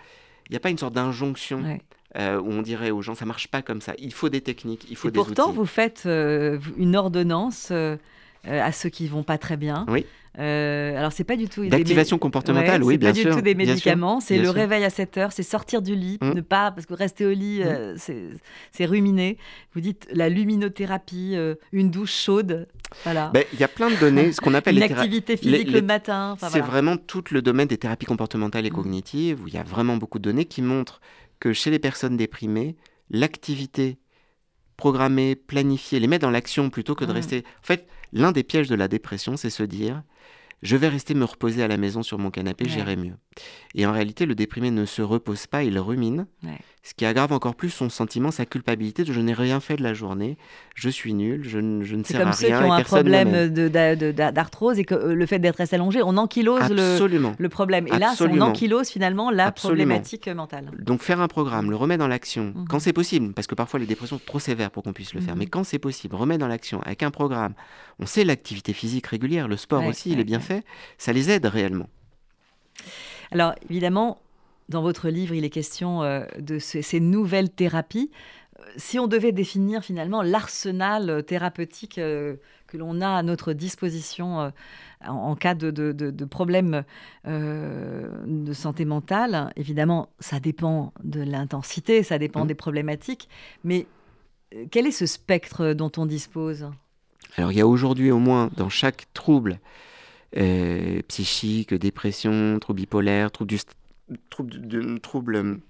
il 0.49 0.53
n'y 0.53 0.57
a 0.57 0.61
pas 0.61 0.71
une 0.71 0.79
sorte 0.79 0.95
d'injonction. 0.95 1.79
Euh, 2.17 2.41
où 2.41 2.49
on 2.49 2.63
dirait 2.63 2.93
aux 2.93 3.03
gens 3.03 3.17
ça 3.17 3.25
marche 3.25 3.49
pas 3.49 3.61
comme 3.61 3.81
ça. 3.81 3.93
Il 3.99 4.13
faut 4.13 4.29
des 4.29 4.41
techniques, 4.41 4.87
il 4.89 4.95
faut 4.95 5.09
et 5.09 5.11
des 5.11 5.17
pourtant, 5.17 5.51
vous 5.51 5.67
faites 5.67 6.05
euh, 6.07 6.61
une 6.77 6.95
ordonnance 6.95 7.73
à 8.47 8.73
ceux 8.73 8.89
qui 8.89 9.07
vont 9.07 9.23
pas 9.23 9.39
très 9.39 9.57
bien. 9.57 9.87
Oui. 9.89 10.05
Euh, 10.39 10.97
alors, 10.97 11.13
c'est 11.13 11.25
pas 11.25 11.37
du 11.37 11.49
tout. 11.49 11.67
D'activation 11.67 12.19
comportementale, 12.19 12.83
oui, 12.83 12.99
bien 12.99 13.15
sûr. 13.15 13.23
C'est 13.23 13.29
pas 13.29 13.35
du 13.35 13.37
tout 13.37 13.45
des 13.45 13.55
médicaments. 13.55 14.21
C'est 14.21 14.39
le 14.39 14.51
réveil 14.51 14.85
à 14.85 14.91
7 14.91 15.19
heures, 15.19 15.33
c'est 15.33 15.43
sortir 15.43 15.81
du 15.81 15.95
lit, 15.95 16.19
mmh. 16.21 16.33
ne 16.33 16.41
pas. 16.41 16.73
Parce 16.73 16.87
que 16.87 16.95
rester 16.95 17.25
au 17.25 17.31
lit, 17.31 17.61
mmh. 17.61 17.67
euh, 17.67 17.97
c'est 18.73 18.85
ruminer. 18.85 19.39
Vous 19.75 19.81
dites 19.81 20.09
la 20.13 20.29
luminothérapie, 20.29 21.37
une 21.73 21.91
douche 21.91 22.15
chaude. 22.15 22.69
Voilà. 23.05 23.31
Ben, 23.33 23.45
il 23.53 23.61
y 23.61 23.65
a 23.65 23.69
plein 23.69 23.91
de 23.91 23.97
données, 23.97 24.33
ce 24.33 24.41
qu'on 24.41 24.55
appelle 24.55 24.77
une 24.77 24.83
activité 24.83 25.37
physique 25.37 25.71
le 25.71 25.83
matin. 25.83 26.37
c'est 26.49 26.61
vraiment 26.61 26.97
tout 26.97 27.25
le 27.31 27.43
domaine 27.43 27.69
des 27.69 27.79
thérapies 27.79 28.07
comportementales 28.07 28.67
et 28.67 28.71
mmh. 28.71 28.75
cognitives 28.75 29.43
où 29.43 29.49
il 29.49 29.55
y 29.55 29.59
a 29.59 29.63
vraiment 29.63 29.97
beaucoup 29.97 30.19
de 30.19 30.25
données 30.25 30.45
qui 30.45 30.63
montrent 30.63 31.01
que 31.41 31.53
chez 31.53 31.71
les 31.71 31.79
personnes 31.79 32.17
déprimées, 32.17 32.77
l'activité 33.11 33.99
programmée, 34.77 35.37
planifiée, 35.37 36.01
les 36.01 36.07
mettre 36.07 36.23
dans 36.23 36.31
l'action 36.31 36.71
plutôt 36.71 36.95
que 36.95 37.05
de 37.05 37.13
rester. 37.13 37.45
En 37.63 37.67
fait, 37.67 37.87
L'un 38.15 38.33
des 38.33 38.45
pièges 38.45 38.69
de 38.69 38.77
la 38.77 38.89
dépression, 38.89 39.37
c'est 39.37 39.51
se 39.51 39.63
dire 39.63 40.03
je 40.63 40.77
vais 40.77 40.89
rester 40.89 41.15
me 41.15 41.25
reposer 41.25 41.63
à 41.63 41.69
la 41.69 41.77
maison 41.77 42.03
sur 42.03 42.19
mon 42.19 42.31
canapé, 42.31 42.67
j'irai 42.67 42.97
mieux. 42.97 43.17
Et 43.75 43.87
en 43.87 43.93
réalité, 43.93 44.25
le 44.27 44.35
déprimé 44.35 44.71
ne 44.71 44.85
se 44.85 45.03
repose 45.03 45.47
pas, 45.47 45.65
il 45.65 45.79
rumine, 45.79 46.27
ce 46.85 46.95
qui 46.95 47.05
aggrave 47.07 47.33
encore 47.33 47.55
plus 47.55 47.71
son 47.71 47.89
sentiment, 47.89 48.31
sa 48.31 48.45
culpabilité 48.47 49.05
de 49.05 49.13
je 49.13 49.21
n'ai 49.21 49.33
rien 49.33 49.59
fait 49.59 49.77
de 49.77 49.83
la 49.83 49.95
journée, 49.95 50.37
je 50.75 50.89
suis 50.89 51.15
nul, 51.15 51.43
je, 51.43 51.59
je 51.83 51.97
ne 51.97 52.05
sers 52.05 52.21
à 52.21 52.25
rien. 52.25 52.33
C'est 52.33 52.51
comme 52.51 52.57
ceux 52.57 52.65
qui 52.65 52.71
ont 52.71 52.73
un 52.73 52.83
problème 52.83 53.49
d'arthrose 54.13 54.79
et 54.79 54.85
que 54.85 54.95
euh, 54.95 55.15
le 55.15 55.27
fait 55.27 55.39
d'être 55.39 55.61
assez 55.61 55.75
allongé, 55.75 56.03
on 56.03 56.17
ankylose 56.17 56.71
le, 56.71 57.35
le, 57.39 57.49
problème. 57.49 57.89
Et 57.89 57.99
là, 57.99 58.15
on 58.21 58.41
ankylose 58.41 58.89
finalement 58.91 59.31
la 59.31 59.51
problématique 59.51 60.29
mentale. 60.29 60.71
Donc 60.79 61.03
faire 61.03 61.21
un 61.21 61.29
programme, 61.29 61.71
le 61.71 61.77
remettre 61.77 62.01
dans 62.01 62.09
l'action, 62.09 62.53
mhm. 62.55 62.67
quand 62.69 62.79
c'est 62.79 62.93
possible, 62.93 63.33
parce 63.33 63.47
que 63.47 63.55
parfois 63.55 63.81
les 63.81 63.87
dépressions 63.87 64.19
sont 64.19 64.25
trop 64.25 64.39
sévères 64.39 64.71
pour 64.71 64.83
qu'on 64.83 64.93
puisse 64.93 65.15
le 65.15 65.21
faire, 65.21 65.35
mhm. 65.35 65.41
mais 65.41 65.47
quand 65.47 65.65
c'est 65.65 65.79
possible, 65.79 66.15
remettre 66.15 66.41
dans 66.41 66.49
l'action 66.49 66.81
avec 66.83 67.03
un 67.03 67.11
programme. 67.11 67.55
On 67.99 68.07
sait 68.07 68.25
l'activité 68.25 68.73
physique 68.73 69.07
régulière, 69.07 69.49
le 69.49 69.57
sport 69.57 69.85
aussi, 69.85 70.11
il 70.11 70.21
est 70.21 70.25
bien 70.25 70.41
fait, 70.41 70.65
ça 70.99 71.13
les 71.13 71.31
aide 71.31 71.47
réellement. 71.47 71.89
Alors 73.35 73.55
évidemment, 73.69 74.21
dans 74.69 74.81
votre 74.81 75.09
livre, 75.09 75.35
il 75.35 75.45
est 75.45 75.51
question 75.51 76.03
euh, 76.03 76.25
de 76.39 76.59
ces 76.59 77.01
nouvelles 77.01 77.51
thérapies. 77.51 78.11
Euh, 78.61 78.63
si 78.77 79.01
on 79.01 79.09
devait 79.09 79.33
définir 79.33 79.83
finalement 79.83 80.23
l'arsenal 80.23 81.11
euh, 81.11 81.21
thérapeutique 81.21 81.97
que 81.97 82.39
l'on 82.77 83.01
a 83.01 83.09
à 83.09 83.23
notre 83.25 83.53
disposition 83.53 84.53
en, 85.05 85.37
cas 85.37 85.55
de, 85.55 85.71
de, 85.71 86.25
problème 86.25 86.83
de 87.25 88.53
santé 88.53 88.85
mentale, 88.85 89.53
évidemment, 89.55 90.09
ça 90.19 90.41
dépend 90.41 90.93
de 91.05 91.21
l'intensité, 91.21 92.03
ça 92.03 92.19
dépend 92.19 92.45
mmh. 92.45 92.49
des 92.49 92.55
problématiques, 92.55 93.29
mais 93.63 93.87
quel 94.73 94.87
est 94.87 94.93
ce 94.93 95.07
spectre 95.07 95.73
dont 95.73 95.93
on 95.99 96.07
dispose? 96.07 96.69
Alors 97.37 97.53
il 97.53 97.59
y 97.59 97.61
a 97.61 97.67
aujourd'hui 97.67 98.11
au 98.11 98.19
moins 98.19 98.51
dans 98.57 98.69
chaque 98.69 99.07
trouble 99.13 99.61
psychiques, 101.09 101.75
dépression, 101.75 102.59
troubles 102.59 102.81
bipolaires, 102.81 103.31
troubles, 103.31 105.01
troubles 105.01 105.61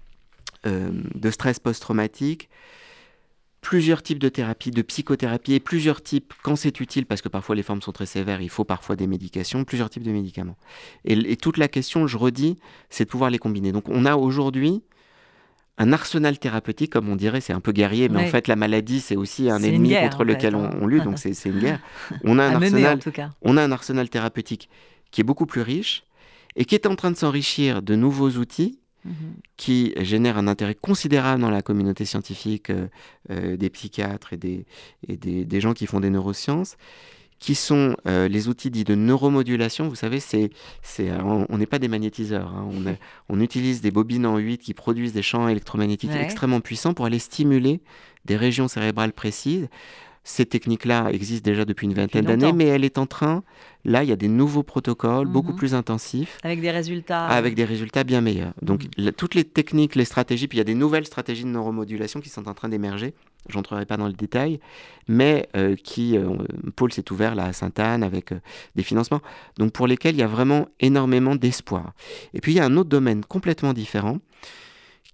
de 0.63 1.31
stress 1.31 1.59
post-traumatique 1.59 2.49
plusieurs 3.65 4.03
types 4.03 4.19
de 4.19 4.29
thérapies, 4.29 4.69
de 4.69 4.83
psychothérapie 4.83 5.53
et 5.53 5.59
plusieurs 5.59 6.03
types, 6.03 6.35
quand 6.43 6.55
c'est 6.55 6.79
utile, 6.79 7.07
parce 7.07 7.23
que 7.23 7.29
parfois 7.29 7.55
les 7.55 7.63
formes 7.63 7.81
sont 7.81 7.91
très 7.91 8.05
sévères, 8.05 8.39
il 8.39 8.49
faut 8.49 8.63
parfois 8.63 8.95
des 8.95 9.07
médications, 9.07 9.63
plusieurs 9.63 9.89
types 9.89 10.03
de 10.03 10.11
médicaments. 10.11 10.55
Et, 11.03 11.35
toute 11.35 11.57
la 11.57 11.67
question, 11.67 12.05
je 12.05 12.15
redis, 12.15 12.59
c'est 12.91 13.05
de 13.05 13.09
pouvoir 13.09 13.31
les 13.31 13.39
combiner. 13.39 13.71
Donc 13.71 13.89
on 13.89 14.05
a 14.05 14.17
aujourd'hui 14.17 14.83
un 15.77 15.91
arsenal 15.91 16.39
thérapeutique, 16.39 16.91
comme 16.91 17.09
on 17.09 17.15
dirait, 17.15 17.41
c'est 17.41 17.53
un 17.53 17.59
peu 17.59 17.71
guerrier, 17.71 18.07
mais 18.09 18.23
en 18.23 18.27
fait 18.27 18.47
la 18.47 18.55
maladie 18.55 19.01
c'est 19.01 19.15
aussi 19.15 19.49
un 19.49 19.61
ennemi 19.61 19.95
contre 20.01 20.23
lequel 20.23 20.55
on, 20.55 20.69
on, 20.81 20.87
lutte, 20.87 21.03
donc 21.03 21.19
c'est 21.19 21.33
une 21.45 21.59
guerre. 21.59 21.79
On 22.23 22.39
a 22.39 22.45
un, 22.45 22.55
arsenal, 22.55 22.99
on 23.41 23.57
a 23.57 23.63
un 23.63 23.71
arsenal 23.71 24.09
thérapeutique 24.09 24.69
qui 25.11 25.21
est 25.21 25.23
beaucoup 25.23 25.45
plus 25.45 25.61
riche 25.61 26.03
et 26.55 26.65
qui 26.65 26.75
est 26.75 26.87
en 26.87 26.95
train 26.95 27.11
de 27.11 27.17
s'enrichir 27.17 27.81
de 27.81 27.95
nouveaux 27.95 28.31
outils 28.31 28.79
qui 29.57 29.93
génère 29.97 30.37
un 30.37 30.47
intérêt 30.47 30.75
considérable 30.75 31.41
dans 31.41 31.49
la 31.49 31.61
communauté 31.61 32.05
scientifique 32.05 32.69
euh, 32.69 32.87
euh, 33.29 33.55
des 33.57 33.69
psychiatres 33.69 34.33
et, 34.33 34.37
des, 34.37 34.65
et 35.07 35.15
des, 35.15 35.61
gens 35.61 35.73
qui 35.73 35.85
font 35.85 35.99
des 35.99 36.09
neurosciences, 36.09 36.77
qui 37.45 37.53
sont 37.53 37.95
euh, 38.07 38.27
les 38.27 38.47
outils 38.47 38.71
dits 38.71 38.85
de 38.85 38.95
neuromodulation. 38.95 39.87
Vous 39.87 39.93
savez, 39.93 40.19
c'est, 40.19 40.49
c'est, 40.81 41.11
on 41.11 41.59
n'est 41.59 41.67
pas 41.67 41.77
des 41.77 41.87
magnétiseurs. 41.87 42.47
Hein. 42.47 42.67
on, 42.71 42.95
on, 43.29 43.39
utilise 43.39 43.81
des 43.81 43.91
bobines 43.91 44.25
en 44.25 44.37
8 44.37 44.57
qui 44.57 44.73
produisent 44.73 45.13
des 45.13 45.21
champs 45.21 45.47
électromagnétiques 45.47 46.09
extrêmement 46.19 46.59
puissants 46.59 46.95
pour 46.95 47.05
aller 47.05 47.19
stimuler 47.19 47.81
des 48.25 48.35
régions 48.35 48.67
cérébrales 48.67 49.13
précises. 49.13 49.67
Ces 50.27 50.47
techniques-là 50.47 51.09
existent 51.11 51.47
déjà 51.47 51.65
depuis 51.65 51.85
une 51.85 51.93
vingtaine 51.93 52.25
d'années, 52.25 52.51
mais 52.51 52.65
elle 52.65 52.83
est 52.83 52.97
en 52.97 53.05
train, 53.05 53.43
là, 53.85 54.03
il 54.03 54.09
y 54.09 54.11
a 54.11 54.15
des 54.15 54.27
nouveaux 54.27 54.63
protocoles 54.63 55.27
beaucoup 55.27 55.51
mhm. 55.51 55.57
plus 55.57 55.75
intensifs. 55.75 56.39
Avec 56.41 56.61
des 56.61 56.71
résultats. 56.71 57.27
Avec 57.27 57.53
des 57.53 57.63
résultats 57.63 58.03
bien 58.03 58.21
meilleurs. 58.21 58.53
Donc, 58.63 58.85
mhm. 58.97 59.11
toutes 59.11 59.35
les 59.35 59.43
techniques, 59.43 59.93
les 59.93 60.03
stratégies, 60.03 60.47
puis 60.47 60.57
il 60.57 60.59
y 60.59 60.61
a 60.61 60.65
des 60.65 60.73
nouvelles 60.73 61.05
stratégies 61.05 61.43
de 61.43 61.49
neuromodulation 61.49 62.21
qui 62.21 62.29
sont 62.29 62.49
en 62.49 62.55
train 62.55 62.69
d'émerger. 62.69 63.13
Je 63.49 63.55
n'entrerai 63.55 63.85
pas 63.85 63.97
dans 63.97 64.07
le 64.07 64.13
détail, 64.13 64.59
mais 65.07 65.47
euh, 65.55 65.75
qui, 65.75 66.17
euh, 66.17 66.35
Paul 66.75 66.91
s'est 66.91 67.11
ouvert 67.11 67.35
là 67.35 67.45
à 67.45 67.53
Sainte-Anne 67.53 68.01
avec 68.01 68.31
euh, 68.31 68.39
des 68.75 68.81
financements, 68.81 69.21
donc 69.59 69.73
pour 69.73 69.85
lesquels 69.85 70.15
il 70.15 70.19
y 70.19 70.23
a 70.23 70.27
vraiment 70.27 70.67
énormément 70.79 71.35
d'espoir. 71.35 71.93
Et 72.33 72.41
puis, 72.41 72.53
il 72.53 72.55
y 72.55 72.59
a 72.59 72.65
un 72.65 72.77
autre 72.77 72.89
domaine 72.89 73.23
complètement 73.23 73.73
différent 73.73 74.17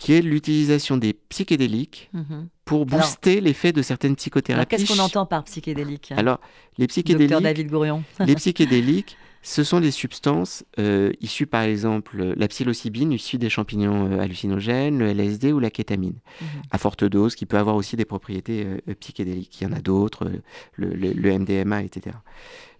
qui 0.01 0.13
est 0.13 0.21
l'utilisation 0.21 0.97
des 0.97 1.13
psychédéliques 1.13 2.09
mhm. 2.13 2.47
pour 2.65 2.87
booster 2.87 3.39
l'effet 3.39 3.71
de 3.71 3.83
certaines 3.83 4.15
psychothérapies. 4.15 4.77
Qu'est-ce 4.77 4.91
qu'on 4.91 5.03
entend 5.03 5.27
par 5.27 5.43
psychédélique 5.43 6.11
Alors, 6.17 6.39
les 6.79 6.87
psychédéliques, 6.87 7.29
Docteur 7.29 7.41
David 7.41 7.67
Gourion. 7.69 8.03
les 8.19 8.33
psychédéliques, 8.33 9.15
ce 9.43 9.63
sont 9.63 9.79
des 9.79 9.91
substances 9.91 10.63
euh, 10.79 11.11
issues, 11.21 11.45
par 11.45 11.61
exemple, 11.61 12.33
la 12.35 12.47
psilocybine 12.47 13.11
issue 13.11 13.37
des 13.37 13.51
champignons 13.51 14.11
euh, 14.11 14.19
hallucinogènes, 14.19 14.97
le 14.97 15.05
LSD 15.05 15.53
ou 15.53 15.59
la 15.59 15.69
kétamine, 15.69 16.17
mhm. 16.41 16.47
à 16.71 16.79
forte 16.79 17.03
dose, 17.03 17.35
qui 17.35 17.45
peut 17.45 17.59
avoir 17.59 17.75
aussi 17.75 17.95
des 17.95 18.05
propriétés 18.05 18.65
euh, 18.65 18.95
psychédéliques. 18.95 19.61
Il 19.61 19.65
y 19.65 19.67
en 19.67 19.73
a 19.73 19.81
d'autres, 19.81 20.31
le, 20.77 20.95
le, 20.95 21.37
MDMA, 21.37 21.83
etc. 21.83 22.15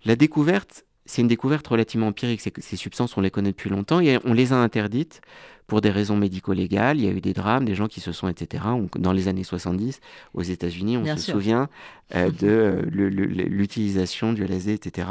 La 0.06 0.16
découverte, 0.16 0.86
c'est 1.12 1.21
une 1.21 1.28
découverte 1.28 1.67
relativement 1.67 2.08
empirique. 2.08 2.39
Ces 2.39 2.76
substances, 2.78 3.17
on 3.17 3.21
les 3.21 3.32
connaît 3.32 3.52
depuis 3.52 3.69
longtemps 3.69 4.00
et 4.00 4.17
on 4.24 4.32
les 4.32 4.54
a 4.54 4.56
interdites 4.56 5.19
pour 5.67 5.82
des 5.82 5.89
raisons 5.89 6.15
médico-légales. 6.15 7.00
Il 7.00 7.04
y 7.04 7.08
a 7.10 7.12
eu 7.12 7.19
des 7.19 7.34
drames, 7.34 7.65
des 7.65 7.76
gens 7.76 7.89
qui 7.89 8.00
se 8.00 8.13
sont, 8.13 8.30
etc. 8.30 8.63
dans 8.95 9.12
les 9.12 9.28
années 9.28 9.43
70, 9.43 10.00
aux 10.34 10.41
États-Unis, 10.41 10.95
on 10.95 11.17
se 11.17 11.32
souvient 11.34 11.67
euh, 12.15 12.32
de 12.39 12.47
euh, 12.47 12.82
l'utilisation 12.89 14.32
du 14.32 14.45
LSD, 14.45 14.71
etc. 14.71 15.10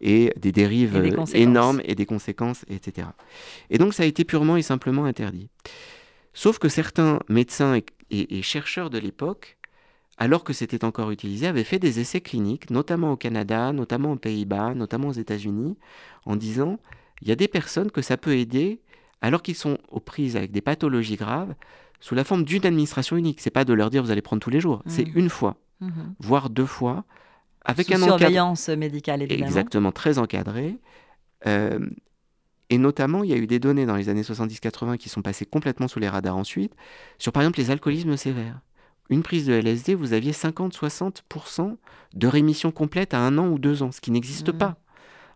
Et 0.00 0.32
des 0.36 0.50
dérives 0.50 1.00
énormes 1.32 1.80
et 1.84 1.94
des 1.94 2.06
conséquences, 2.06 2.64
etc. 2.68 3.06
Et 3.70 3.78
donc 3.78 3.94
ça 3.94 4.02
a 4.02 4.06
été 4.06 4.24
purement 4.24 4.56
et 4.56 4.62
simplement 4.62 5.04
interdit. 5.04 5.48
Sauf 6.34 6.58
que 6.58 6.68
certains 6.68 7.20
médecins 7.28 7.80
et, 8.10 8.42
chercheurs 8.42 8.90
de 8.90 8.98
l'époque 8.98 9.55
alors 10.18 10.44
que 10.44 10.52
c'était 10.52 10.84
encore 10.84 11.10
utilisé, 11.10 11.46
avaient 11.46 11.64
fait 11.64 11.78
des 11.78 12.00
essais 12.00 12.20
cliniques, 12.20 12.70
notamment 12.70 13.12
au 13.12 13.16
Canada, 13.16 13.72
notamment 13.72 14.12
aux 14.12 14.16
Pays-Bas, 14.16 14.74
notamment 14.74 15.08
aux 15.08 15.12
États-Unis, 15.12 15.76
en 16.24 16.36
disant 16.36 16.78
il 17.22 17.28
y 17.28 17.32
a 17.32 17.36
des 17.36 17.48
personnes 17.48 17.90
que 17.90 18.02
ça 18.02 18.16
peut 18.16 18.36
aider 18.36 18.80
alors 19.20 19.42
qu'ils 19.42 19.54
sont 19.54 19.78
aux 19.90 20.00
prises 20.00 20.36
avec 20.36 20.52
des 20.52 20.60
pathologies 20.60 21.16
graves 21.16 21.54
sous 22.00 22.14
la 22.14 22.24
forme 22.24 22.44
d'une 22.44 22.64
administration 22.66 23.16
unique. 23.16 23.40
C'est 23.40 23.50
pas 23.50 23.64
de 23.64 23.72
leur 23.72 23.90
dire 23.90 24.02
vous 24.02 24.10
allez 24.10 24.22
prendre 24.22 24.42
tous 24.42 24.50
les 24.50 24.60
jours, 24.60 24.82
c'est 24.86 25.06
mmh. 25.06 25.18
une 25.18 25.28
fois, 25.28 25.56
mmh. 25.80 25.90
voire 26.20 26.50
deux 26.50 26.66
fois, 26.66 27.04
avec 27.64 27.90
un 27.90 27.98
surveillance 27.98 28.68
médicale 28.68 29.22
évidemment. 29.22 29.46
Exactement, 29.46 29.92
très 29.92 30.18
encadré. 30.18 30.78
Euh, 31.46 31.80
et 32.68 32.78
notamment, 32.78 33.22
il 33.22 33.30
y 33.30 33.32
a 33.32 33.36
eu 33.36 33.46
des 33.46 33.58
données 33.58 33.86
dans 33.86 33.96
les 33.96 34.08
années 34.08 34.22
70-80 34.22 34.96
qui 34.96 35.08
sont 35.08 35.22
passées 35.22 35.46
complètement 35.46 35.88
sous 35.88 36.00
les 36.00 36.08
radars 36.08 36.36
ensuite, 36.36 36.74
sur 37.18 37.32
par 37.32 37.42
exemple 37.42 37.60
les 37.60 37.70
alcoolismes 37.70 38.16
sévères. 38.16 38.60
Une 39.08 39.22
prise 39.22 39.46
de 39.46 39.52
LSD, 39.52 39.94
vous 39.94 40.12
aviez 40.12 40.32
50-60% 40.32 41.76
de 42.14 42.26
rémission 42.26 42.70
complète 42.70 43.14
à 43.14 43.20
un 43.20 43.38
an 43.38 43.48
ou 43.48 43.58
deux 43.58 43.82
ans, 43.82 43.92
ce 43.92 44.00
qui 44.00 44.10
n'existe 44.10 44.52
mmh. 44.52 44.58
pas. 44.58 44.76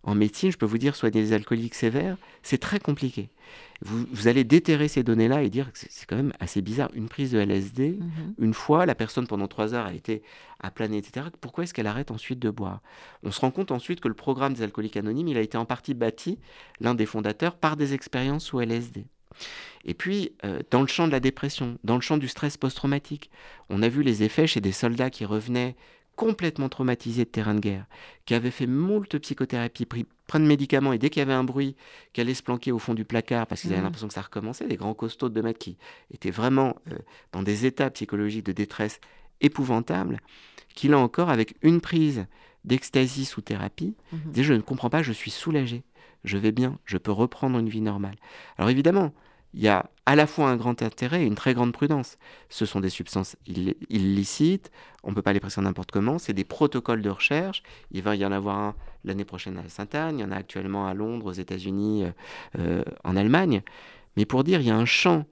En 0.02 0.14
médecine, 0.14 0.50
je 0.50 0.56
peux 0.56 0.66
vous 0.66 0.78
dire, 0.78 0.96
soigner 0.96 1.20
les 1.20 1.34
alcooliques 1.34 1.74
sévères, 1.74 2.16
c'est 2.42 2.56
très 2.56 2.80
compliqué. 2.80 3.28
Vous, 3.82 4.28
allez 4.28 4.44
déterrer 4.44 4.88
ces 4.88 5.02
données-là 5.02 5.42
et 5.42 5.50
dire 5.50 5.72
que 5.72 5.78
c'est 5.78 6.06
quand 6.06 6.16
même 6.16 6.32
assez 6.40 6.62
bizarre. 6.62 6.90
Une 6.94 7.08
prise 7.08 7.32
de 7.32 7.38
LSD, 7.38 7.98
mhm. 8.00 8.34
une 8.38 8.54
fois, 8.54 8.86
la 8.86 8.94
personne 8.94 9.26
pendant 9.26 9.46
trois 9.46 9.74
heures 9.74 9.86
a 9.86 9.92
été 9.92 10.22
aplanée, 10.58 10.96
etc. 10.96 11.26
Pourquoi 11.40 11.64
est-ce 11.64 11.74
qu'elle 11.74 11.86
arrête 11.86 12.10
ensuite 12.10 12.38
de 12.38 12.48
boire? 12.48 12.80
On 13.22 13.30
se 13.30 13.40
rend 13.40 13.50
compte 13.50 13.72
ensuite 13.72 14.00
que 14.00 14.08
le 14.08 14.14
programme 14.14 14.54
des 14.54 14.62
alcooliques 14.62 14.96
anonymes, 14.96 15.28
il 15.28 15.36
a 15.36 15.42
été 15.42 15.58
en 15.58 15.66
partie 15.66 15.94
bâti, 15.94 16.38
l'un 16.80 16.94
des 16.94 17.06
fondateurs, 17.06 17.56
par 17.56 17.76
des 17.76 17.92
expériences 17.92 18.44
sous 18.44 18.60
LSD. 18.60 19.06
Et 19.84 19.94
puis, 19.94 20.32
euh, 20.44 20.60
dans 20.70 20.82
le 20.82 20.86
champ 20.86 21.06
de 21.06 21.12
la 21.12 21.20
dépression, 21.20 21.78
dans 21.84 21.94
le 21.94 22.00
champ 22.00 22.18
du 22.18 22.28
stress 22.28 22.56
post-traumatique, 22.56 23.30
on 23.68 23.82
a 23.82 23.88
vu 23.88 24.02
les 24.02 24.22
effets 24.22 24.46
chez 24.46 24.60
des 24.60 24.72
soldats 24.72 25.10
qui 25.10 25.24
revenaient 25.24 25.74
complètement 26.20 26.68
traumatisé 26.68 27.24
de 27.24 27.30
terrain 27.30 27.54
de 27.54 27.60
guerre, 27.60 27.86
qui 28.26 28.34
avait 28.34 28.50
fait 28.50 28.66
moult 28.66 29.18
psychothérapie, 29.18 29.86
pris 29.86 30.04
plein 30.26 30.40
de 30.40 30.44
médicaments, 30.44 30.92
et 30.92 30.98
dès 30.98 31.08
qu'il 31.08 31.20
y 31.20 31.22
avait 31.22 31.32
un 31.32 31.44
bruit, 31.44 31.76
qui 32.12 32.20
allait 32.20 32.34
se 32.34 32.42
planquer 32.42 32.72
au 32.72 32.78
fond 32.78 32.92
du 32.92 33.06
placard 33.06 33.46
parce 33.46 33.62
qu'ils 33.62 33.72
avaient 33.72 33.80
mmh. 33.80 33.84
l'impression 33.84 34.08
que 34.08 34.12
ça 34.12 34.20
recommençait, 34.20 34.66
des 34.66 34.76
grands 34.76 34.92
costauds 34.92 35.30
de 35.30 35.34
2 35.34 35.42
mètres 35.42 35.58
qui 35.58 35.78
étaient 36.12 36.30
vraiment 36.30 36.76
euh, 36.92 36.98
dans 37.32 37.42
des 37.42 37.64
états 37.64 37.88
psychologiques 37.88 38.44
de 38.44 38.52
détresse 38.52 39.00
épouvantables, 39.40 40.20
qui 40.74 40.88
là 40.88 40.98
encore, 40.98 41.30
avec 41.30 41.54
une 41.62 41.80
prise 41.80 42.26
d'ecstasy 42.64 43.24
sous 43.24 43.40
thérapie, 43.40 43.94
mmh. 44.12 44.16
disaient 44.26 44.44
je 44.44 44.52
ne 44.52 44.60
comprends 44.60 44.90
pas, 44.90 45.02
je 45.02 45.12
suis 45.12 45.30
soulagé, 45.30 45.84
je 46.24 46.38
vais 46.38 46.52
bien, 46.52 46.78
je 46.84 46.98
peux 46.98 47.12
reprendre 47.12 47.58
une 47.58 47.68
vie 47.68 47.80
normale. 47.80 48.16
Alors 48.58 48.70
évidemment, 48.70 49.12
il 49.54 49.62
y 49.62 49.68
a 49.68 49.90
à 50.06 50.14
la 50.14 50.26
fois 50.26 50.48
un 50.48 50.56
grand 50.56 50.82
intérêt 50.82 51.22
et 51.22 51.26
une 51.26 51.34
très 51.34 51.54
grande 51.54 51.72
prudence. 51.72 52.18
Ce 52.48 52.66
sont 52.66 52.80
des 52.80 52.88
substances 52.88 53.36
illicites, 53.46 54.70
on 55.02 55.10
ne 55.10 55.14
peut 55.14 55.22
pas 55.22 55.32
les 55.32 55.40
presser 55.40 55.60
n'importe 55.60 55.90
comment, 55.90 56.18
c'est 56.18 56.32
des 56.32 56.44
protocoles 56.44 57.02
de 57.02 57.10
recherche. 57.10 57.62
Il 57.90 58.02
va 58.02 58.16
y 58.16 58.24
en 58.24 58.32
avoir 58.32 58.58
un 58.58 58.74
l'année 59.04 59.24
prochaine 59.24 59.58
à 59.58 59.68
Sainte-Anne, 59.68 60.18
il 60.18 60.22
y 60.22 60.24
en 60.24 60.30
a 60.30 60.36
actuellement 60.36 60.86
à 60.86 60.94
Londres, 60.94 61.26
aux 61.26 61.32
États-Unis, 61.32 62.04
euh, 62.04 62.10
euh, 62.58 62.84
en 63.04 63.16
Allemagne. 63.16 63.62
Mais 64.16 64.26
pour 64.26 64.44
dire, 64.44 64.60
il 64.60 64.66
y 64.66 64.70
a 64.70 64.76
un 64.76 64.84
champ 64.84 65.24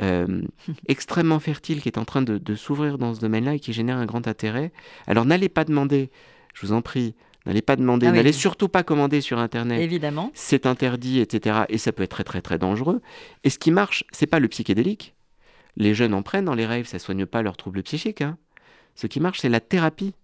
euh, 0.00 0.42
extrêmement 0.88 1.38
fertile 1.38 1.80
qui 1.80 1.88
est 1.88 1.98
en 1.98 2.04
train 2.04 2.22
de 2.22 2.54
s'ouvrir 2.54 2.98
dans 2.98 3.14
ce 3.14 3.20
domaine-là 3.20 3.54
et 3.54 3.60
qui 3.60 3.72
génère 3.72 3.96
un 3.96 4.06
grand 4.06 4.26
intérêt. 4.26 4.72
Alors 5.06 5.24
n'allez 5.24 5.48
pas 5.48 5.64
demander, 5.64 6.10
je 6.54 6.66
vous 6.66 6.72
en 6.72 6.82
prie, 6.82 7.14
N'allez 7.46 7.62
pas 7.62 7.76
demander, 7.76 8.06
ah 8.06 8.12
n'allez 8.12 8.32
surtout 8.32 8.68
pas 8.68 8.82
commander 8.82 9.20
sur 9.20 9.38
Internet. 9.38 9.80
Évidemment. 9.80 10.30
C'est 10.34 10.66
interdit, 10.66 11.20
etc. 11.20 11.62
Et 11.68 11.78
ça 11.78 11.92
peut 11.92 12.04
être 12.04 12.10
très 12.10 12.24
très 12.24 12.40
très 12.40 12.58
dangereux. 12.58 13.00
Et 13.44 13.50
ce 13.50 13.58
qui 13.58 13.70
marche, 13.70 14.04
c'est 14.12 14.26
pas 14.26 14.38
le 14.38 14.48
psychédélique. 14.48 15.14
Les 15.76 15.94
jeunes 15.94 16.14
en 16.14 16.22
prennent 16.22 16.44
dans 16.44 16.54
les 16.54 16.66
rêves, 16.66 16.86
ça 16.86 16.98
soigne 16.98 17.26
pas 17.26 17.42
leurs 17.42 17.56
troubles 17.56 17.82
psychiques. 17.82 18.20
Hein. 18.20 18.36
Ce 18.94 19.06
qui 19.06 19.20
marche, 19.20 19.40
c'est 19.40 19.48
la 19.48 19.60
thérapie 19.60 20.14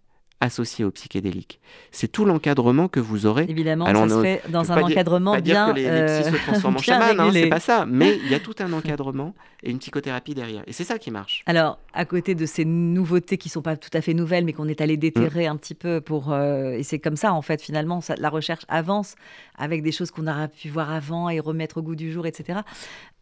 associé 0.40 0.84
au 0.84 0.90
psychédélique. 0.90 1.60
C'est 1.90 2.08
tout 2.08 2.24
l'encadrement 2.24 2.88
que 2.88 3.00
vous 3.00 3.26
aurez. 3.26 3.46
Évidemment, 3.48 3.86
ça 3.86 4.08
se 4.08 4.22
fait 4.22 4.42
dans 4.48 4.70
un 4.70 4.82
encadrement 4.82 5.34
pas 5.34 5.40
bien. 5.40 5.72
Dire 5.72 5.74
que 5.74 5.80
les, 5.80 5.90
les 5.90 6.20
psys 6.20 6.30
se 6.32 6.42
transforment 6.44 6.76
en 6.76 6.78
chaman, 6.82 7.20
hein, 7.20 7.30
c'est 7.32 7.48
pas 7.48 7.60
ça. 7.60 7.86
Mais 7.86 8.16
il 8.24 8.30
y 8.30 8.34
a 8.34 8.40
tout 8.40 8.54
un 8.60 8.72
encadrement 8.72 9.34
et 9.62 9.70
une 9.70 9.78
psychothérapie 9.78 10.34
derrière. 10.34 10.62
Et 10.66 10.72
c'est 10.72 10.84
ça 10.84 10.98
qui 10.98 11.10
marche. 11.10 11.42
Alors, 11.46 11.78
à 11.92 12.04
côté 12.04 12.34
de 12.34 12.46
ces 12.46 12.64
nouveautés 12.64 13.38
qui 13.38 13.48
sont 13.48 13.62
pas 13.62 13.76
tout 13.76 13.90
à 13.92 14.00
fait 14.00 14.14
nouvelles, 14.14 14.44
mais 14.44 14.52
qu'on 14.52 14.68
est 14.68 14.80
allé 14.80 14.96
déterrer 14.96 15.48
mm. 15.48 15.52
un 15.52 15.56
petit 15.56 15.74
peu 15.74 16.00
pour. 16.00 16.32
Euh, 16.32 16.72
et 16.72 16.82
c'est 16.84 17.00
comme 17.00 17.16
ça, 17.16 17.32
en 17.32 17.42
fait, 17.42 17.60
finalement, 17.60 18.00
la 18.18 18.30
recherche 18.30 18.64
avance 18.68 19.16
avec 19.56 19.82
des 19.82 19.90
choses 19.90 20.10
qu'on 20.12 20.28
aura 20.28 20.46
pu 20.46 20.68
voir 20.68 20.92
avant 20.92 21.28
et 21.28 21.40
remettre 21.40 21.78
au 21.78 21.82
goût 21.82 21.96
du 21.96 22.12
jour, 22.12 22.26
etc. 22.26 22.60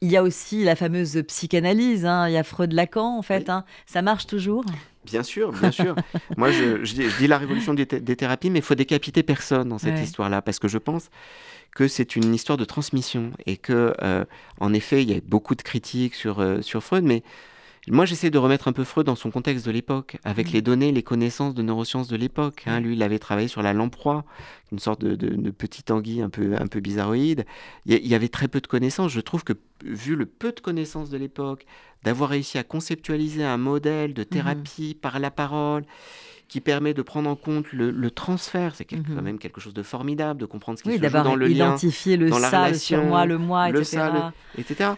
Il 0.03 0.11
y 0.11 0.17
a 0.17 0.23
aussi 0.23 0.63
la 0.65 0.77
fameuse 0.77 1.23
psychanalyse. 1.27 2.05
Hein. 2.05 2.29
Il 2.29 2.33
y 2.33 2.37
a 2.37 2.45
Freud 2.45 2.73
Lacan, 2.73 3.19
en 3.19 3.23
fait. 3.23 3.49
Hein. 3.49 3.65
Ça 3.87 4.03
marche 4.03 4.27
toujours? 4.27 4.65
Bien 5.05 5.23
sûr, 5.23 5.53
bien 5.53 5.71
sûr. 5.71 5.95
Moi, 6.37 6.51
je, 6.51 6.83
dis, 7.19 7.27
la 7.27 7.39
révolution 7.39 7.75
des, 7.75 7.87
thérapies, 7.87 8.51
mais 8.51 8.59
il 8.59 8.65
faut 8.65 8.75
décapiter 8.75 9.23
personne 9.23 9.69
dans 9.69 9.79
cette 9.79 9.99
histoire-là, 10.01 10.43
parce 10.43 10.59
que 10.59 10.69
je 10.69 10.79
pense 10.79 11.11
que 11.75 11.89
c'est 11.89 12.17
une 12.17 12.35
histoire 12.35 12.59
de 12.59 12.65
transmission 12.65 13.33
et 13.45 13.57
que, 13.57 13.95
euh, 14.03 14.25
en 14.61 14.73
effet, 14.73 15.03
il 15.03 15.11
y 15.11 15.15
a 15.15 15.21
beaucoup 15.25 15.55
de 15.55 15.63
critiques 15.63 16.15
sur, 16.15 16.41
euh, 16.41 16.63
sur 16.63 16.83
Freud, 16.83 17.05
mais 17.05 17.23
moi, 17.89 18.05
j'essaie 18.05 18.31
de 18.31 18.39
remettre 18.39 18.67
un 18.67 18.73
peu 18.73 18.83
Freud 18.83 19.07
dans 19.07 19.15
son 19.15 19.31
contexte 19.31 19.65
de 19.65 19.71
l'époque, 19.71 20.17
avec 20.25 20.51
les 20.51 20.61
données, 20.61 20.91
les 20.91 21.05
connaissances 21.05 21.55
de 21.55 21.63
neurosciences 21.63 22.09
de 22.09 22.17
l'époque. 22.17 22.65
Hein. 22.67 22.81
Lui, 22.81 22.95
il 22.95 23.03
avait 23.03 23.21
travaillé 23.21 23.47
sur 23.47 23.63
la 23.63 23.73
lamproie, 23.73 24.25
une 24.73 24.81
sorte 24.81 25.03
de, 25.03 25.15
de, 25.15 25.51
petite 25.51 25.93
anguille 25.93 26.21
un 26.21 26.29
peu, 26.29 26.57
un 26.59 26.67
peu 26.67 26.81
bizarroïde. 26.81 27.45
Il 27.85 28.07
y, 28.07 28.15
avait 28.15 28.29
très 28.29 28.49
peu 28.49 28.61
de 28.61 28.67
connaissances. 28.67 29.13
Je 29.13 29.21
trouve 29.21 29.45
que, 29.45 29.53
vu 29.85 30.17
le 30.17 30.27
peu 30.27 30.51
de 30.51 30.59
connaissances 30.59 31.11
de 31.11 31.17
l'époque, 31.17 31.65
d'avoir 32.03 32.31
réussi 32.31 32.59
à 32.59 32.65
conceptualiser 32.65 33.45
un 33.45 33.57
modèle 33.57 34.15
de 34.15 34.25
thérapie 34.25 34.95
par 35.01 35.21
la 35.21 35.31
parole, 35.31 35.85
qui 36.49 36.61
permet 36.61 36.95
de 36.95 37.03
prendre 37.03 37.29
en 37.29 37.37
compte 37.37 37.73
le, 37.73 38.11
transfert. 38.11 38.75
C'est 38.75 38.85
quand 38.85 38.97
mhm. 38.97 39.21
même 39.21 39.39
quelque 39.39 39.61
chose 39.61 39.75
de 39.75 39.83
formidable 39.83 40.41
de 40.41 40.47
comprendre 40.47 40.79
ce 40.79 40.85
qui 40.85 40.97
se 40.97 41.03
joue 41.03 41.11
dans 41.11 41.35
le 41.35 41.47
lien, 41.47 41.77
le 41.77 42.31
dans 42.31 42.39
la 42.39 42.49
relation, 42.49 42.99
sur 42.99 43.05
moi, 43.05 43.27
le 43.27 43.39
moi, 43.39 43.71
le 43.71 43.81
etc. 43.81 43.97
Ça, 43.97 44.33
etc. 44.57 44.91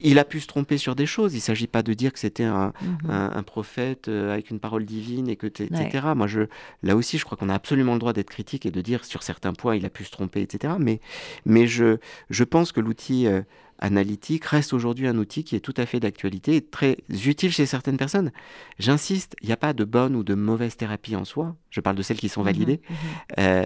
Il 0.00 0.18
a 0.18 0.24
pu 0.24 0.40
se 0.40 0.46
tromper 0.46 0.76
sur 0.76 0.94
des 0.94 1.06
choses. 1.06 1.34
Il 1.34 1.38
ne 1.38 1.42
s'agit 1.42 1.66
pas 1.66 1.82
de 1.82 1.94
dire 1.94 2.12
que 2.12 2.18
c'était 2.18 2.44
un, 2.44 2.72
mhm. 2.82 3.42
prophète 3.44 4.08
euh, 4.08 4.32
avec 4.32 4.50
une 4.50 4.60
parole 4.60 4.84
divine 4.84 5.28
et 5.28 5.36
que 5.36 5.46
etc. 5.46 6.08
Moi, 6.16 6.26
je, 6.26 6.42
là 6.82 6.96
aussi, 6.96 7.18
je 7.18 7.24
crois 7.24 7.38
qu'on 7.38 7.48
a 7.48 7.54
absolument 7.54 7.94
le 7.94 7.98
droit 7.98 8.12
d'être 8.12 8.30
critique 8.30 8.66
et 8.66 8.70
de 8.70 8.80
dire 8.80 9.04
sur 9.04 9.22
certains 9.22 9.52
points 9.52 9.76
il 9.76 9.86
a 9.86 9.90
pu 9.90 10.04
se 10.04 10.10
tromper, 10.10 10.42
etc. 10.42 10.74
Mais, 10.78 11.00
mais 11.46 11.66
je, 11.66 11.98
je 12.30 12.44
pense 12.44 12.72
que 12.72 12.80
l'outil 12.80 13.26
euh, 13.26 13.42
analytique 13.78 14.44
reste 14.44 14.72
aujourd'hui 14.72 15.06
un 15.06 15.18
outil 15.18 15.44
qui 15.44 15.56
est 15.56 15.60
tout 15.60 15.74
à 15.76 15.86
fait 15.86 16.00
d'actualité 16.00 16.56
et 16.56 16.62
très 16.62 16.98
utile 17.10 17.52
chez 17.52 17.66
certaines 17.66 17.96
personnes. 17.96 18.32
J'insiste, 18.78 19.36
il 19.42 19.46
n'y 19.46 19.52
a 19.52 19.56
pas 19.56 19.72
de 19.72 19.84
bonne 19.84 20.16
ou 20.16 20.22
de 20.24 20.34
mauvaise 20.34 20.76
thérapie 20.76 21.16
en 21.16 21.24
soi. 21.24 21.56
Je 21.70 21.80
parle 21.80 21.96
de 21.96 22.02
celles 22.02 22.18
qui 22.18 22.28
sont 22.28 22.40
mhm, 22.40 22.46
validées. 22.46 22.80
Mhm. 22.88 22.96
Euh, 23.38 23.64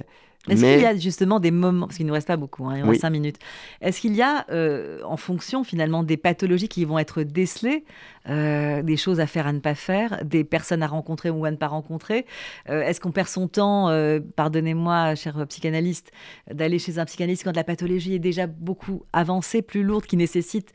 est-ce 0.49 0.61
qu'il 0.61 0.80
y 0.80 0.86
a 0.86 0.97
justement 0.97 1.41
des 1.41 1.51
moments, 1.51 1.86
parce 1.86 1.97
qu'il 1.97 2.07
ne 2.07 2.09
nous 2.09 2.14
reste 2.14 2.28
pas 2.28 2.36
beaucoup, 2.36 2.66
hein, 2.66 2.78
il 2.78 2.84
reste 2.84 3.01
cinq 3.01 3.11
minutes, 3.11 3.36
est-ce 3.80 4.01
qu'il 4.01 4.14
y 4.14 4.22
a, 4.22 4.47
euh, 4.51 5.01
en 5.05 5.16
fonction 5.16 5.64
finalement 5.64 6.03
des 6.03 6.16
pathologies 6.16 6.68
qui 6.68 6.84
vont 6.84 6.99
être 6.99 7.22
décelées, 7.22 7.84
euh, 8.28 8.82
des 8.82 8.97
choses 8.97 9.20
à 9.20 9.26
faire, 9.26 9.47
à 9.47 9.53
ne 9.53 9.59
pas 9.59 9.74
faire, 9.74 10.24
des 10.24 10.45
personnes 10.45 10.82
à 10.82 10.86
rencontrer 10.86 11.30
ou 11.30 11.45
à 11.45 11.51
ne 11.51 11.57
pas 11.57 11.66
rencontrer 11.66 12.24
euh, 12.68 12.82
Est-ce 12.82 13.01
qu'on 13.01 13.11
perd 13.11 13.28
son 13.28 13.49
temps, 13.49 13.89
pardonnez-moi, 14.36 15.14
cher 15.16 15.47
psychanalyste, 15.49 16.12
d'aller 16.51 16.78
chez 16.78 16.99
un 16.99 17.05
psychanalyste 17.05 17.45
quand 17.45 17.57
la 17.57 17.64
pathologie 17.64 18.14
est 18.14 18.20
déjà 18.20 18.47
beaucoup 18.47 19.03
avancée, 19.12 19.61
plus 19.62 19.82
lourde, 19.82 20.07
qui 20.07 20.16
nécessite 20.16 20.72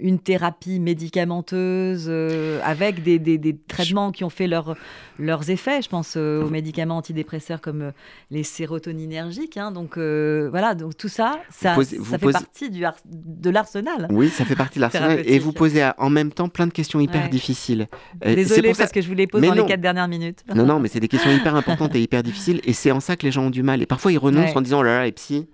une 0.00 0.18
thérapie 0.18 0.78
médicamenteuse 0.78 2.06
euh, 2.08 2.60
avec 2.64 3.02
des, 3.02 3.18
des, 3.18 3.56
traitements 3.68 4.12
qui 4.12 4.24
ont 4.24 4.30
fait 4.30 4.46
leur, 4.46 4.76
leurs 5.18 5.50
effets. 5.50 5.80
Je 5.82 5.88
pense 5.88 6.14
euh, 6.16 6.42
aux 6.42 6.50
médicaments 6.50 6.98
antidépresseurs 6.98 7.60
comme 7.60 7.82
euh, 7.82 7.90
les 8.30 8.42
sérotoninergiques. 8.42 9.56
Hein. 9.56 9.70
donc 9.70 9.96
voilà, 9.96 10.74
donc 10.74 10.96
tout 10.96 11.08
ça, 11.08 11.40
ça, 11.50 11.74
ça 11.74 12.18
fait 12.18 12.32
partie 12.32 12.70
du 12.70 12.84
de 13.04 13.50
l'arsenal. 13.50 14.08
Oui, 14.10 14.28
ça 14.28 14.44
fait 14.44 14.56
partie 14.56 14.78
de 14.78 14.82
l'arsenal. 14.82 15.22
Et 15.24 15.38
vous 15.38 15.52
posez 15.52 15.88
en 15.98 16.10
même 16.10 16.32
temps 16.32 16.48
plein 16.48 16.66
de 16.66 16.72
questions 16.72 17.00
hyper 17.00 17.28
difficiles. 17.28 17.86
Désolée 18.24 18.74
parce 18.74 18.92
que 18.92 19.00
je 19.00 19.08
vous 19.08 19.14
les 19.14 19.26
pose 19.26 19.42
dans 19.42 19.54
les 19.54 19.64
quatre 19.64 19.80
dernières 19.80 20.08
minutes. 20.08 20.44
non, 20.54 20.66
non, 20.66 20.80
mais 20.80 20.88
c'est 20.88 21.00
des 21.00 21.08
questions 21.08 21.30
hyper 21.30 21.54
importantes 21.54 21.94
et 21.94 22.02
hyper 22.02 22.22
difficiles. 22.22 22.60
Et 22.64 22.72
c'est 22.72 22.90
en 22.90 23.00
ça 23.00 23.16
que 23.16 23.24
les 23.24 23.32
gens 23.32 23.44
ont 23.44 23.50
du 23.50 23.62
mal. 23.62 23.82
Et 23.82 23.86
parfois 23.86 24.12
ils 24.12 24.18
renoncent 24.18 24.56
en 24.56 24.60
disant 24.60 24.80
oh 24.80 24.82
là 24.82 24.98
là, 24.98 25.04
les 25.04 25.12
psy, 25.12 25.46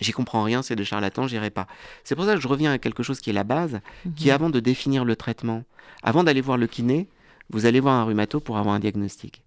J'y 0.00 0.12
comprends 0.12 0.42
rien, 0.42 0.62
c'est 0.62 0.76
des 0.76 0.84
charlatans, 0.84 1.26
j'irai 1.26 1.50
pas. 1.50 1.66
C'est 2.02 2.14
pour 2.14 2.24
ça 2.24 2.34
que 2.34 2.40
je 2.40 2.48
reviens 2.48 2.72
à 2.72 2.78
quelque 2.78 3.02
chose 3.02 3.20
qui 3.20 3.30
est 3.30 3.34
la 3.34 3.44
base, 3.44 3.80
qui 4.16 4.28
est 4.28 4.32
mhm. 4.32 4.34
avant 4.34 4.50
de 4.50 4.60
définir 4.60 5.04
le 5.04 5.16
traitement, 5.16 5.62
avant 6.02 6.24
d'aller 6.24 6.40
voir 6.40 6.58
le 6.58 6.66
kiné, 6.66 7.08
vous 7.50 7.66
allez 7.66 7.80
voir 7.80 7.94
un 7.94 8.04
rhumato 8.04 8.40
pour 8.40 8.58
avoir 8.58 8.74
un 8.74 8.80
diagnostic. 8.80 9.42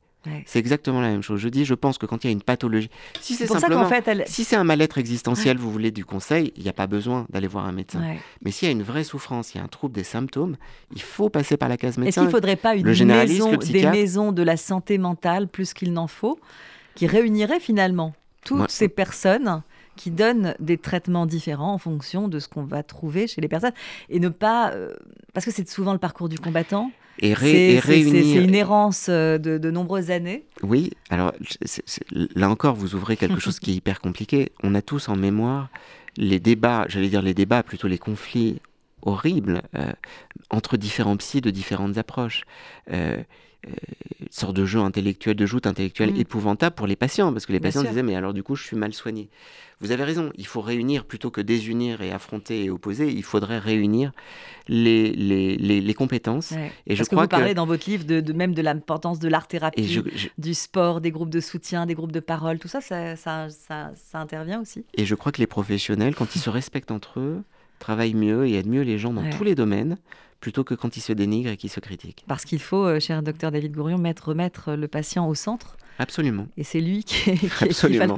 C'est 0.45 0.59
exactement 0.59 1.01
la 1.01 1.09
même 1.09 1.21
chose. 1.21 1.39
Je 1.39 1.49
dis, 1.49 1.65
je 1.65 1.73
pense 1.73 1.97
que 1.97 2.05
quand 2.05 2.23
il 2.23 2.27
y 2.27 2.29
a 2.29 2.31
une 2.31 2.41
pathologie, 2.41 2.89
si 3.21 3.35
c'est 3.35 3.47
simplement, 3.47 3.89
si 4.25 4.43
c'est 4.43 4.55
un 4.55 4.63
mal-être 4.63 4.97
existentiel, 4.97 5.57
vous 5.57 5.71
voulez 5.71 5.91
du 5.91 6.05
conseil, 6.05 6.51
il 6.57 6.63
n'y 6.63 6.69
a 6.69 6.73
pas 6.73 6.87
besoin 6.87 7.25
d'aller 7.29 7.47
voir 7.47 7.65
un 7.65 7.71
médecin. 7.71 8.01
Mais 8.41 8.51
s'il 8.51 8.67
y 8.67 8.69
a 8.69 8.71
une 8.71 8.83
vraie 8.83 9.03
souffrance, 9.03 9.53
il 9.53 9.59
y 9.59 9.61
a 9.61 9.63
un 9.63 9.67
trouble 9.67 9.95
des 9.95 10.03
symptômes, 10.03 10.57
il 10.93 11.01
faut 11.01 11.29
passer 11.29 11.57
par 11.57 11.69
la 11.69 11.77
case 11.77 11.97
médecin. 11.97 12.09
Est-ce 12.09 12.15
qu'il 12.19 12.25
ne 12.25 12.31
faudrait 12.31 12.55
pas 12.55 12.75
une 12.75 12.85
maison, 12.85 13.55
des 13.55 13.85
maisons 13.85 14.31
de 14.31 14.43
la 14.43 14.57
santé 14.57 14.97
mentale 14.97 15.47
plus 15.47 15.73
qu'il 15.73 15.93
n'en 15.93 16.07
faut, 16.07 16.39
qui 16.95 17.07
réunirait 17.07 17.59
finalement 17.59 18.13
toutes 18.43 18.71
ces 18.71 18.89
personnes 18.89 19.61
qui 19.97 20.11
donnent 20.11 20.55
des 20.59 20.77
traitements 20.77 21.25
différents 21.25 21.73
en 21.73 21.77
fonction 21.77 22.29
de 22.29 22.39
ce 22.39 22.47
qu'on 22.47 22.63
va 22.63 22.83
trouver 22.83 23.27
chez 23.27 23.41
les 23.41 23.49
personnes. 23.49 23.73
Et 24.09 24.19
ne 24.19 24.29
pas. 24.29 24.71
Euh, 24.71 24.93
parce 25.33 25.45
que 25.45 25.51
c'est 25.51 25.67
souvent 25.69 25.91
le 25.91 25.99
parcours 25.99 26.29
du 26.29 26.39
combattant. 26.39 26.91
Et, 27.19 27.33
réunir... 27.33 27.83
C'est 27.83 28.35
une 28.35 28.53
errance 28.53 29.07
euh, 29.09 29.39
de, 29.39 29.57
de, 29.57 29.71
nombreuses 29.71 30.11
années. 30.11 30.45
Oui, 30.61 30.91
alors 31.09 31.33
là 32.35 32.47
encore, 32.49 32.75
vous 32.75 32.93
ouvrez 32.93 33.17
quelque 33.17 33.39
chose 33.39 33.59
qui 33.59 33.71
est 33.71 33.75
hyper 33.75 33.99
compliqué. 34.01 34.51
On 34.61 34.75
a 34.75 34.83
tous 34.83 35.09
en 35.09 35.15
mémoire 35.15 35.69
les 36.17 36.39
débats, 36.39 36.85
j'allais 36.87 37.09
dire 37.09 37.21
les 37.21 37.33
débats, 37.33 37.63
plutôt 37.63 37.87
les 37.87 37.97
conflits 37.97 38.59
horribles 39.03 39.61
euh, 39.75 39.91
entre 40.49 40.77
différents 40.77 41.17
psys 41.17 41.41
de 41.41 41.49
différentes 41.49 41.97
approches. 41.97 42.43
Euh, 42.91 43.21
euh, 43.67 44.25
sorte 44.31 44.55
de 44.55 44.65
jeu 44.65 44.79
intellectuel, 44.79 45.35
de 45.35 45.45
joute 45.45 45.67
intellectuelle 45.67 46.13
mm. 46.13 46.17
épouvantable 46.17 46.75
pour 46.75 46.87
les 46.87 46.95
patients, 46.95 47.31
parce 47.31 47.45
que 47.45 47.53
les 47.53 47.59
patients 47.59 47.83
disaient, 47.83 48.03
mais 48.03 48.15
alors 48.15 48.33
du 48.33 48.43
coup, 48.43 48.55
je 48.55 48.63
suis 48.63 48.77
mal 48.77 48.93
soigné. 48.93 49.29
Vous 49.79 49.91
avez 49.91 50.03
raison, 50.03 50.31
il 50.35 50.47
faut 50.47 50.61
réunir 50.61 51.05
plutôt 51.05 51.29
que 51.29 51.39
désunir 51.39 52.01
et 52.01 52.11
affronter 52.11 52.63
et 52.63 52.69
opposer, 52.71 53.11
il 53.11 53.21
faudrait 53.21 53.59
réunir 53.59 54.11
les, 54.67 55.11
les, 55.11 55.55
les, 55.57 55.93
compétences. 55.93 56.53
Et 56.87 56.95
je 56.95 57.03
crois 57.03 57.27
que 57.27 57.35
vous 57.35 57.39
parlez 57.39 57.53
dans 57.53 57.67
votre 57.67 57.87
livre 57.87 58.03
de, 58.03 58.33
même 58.33 58.55
de 58.55 58.63
l'importance 58.63 59.19
de 59.19 59.27
l'art-thérapie, 59.27 60.01
du 60.39 60.53
sport, 60.55 60.99
des 60.99 61.11
groupes 61.11 61.29
de 61.29 61.39
soutien, 61.39 61.85
des 61.85 61.93
groupes 61.93 62.11
de 62.11 62.19
parole, 62.19 62.57
tout 62.57 62.67
ça 62.67 62.81
ça, 62.81 63.15
ça, 63.15 63.49
ça, 63.49 63.91
ça 63.95 64.19
intervient 64.19 64.61
aussi. 64.61 64.83
Et 64.95 65.05
je 65.05 65.13
crois 65.13 65.31
que 65.31 65.39
les 65.39 65.47
professionnels, 65.47 66.15
quand 66.15 66.35
ils 66.35 66.39
se 66.39 66.49
respectent 66.49 66.91
entre 66.91 67.19
eux, 67.19 67.43
travaillent 67.77 68.15
mieux 68.15 68.47
et 68.47 68.55
aident 68.55 68.67
mieux 68.67 68.81
les 68.81 68.97
gens 68.97 69.13
dans 69.13 69.29
tous 69.29 69.43
les 69.43 69.53
domaines 69.53 69.97
plutôt 70.39 70.63
que 70.63 70.75
quand 70.75 70.97
ils 70.97 71.01
se 71.01 71.13
dénigrent 71.13 71.51
et 71.51 71.57
qu'ils 71.57 71.69
se 71.69 71.79
critiquent. 71.79 72.23
Parce 72.27 72.45
qu'il 72.45 72.59
faut, 72.59 72.85
euh, 72.85 72.99
cher 72.99 73.23
docteur 73.23 73.51
David 73.51 73.73
Gourion, 73.73 73.97
mettre, 73.97 74.29
remettre 74.29 74.73
le 74.73 74.87
patient 74.87 75.27
au 75.27 75.35
centre. 75.35 75.77
Absolument. 75.99 76.47
Et 76.57 76.63
c'est 76.63 76.79
lui 76.79 77.03
qui, 77.03 77.31
Absolument. 77.61 78.17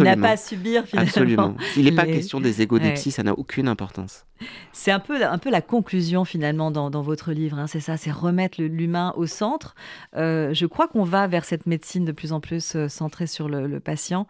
n'a 0.00 0.16
pas 0.16 0.30
à 0.30 0.36
subir 0.36 0.84
finalement. 0.84 1.08
Absolument. 1.08 1.56
Il 1.76 1.84
n'est 1.84 1.92
pas 1.92 2.04
question 2.04 2.38
des 2.38 2.66
des 2.66 2.92
psy, 2.92 3.10
ça 3.10 3.22
n'a 3.22 3.32
aucune 3.32 3.66
importance. 3.66 4.26
C'est 4.72 4.90
un 4.90 5.00
peu, 5.00 5.24
un 5.24 5.38
peu 5.38 5.50
la 5.50 5.62
conclusion 5.62 6.26
finalement 6.26 6.70
dans, 6.70 6.90
dans 6.90 7.00
votre 7.00 7.32
livre, 7.32 7.58
hein. 7.58 7.66
c'est 7.66 7.80
ça, 7.80 7.96
c'est 7.96 8.10
remettre 8.10 8.60
l'humain 8.60 9.14
au 9.16 9.26
centre. 9.26 9.74
Euh, 10.16 10.52
je 10.52 10.66
crois 10.66 10.86
qu'on 10.86 11.04
va 11.04 11.26
vers 11.26 11.46
cette 11.46 11.64
médecine 11.64 12.04
de 12.04 12.12
plus 12.12 12.32
en 12.32 12.40
plus 12.40 12.76
euh, 12.76 12.88
centrée 12.88 13.26
sur 13.26 13.48
le, 13.48 13.66
le 13.66 13.80
patient. 13.80 14.26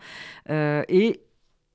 et 0.49 1.21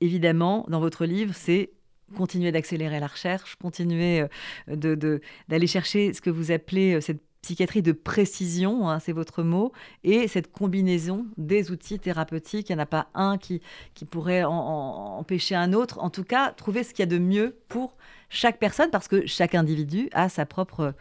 évidemment, 0.00 0.64
dans 0.68 0.80
votre 0.80 1.04
livre, 1.04 1.34
c'est 1.36 1.70
continuer 2.16 2.52
d'accélérer 2.52 3.00
la 3.00 3.06
recherche, 3.06 3.56
continuer 3.56 4.22
euh, 4.68 4.76
de, 4.76 5.20
d'aller 5.48 5.66
chercher 5.66 6.12
ce 6.12 6.20
que 6.20 6.30
vous 6.30 6.50
appelez 6.50 6.94
euh, 6.94 7.00
cette 7.00 7.20
psychiatrie 7.42 7.80
de 7.80 7.92
précision, 7.92 8.90
hein, 8.90 9.00
c'est 9.00 9.12
votre 9.12 9.42
mot, 9.42 9.72
et 10.04 10.28
cette 10.28 10.52
combinaison 10.52 11.26
des 11.38 11.70
outils 11.70 11.98
thérapeutiques. 11.98 12.68
Il 12.68 12.74
n'y 12.74 12.80
en 12.80 12.82
a 12.82 12.86
pas 12.86 13.08
un 13.14 13.38
qui, 13.38 13.62
qui 13.94 14.04
pourrait 14.04 14.44
empêcher 14.44 15.54
un 15.54 15.72
autre. 15.72 16.00
En 16.00 16.10
tout 16.10 16.24
cas, 16.24 16.52
trouver 16.52 16.84
ce 16.84 16.90
qu'il 16.90 17.00
y 17.00 17.02
a 17.04 17.06
de 17.06 17.18
mieux 17.18 17.56
pour 17.68 17.96
chaque 18.28 18.58
personne, 18.58 18.90
parce 18.90 19.08
que 19.08 19.26
chaque 19.26 19.54
individu 19.54 20.10
a 20.12 20.28
sa 20.28 20.44
propre 20.44 20.94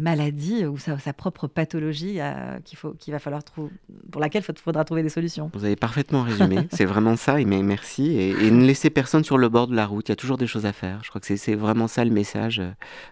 maladie 0.00 0.64
ou 0.64 0.78
sa, 0.78 0.96
propre 1.12 1.46
pathologie 1.46 2.20
euh, 2.20 2.58
qu'il 2.64 2.78
faut, 2.78 2.92
qu'il 2.92 3.12
va 3.12 3.18
falloir 3.18 3.44
trouver, 3.44 3.70
pour 4.10 4.20
laquelle 4.20 4.42
il 4.48 4.58
faudra 4.58 4.84
trouver 4.84 5.02
des 5.02 5.10
solutions. 5.10 5.50
Vous 5.54 5.64
avez 5.64 5.76
parfaitement 5.76 6.22
résumé, 6.22 6.66
c'est 6.72 6.86
vraiment 6.86 7.16
ça, 7.16 7.34
mais 7.34 7.62
merci. 7.62 8.16
Et, 8.18 8.50
ne 8.50 8.64
laissez 8.64 8.90
personne 8.90 9.22
sur 9.22 9.38
le 9.38 9.48
bord 9.48 9.68
de 9.68 9.76
la 9.76 9.86
route, 9.86 10.08
il 10.08 10.12
y 10.12 10.14
a 10.14 10.16
toujours 10.16 10.38
des 10.38 10.46
choses 10.46 10.66
à 10.66 10.72
faire. 10.72 11.00
Je 11.04 11.10
crois 11.10 11.20
que 11.20 11.36
c'est 11.36 11.54
vraiment 11.54 11.86
ça 11.86 12.04
le 12.04 12.10
message, 12.10 12.60
euh, 12.60 12.70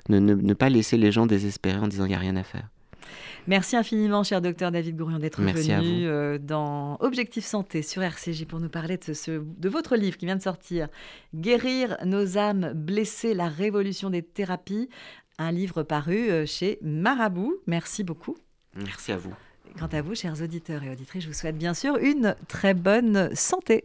ne, 0.08 0.18
ne, 0.18 0.54
pas 0.54 0.70
laisser 0.70 0.96
les 0.96 1.12
gens 1.12 1.26
désespérer 1.26 1.78
en 1.78 1.88
disant 1.88 2.06
il 2.06 2.08
n'y 2.08 2.14
a 2.14 2.18
rien 2.18 2.36
à 2.36 2.42
faire. 2.42 2.68
Merci 3.46 3.76
infiniment, 3.76 4.24
cher 4.24 4.42
docteur 4.42 4.70
David 4.70 4.96
Gourion, 4.96 5.18
d'être 5.18 5.40
venu 5.40 6.06
euh, 6.06 6.38
dans 6.38 6.98
Objectif 7.00 7.44
Santé 7.44 7.80
sur 7.80 8.02
RCJ 8.02 8.44
pour 8.44 8.60
nous 8.60 8.68
parler 8.68 8.98
de, 8.98 9.14
ce, 9.14 9.42
de 9.42 9.68
votre 9.68 9.96
livre 9.96 10.18
qui 10.18 10.26
vient 10.26 10.36
de 10.36 10.42
sortir, 10.42 10.88
Guérir 11.34 11.96
nos 12.04 12.36
âmes 12.36 12.72
blessées, 12.74 13.32
la 13.32 13.48
révolution 13.48 14.10
des 14.10 14.22
thérapies, 14.22 14.90
un 15.38 15.52
livre 15.52 15.82
paru 15.82 16.30
euh, 16.30 16.46
chez 16.46 16.78
Marabout. 16.82 17.56
Merci 17.66 18.04
beaucoup. 18.04 18.36
Merci 18.74 19.12
à 19.12 19.16
vous. 19.16 19.34
Quant 19.78 19.86
à 19.86 20.02
vous, 20.02 20.14
chers 20.14 20.42
auditeurs 20.42 20.82
et 20.82 20.90
auditrices, 20.90 21.22
je 21.22 21.28
vous 21.28 21.34
souhaite 21.34 21.58
bien 21.58 21.74
sûr 21.74 21.96
une 21.98 22.36
très 22.48 22.74
bonne 22.74 23.34
santé. 23.34 23.84